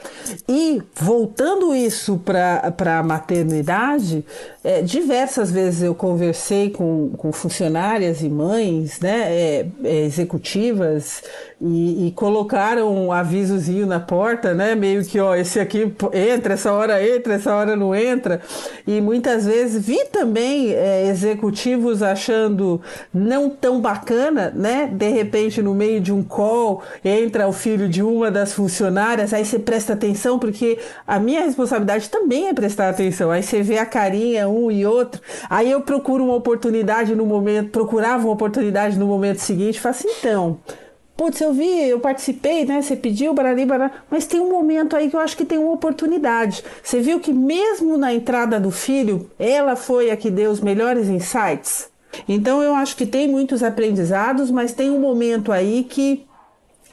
E 0.47 0.81
voltando 0.95 1.75
isso 1.75 2.17
para 2.17 2.97
a 2.97 3.03
maternidade, 3.03 4.25
é, 4.61 4.81
diversas 4.81 5.49
vezes 5.49 5.81
eu 5.81 5.95
conversei 5.95 6.69
com, 6.69 7.11
com 7.17 7.31
funcionárias 7.31 8.21
e 8.21 8.27
mães 8.27 8.99
né, 8.99 9.31
é, 9.31 9.65
é, 9.85 10.05
executivas 10.05 11.23
e, 11.61 12.07
e, 12.07 12.11
colocaram 12.11 12.93
um 12.93 13.11
avisozinho 13.11 13.85
na 13.85 13.99
porta, 14.01 14.53
né, 14.53 14.75
meio 14.75 15.03
que 15.05 15.19
ó, 15.19 15.33
esse 15.33 15.59
aqui 15.59 15.93
entra, 16.13 16.53
essa 16.53 16.73
hora 16.73 17.05
entra, 17.05 17.35
essa 17.35 17.53
hora 17.53 17.75
não 17.75 17.95
entra. 17.95 18.41
E 18.85 18.99
muitas 18.99 19.45
vezes 19.45 19.85
vi 19.85 20.05
também 20.05 20.73
é, 20.73 21.07
executivos 21.07 22.03
achando 22.03 22.81
não 23.13 23.49
tão 23.49 23.79
bacana, 23.79 24.51
né, 24.53 24.89
de 24.91 25.09
repente 25.09 25.61
no 25.61 25.73
meio 25.73 26.01
de 26.01 26.11
um 26.11 26.23
call 26.23 26.83
entra 27.03 27.47
o 27.47 27.53
filho 27.53 27.87
de 27.87 28.03
uma 28.03 28.29
das 28.29 28.51
funcionárias, 28.51 29.33
aí 29.33 29.45
você 29.45 29.57
presta 29.57 29.93
atenção, 29.93 30.37
porque 30.37 30.79
a 31.07 31.17
minha 31.17 31.41
responsabilidade 31.41 32.09
também 32.09 32.49
é 32.49 32.53
prestar 32.53 32.89
atenção. 32.89 33.31
Aí 33.31 33.41
você 33.41 33.61
vê 33.61 33.77
a 33.77 33.85
carinha 33.85 34.48
um 34.49 34.71
e 34.71 34.85
outro. 34.85 35.21
Aí 35.49 35.71
eu 35.71 35.81
procuro 35.81 36.23
uma 36.23 36.35
oportunidade 36.35 37.15
no 37.15 37.25
momento, 37.25 37.69
procurava 37.69 38.25
uma 38.25 38.33
oportunidade 38.33 38.97
no 38.97 39.07
momento 39.07 39.39
seguinte, 39.39 39.79
faço 39.79 40.07
assim, 40.07 40.17
então, 40.19 40.59
putz, 41.15 41.41
eu 41.41 41.53
vi, 41.53 41.89
eu 41.89 41.99
participei, 41.99 42.65
né? 42.65 42.81
Você 42.81 42.95
pediu, 42.95 43.33
barari, 43.33 43.65
barari, 43.65 43.91
mas 44.09 44.25
tem 44.25 44.39
um 44.39 44.49
momento 44.49 44.95
aí 44.95 45.09
que 45.09 45.15
eu 45.15 45.19
acho 45.19 45.35
que 45.35 45.43
tem 45.43 45.57
uma 45.57 45.73
oportunidade. 45.73 46.63
Você 46.81 47.01
viu 47.01 47.19
que 47.19 47.33
mesmo 47.33 47.97
na 47.97 48.13
entrada 48.13 48.59
do 48.59 48.71
filho, 48.71 49.29
ela 49.37 49.75
foi 49.75 50.11
a 50.11 50.17
que 50.17 50.31
deu 50.31 50.49
os 50.49 50.61
melhores 50.61 51.09
insights? 51.09 51.89
Então 52.27 52.63
eu 52.63 52.73
acho 52.73 52.95
que 52.95 53.05
tem 53.05 53.27
muitos 53.27 53.61
aprendizados, 53.61 54.49
mas 54.49 54.73
tem 54.73 54.89
um 54.89 54.99
momento 54.99 55.51
aí 55.51 55.83
que 55.83 56.25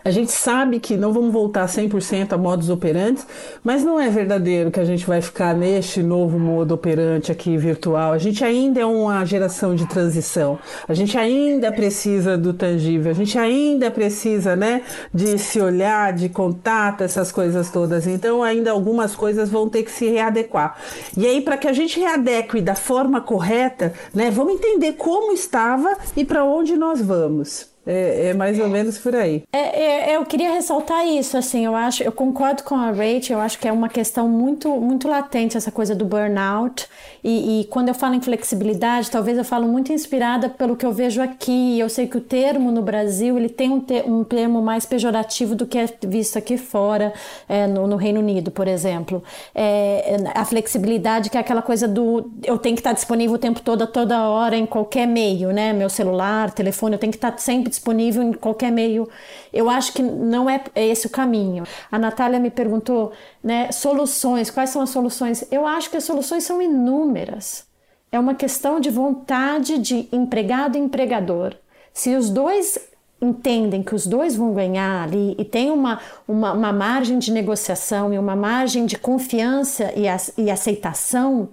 a 0.07 0.11
gente 0.13 0.31
sabe 0.31 0.79
que 0.79 0.97
não 0.97 1.13
vamos 1.13 1.33
voltar 1.33 1.67
100% 1.67 2.33
a 2.33 2.39
modos 2.39 2.71
operantes, 2.71 3.27
mas 3.65 3.83
não 3.83 3.99
é 3.99 4.09
verdadeiro 4.09 4.71
que 4.71 4.79
a 4.79 4.85
gente 4.85 5.05
vai 5.05 5.21
ficar 5.21 5.53
neste 5.53 6.01
novo 6.01 6.39
modo 6.39 6.73
operante 6.73 7.33
aqui 7.33 7.57
virtual. 7.57 8.13
A 8.13 8.19
gente 8.19 8.45
ainda 8.45 8.81
é 8.81 8.87
uma 8.87 9.25
geração 9.25 9.75
de 9.75 9.85
transição. 9.89 10.61
A 10.87 10.95
gente 10.95 11.19
ainda 11.19 11.73
precisa 11.73 12.39
do 12.39 12.55
tangível. 12.55 13.11
A 13.11 13.15
gente 13.15 13.37
ainda 13.37 13.91
precisa, 13.91 14.55
né, 14.55 14.83
de 15.13 15.39
se 15.39 15.61
olhar, 15.61 16.13
de 16.13 16.29
contato, 16.29 17.03
essas 17.03 17.33
coisas 17.33 17.69
todas. 17.73 18.07
Então, 18.07 18.45
ainda 18.45 18.71
algumas 18.71 19.17
coisas 19.17 19.51
vão 19.51 19.69
ter 19.69 19.83
que 19.83 19.91
se 19.91 20.09
readequar. 20.09 20.79
E 21.17 21.27
aí, 21.27 21.41
para 21.41 21.57
que 21.57 21.67
a 21.67 21.73
gente 21.73 21.99
readeque 21.99 22.61
da 22.61 22.77
forma 22.77 23.21
correta, 23.21 23.93
né, 24.15 24.31
vamos 24.31 24.55
entender 24.55 24.93
como 24.93 25.33
estava 25.33 25.99
e 26.17 26.25
para 26.25 26.45
onde 26.45 26.77
nós 26.77 27.01
vamos. 27.01 27.75
É, 27.87 28.31
é, 28.31 28.35
mais 28.35 28.59
ou 28.59 28.69
menos 28.69 28.99
por 28.99 29.15
aí. 29.15 29.45
É, 29.53 30.11
é, 30.11 30.17
eu 30.17 30.25
queria 30.25 30.53
ressaltar 30.53 31.07
isso, 31.07 31.39
assim, 31.39 31.65
eu 31.65 31.77
acho, 31.77 32.03
eu 32.03 32.11
concordo 32.11 32.65
com 32.65 32.75
a 32.75 32.91
Rachel, 32.91 33.39
eu 33.39 33.41
acho 33.41 33.61
que 33.61 33.69
é 33.69 33.73
uma 33.73 33.89
questão 33.89 34.29
muito, 34.29 34.69
muito 34.81 35.07
latente 35.07 35.57
essa 35.57 35.71
coisa 35.71 35.95
do 35.95 36.05
burnout. 36.05 36.89
E, 37.23 37.61
e, 37.61 37.65
quando 37.67 37.89
eu 37.89 37.95
falo 37.95 38.15
em 38.15 38.21
flexibilidade, 38.21 39.11
talvez 39.11 39.39
eu 39.39 39.45
falo 39.45 39.69
muito 39.69 39.93
inspirada 39.93 40.49
pelo 40.49 40.77
que 40.77 40.85
eu 40.85 40.93
vejo 40.93 41.23
aqui. 41.23 41.79
Eu 41.79 41.89
sei 41.89 42.07
que 42.09 42.17
o 42.17 42.21
termo 42.21 42.73
no 42.73 42.83
Brasil 42.83 43.37
ele 43.37 43.49
tem 43.49 43.71
um, 43.71 43.81
te, 43.81 44.03
um 44.07 44.25
termo 44.25 44.61
mais 44.61 44.85
pejorativo 44.85 45.55
do 45.55 45.65
que 45.65 45.79
é 45.79 45.87
visto 46.05 46.39
aqui 46.39 46.57
fora, 46.57 47.13
é, 47.49 47.67
no, 47.69 47.87
no, 47.87 47.97
Reino 47.97 48.19
Unido, 48.19 48.51
por 48.51 48.67
exemplo. 48.67 49.23
É, 49.55 50.17
a 50.35 50.45
flexibilidade 50.45 51.31
que 51.31 51.37
é 51.37 51.41
aquela 51.41 51.63
coisa 51.63 51.87
do 51.87 52.31
eu 52.45 52.59
tenho 52.59 52.75
que 52.75 52.81
estar 52.81 52.93
disponível 52.93 53.37
o 53.37 53.39
tempo 53.39 53.61
todo, 53.61 53.83
a 53.83 53.87
toda 53.87 54.29
hora, 54.29 54.57
em 54.57 54.67
qualquer 54.67 55.07
meio, 55.07 55.53
né? 55.53 55.73
Meu 55.73 55.89
celular, 55.89 56.51
telefone, 56.53 56.95
eu 56.95 56.99
tenho 56.99 57.13
que 57.13 57.19
estar 57.19 57.37
sempre 57.39 57.76
disponível 57.77 58.23
em 58.23 58.33
qualquer 58.33 58.73
meio. 58.73 59.09
Eu 59.53 59.71
acho 59.71 59.93
que 59.93 60.03
não 60.03 60.49
é 60.49 60.63
esse 60.75 61.07
o 61.07 61.11
caminho. 61.11 61.65
A 61.91 61.99
Natália 61.99 62.41
me 62.41 62.51
perguntou, 62.51 63.13
né, 63.43 63.71
soluções, 63.71 64.51
quais 64.51 64.71
são 64.71 64.83
as 64.83 64.91
soluções? 64.91 65.45
Eu 65.51 65.67
acho 65.67 65.91
que 65.91 65.97
as 65.97 66.05
soluções 66.05 66.45
são 66.45 66.61
inúmeras. 66.61 67.67
É 68.11 68.19
uma 68.19 68.35
questão 68.35 68.81
de 68.81 68.91
vontade 68.91 69.79
de 69.79 70.09
empregado 70.11 70.77
e 70.77 70.81
empregador. 70.81 71.55
Se 71.93 72.15
os 72.15 72.31
dois 72.31 72.79
entendem 73.21 73.83
que 73.83 73.95
os 73.95 74.07
dois 74.07 74.37
vão 74.37 74.53
ganhar 74.53 75.05
ali 75.05 75.35
e 75.39 75.45
tem 75.45 75.71
uma, 75.71 76.01
uma, 76.29 76.53
uma 76.53 76.73
margem 76.73 77.19
de 77.19 77.33
negociação 77.33 78.13
e 78.13 78.19
uma 78.19 78.37
margem 78.37 78.85
de 78.85 78.99
confiança 78.99 79.93
e, 79.97 80.07
a, 80.07 80.17
e 80.37 80.51
aceitação, 80.51 81.49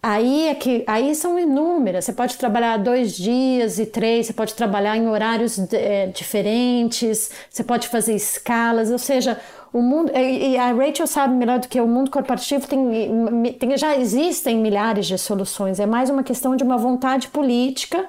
Aí 0.00 0.46
é 0.46 0.54
que 0.54 0.84
aí 0.86 1.12
são 1.14 1.38
inúmeras. 1.38 2.04
Você 2.04 2.12
pode 2.12 2.36
trabalhar 2.36 2.76
dois 2.76 3.16
dias 3.16 3.78
e 3.78 3.86
três, 3.86 4.26
você 4.26 4.32
pode 4.32 4.54
trabalhar 4.54 4.96
em 4.96 5.08
horários 5.08 5.58
é, 5.72 6.06
diferentes, 6.06 7.30
você 7.50 7.64
pode 7.64 7.88
fazer 7.88 8.14
escalas, 8.14 8.90
ou 8.92 8.98
seja, 8.98 9.40
o 9.72 9.82
mundo 9.82 10.12
e 10.16 10.56
a 10.56 10.72
Rachel 10.72 11.06
sabe 11.06 11.34
melhor 11.34 11.58
do 11.58 11.68
que 11.68 11.80
o 11.80 11.86
mundo 11.86 12.10
corporativo 12.10 12.66
tem, 12.66 13.52
tem 13.58 13.76
já 13.76 13.96
existem 13.96 14.56
milhares 14.56 15.06
de 15.06 15.18
soluções. 15.18 15.80
É 15.80 15.86
mais 15.86 16.08
uma 16.10 16.22
questão 16.22 16.54
de 16.54 16.62
uma 16.62 16.78
vontade 16.78 17.28
política 17.28 18.08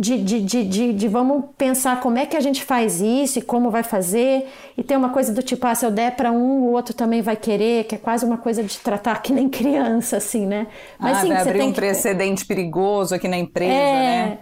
de, 0.00 0.16
de, 0.16 0.40
de, 0.40 0.64
de, 0.64 0.92
de, 0.94 1.08
vamos 1.08 1.44
pensar 1.58 2.00
como 2.00 2.16
é 2.16 2.24
que 2.24 2.34
a 2.34 2.40
gente 2.40 2.64
faz 2.64 3.02
isso 3.02 3.38
e 3.38 3.42
como 3.42 3.70
vai 3.70 3.82
fazer. 3.82 4.48
E 4.74 4.82
tem 4.82 4.96
uma 4.96 5.10
coisa 5.10 5.30
do 5.30 5.42
tipo, 5.42 5.66
ah, 5.66 5.74
se 5.74 5.84
eu 5.84 5.90
der 5.90 6.16
para 6.16 6.32
um, 6.32 6.62
o 6.62 6.72
outro 6.72 6.94
também 6.94 7.20
vai 7.20 7.36
querer, 7.36 7.84
que 7.84 7.96
é 7.96 7.98
quase 7.98 8.24
uma 8.24 8.38
coisa 8.38 8.62
de 8.62 8.78
tratar 8.78 9.20
que 9.20 9.30
nem 9.30 9.46
criança, 9.50 10.16
assim, 10.16 10.46
né? 10.46 10.68
Mas 10.98 11.18
ah, 11.18 11.20
sim, 11.20 11.28
vai 11.28 11.42
abrir 11.42 11.62
um 11.62 11.68
que... 11.68 11.74
precedente 11.74 12.46
perigoso 12.46 13.14
aqui 13.14 13.28
na 13.28 13.36
empresa, 13.36 13.72
é... 13.72 14.26
né? 14.26 14.38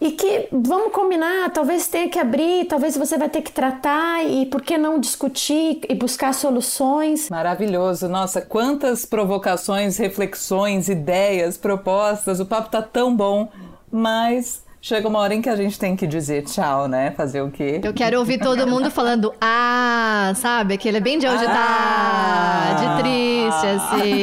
E 0.00 0.12
que 0.12 0.48
vamos 0.50 0.90
combinar, 0.90 1.50
talvez 1.50 1.86
tenha 1.86 2.08
que 2.08 2.18
abrir, 2.18 2.64
talvez 2.64 2.96
você 2.96 3.16
vai 3.16 3.28
ter 3.28 3.42
que 3.42 3.52
tratar 3.52 4.24
e 4.24 4.46
por 4.46 4.60
que 4.60 4.76
não 4.76 4.98
discutir 4.98 5.80
e 5.88 5.94
buscar 5.94 6.32
soluções. 6.32 7.28
Maravilhoso. 7.28 8.08
Nossa, 8.08 8.40
quantas 8.40 9.06
provocações, 9.06 9.96
reflexões, 9.96 10.88
ideias, 10.88 11.56
propostas. 11.56 12.40
O 12.40 12.46
papo 12.46 12.70
tá 12.70 12.82
tão 12.82 13.14
bom, 13.14 13.50
mas 13.90 14.64
Chega 14.84 15.08
uma 15.08 15.18
hora 15.20 15.34
em 15.34 15.40
que 15.40 15.48
a 15.48 15.56
gente 15.56 15.78
tem 15.78 15.96
que 15.96 16.06
dizer 16.06 16.42
tchau, 16.42 16.86
né? 16.86 17.10
Fazer 17.12 17.40
o 17.40 17.50
quê? 17.50 17.80
Eu 17.82 17.94
quero 17.94 18.18
ouvir 18.18 18.36
todo 18.36 18.66
mundo 18.66 18.90
falando 18.90 19.32
ah, 19.40 20.34
sabe? 20.36 20.74
Aquele 20.74 20.98
é 20.98 21.00
bem 21.00 21.18
de 21.18 21.26
hoje 21.26 21.42
ah, 21.48 22.74
tá, 22.74 22.74
de 22.74 22.84
triste, 23.02 23.66
assim. 23.66 24.20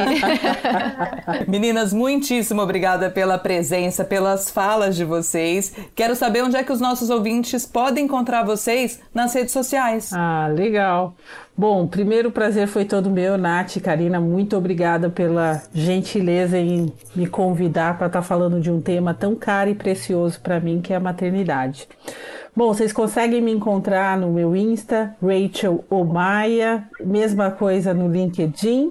Meninas, 1.50 1.92
muitíssimo 1.92 2.62
obrigada 2.62 3.10
pela 3.10 3.38
presença, 3.38 4.04
pelas 4.04 4.52
falas 4.52 4.94
de 4.94 5.04
vocês. 5.04 5.74
Quero 5.96 6.14
saber 6.14 6.44
onde 6.44 6.54
é 6.54 6.62
que 6.62 6.70
os 6.70 6.80
nossos 6.80 7.10
ouvintes 7.10 7.66
podem 7.66 8.04
encontrar 8.04 8.44
vocês 8.44 9.00
nas 9.12 9.34
redes 9.34 9.52
sociais. 9.52 10.12
Ah, 10.12 10.46
legal. 10.46 11.16
Bom, 11.56 11.86
primeiro 11.86 12.30
prazer 12.30 12.66
foi 12.66 12.86
todo 12.86 13.10
meu, 13.10 13.36
Nath, 13.36 13.76
Karina, 13.82 14.18
muito 14.18 14.56
obrigada 14.56 15.10
pela 15.10 15.62
gentileza 15.74 16.58
em 16.58 16.90
me 17.14 17.26
convidar 17.26 17.98
para 17.98 18.06
estar 18.06 18.20
tá 18.20 18.26
falando 18.26 18.58
de 18.58 18.70
um 18.70 18.80
tema 18.80 19.12
tão 19.12 19.34
caro 19.36 19.68
e 19.68 19.74
precioso 19.74 20.40
para 20.40 20.58
mim, 20.58 20.80
que 20.80 20.94
é 20.94 20.96
a 20.96 21.00
maternidade. 21.00 21.86
Bom, 22.56 22.68
vocês 22.68 22.90
conseguem 22.90 23.42
me 23.42 23.52
encontrar 23.52 24.16
no 24.16 24.32
meu 24.32 24.56
Insta, 24.56 25.14
Rachel 25.22 25.84
Omaia, 25.90 26.88
mesma 27.04 27.50
coisa 27.50 27.92
no 27.92 28.10
LinkedIn 28.10 28.90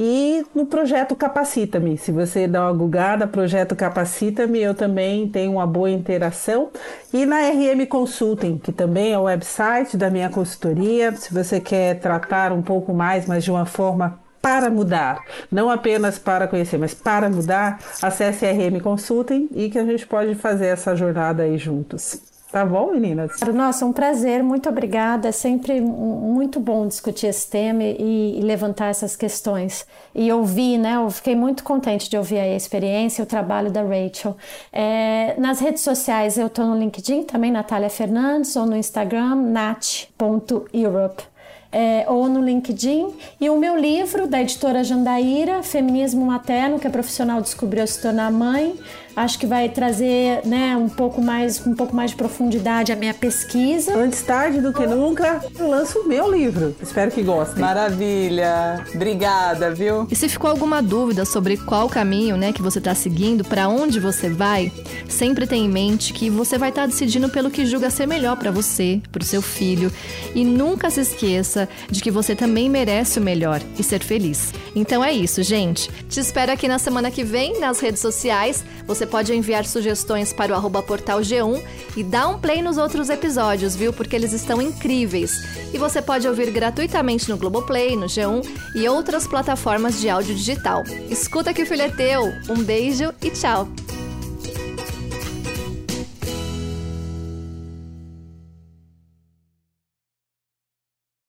e 0.00 0.46
no 0.54 0.64
projeto 0.64 1.16
Capacita-me. 1.16 1.98
Se 1.98 2.12
você 2.12 2.46
dá 2.46 2.62
uma 2.62 2.72
gugada, 2.72 3.26
projeto 3.26 3.74
Capacita-me, 3.74 4.60
eu 4.60 4.72
também 4.72 5.28
tenho 5.28 5.54
uma 5.54 5.66
boa 5.66 5.90
interação. 5.90 6.70
E 7.12 7.26
na 7.26 7.40
RM 7.48 7.84
Consulting, 7.88 8.58
que 8.58 8.70
também 8.70 9.12
é 9.12 9.18
o 9.18 9.22
website 9.22 9.96
da 9.96 10.08
minha 10.08 10.30
consultoria. 10.30 11.10
Se 11.16 11.34
você 11.34 11.58
quer 11.60 11.98
tratar 11.98 12.52
um 12.52 12.62
pouco 12.62 12.94
mais, 12.94 13.26
mas 13.26 13.42
de 13.42 13.50
uma 13.50 13.66
forma 13.66 14.20
para 14.40 14.70
mudar, 14.70 15.18
não 15.50 15.68
apenas 15.68 16.16
para 16.16 16.46
conhecer, 16.46 16.78
mas 16.78 16.94
para 16.94 17.28
mudar, 17.28 17.80
acesse 18.00 18.46
RM 18.46 18.78
Consulting 18.80 19.48
e 19.52 19.68
que 19.68 19.80
a 19.80 19.84
gente 19.84 20.06
pode 20.06 20.36
fazer 20.36 20.66
essa 20.66 20.94
jornada 20.94 21.42
aí 21.42 21.58
juntos. 21.58 22.37
Tá 22.50 22.64
bom, 22.64 22.92
meninas? 22.92 23.32
Nossa, 23.54 23.84
um 23.84 23.92
prazer, 23.92 24.42
muito 24.42 24.70
obrigada. 24.70 25.28
É 25.28 25.32
sempre 25.32 25.82
muito 25.82 26.58
bom 26.58 26.86
discutir 26.86 27.26
esse 27.26 27.46
tema 27.48 27.82
e, 27.82 28.38
e, 28.38 28.40
levantar 28.40 28.86
essas 28.86 29.14
questões. 29.14 29.86
E 30.14 30.32
ouvir, 30.32 30.78
né? 30.78 30.96
Eu 30.96 31.10
fiquei 31.10 31.36
muito 31.36 31.62
contente 31.62 32.08
de 32.08 32.16
ouvir 32.16 32.38
a 32.38 32.56
experiência 32.56 33.20
e 33.20 33.24
o 33.24 33.26
trabalho 33.26 33.70
da 33.70 33.82
Rachel. 33.82 34.34
É, 34.72 35.34
nas 35.38 35.60
redes 35.60 35.82
sociais, 35.82 36.38
eu 36.38 36.46
estou 36.46 36.64
no 36.64 36.78
LinkedIn, 36.78 37.24
também 37.24 37.52
Natália 37.52 37.90
Fernandes, 37.90 38.56
ou 38.56 38.64
no 38.64 38.76
Instagram, 38.76 39.34
nat.europe. 39.34 41.22
É, 41.70 42.06
ou 42.08 42.30
no 42.30 42.42
LinkedIn. 42.42 43.12
E 43.38 43.50
o 43.50 43.58
meu 43.58 43.76
livro, 43.76 44.26
da 44.26 44.40
editora 44.40 44.82
Jandaíra, 44.82 45.62
Feminismo 45.62 46.24
Materno, 46.24 46.78
que 46.78 46.86
a 46.86 46.90
profissional 46.90 47.42
descobriu 47.42 47.86
se 47.86 48.00
tornar 48.00 48.32
mãe, 48.32 48.74
acho 49.18 49.38
que 49.38 49.46
vai 49.46 49.68
trazer 49.68 50.46
né, 50.46 50.76
um 50.76 50.88
pouco 50.88 51.20
mais 51.20 51.64
um 51.66 51.74
pouco 51.74 51.94
mais 51.94 52.12
de 52.12 52.16
profundidade 52.16 52.92
a 52.92 52.96
minha 52.96 53.14
pesquisa. 53.14 53.96
Antes 53.96 54.22
tarde 54.22 54.60
do 54.60 54.72
que 54.72 54.86
nunca, 54.86 55.44
eu 55.58 55.68
lanço 55.68 56.00
o 56.00 56.08
meu 56.08 56.30
livro. 56.30 56.74
Espero 56.80 57.10
que 57.10 57.22
gostem. 57.22 57.60
Maravilha. 57.60 58.84
Obrigada, 58.94 59.72
viu? 59.72 60.06
E 60.10 60.16
se 60.16 60.28
ficou 60.28 60.50
alguma 60.50 60.82
dúvida 60.82 61.24
sobre 61.24 61.56
qual 61.56 61.88
caminho, 61.88 62.36
né, 62.36 62.52
que 62.52 62.62
você 62.62 62.78
está 62.78 62.94
seguindo, 62.94 63.44
para 63.44 63.68
onde 63.68 63.98
você 63.98 64.28
vai, 64.28 64.72
sempre 65.08 65.46
tenha 65.46 65.64
em 65.64 65.68
mente 65.68 66.12
que 66.12 66.30
você 66.30 66.56
vai 66.56 66.68
estar 66.68 66.82
tá 66.82 66.86
decidindo 66.86 67.28
pelo 67.28 67.50
que 67.50 67.66
julga 67.66 67.90
ser 67.90 68.06
melhor 68.06 68.36
para 68.36 68.50
você, 68.50 69.00
para 69.10 69.22
o 69.22 69.26
seu 69.26 69.42
filho, 69.42 69.92
e 70.34 70.44
nunca 70.44 70.90
se 70.90 71.00
esqueça 71.00 71.68
de 71.90 72.00
que 72.00 72.10
você 72.10 72.36
também 72.36 72.68
merece 72.68 73.18
o 73.18 73.22
melhor 73.22 73.60
e 73.78 73.82
ser 73.82 74.02
feliz. 74.02 74.52
Então 74.74 75.04
é 75.04 75.12
isso, 75.12 75.42
gente. 75.42 75.90
Te 76.08 76.20
espero 76.20 76.52
aqui 76.52 76.68
na 76.68 76.78
semana 76.78 77.10
que 77.10 77.24
vem 77.24 77.58
nas 77.58 77.80
redes 77.80 78.00
sociais. 78.00 78.64
Você 78.86 79.07
pode 79.08 79.34
enviar 79.34 79.64
sugestões 79.64 80.32
para 80.32 80.52
o 80.52 80.54
arroba 80.54 80.82
portal 80.82 81.20
G1 81.20 81.62
e 81.96 82.04
dá 82.04 82.28
um 82.28 82.38
play 82.38 82.62
nos 82.62 82.78
outros 82.78 83.10
episódios, 83.10 83.74
viu? 83.74 83.92
Porque 83.92 84.14
eles 84.14 84.32
estão 84.32 84.62
incríveis. 84.62 85.32
E 85.72 85.78
você 85.78 86.00
pode 86.00 86.28
ouvir 86.28 86.50
gratuitamente 86.50 87.28
no 87.28 87.36
Globoplay, 87.36 87.96
no 87.96 88.06
G1 88.06 88.46
e 88.76 88.88
outras 88.88 89.26
plataformas 89.26 90.00
de 90.00 90.08
áudio 90.08 90.34
digital. 90.34 90.84
Escuta 91.10 91.52
que 91.52 91.62
o 91.62 91.66
filho 91.66 91.82
é 91.82 91.88
teu. 91.88 92.32
Um 92.48 92.62
beijo 92.62 93.12
e 93.22 93.30
tchau! 93.30 93.68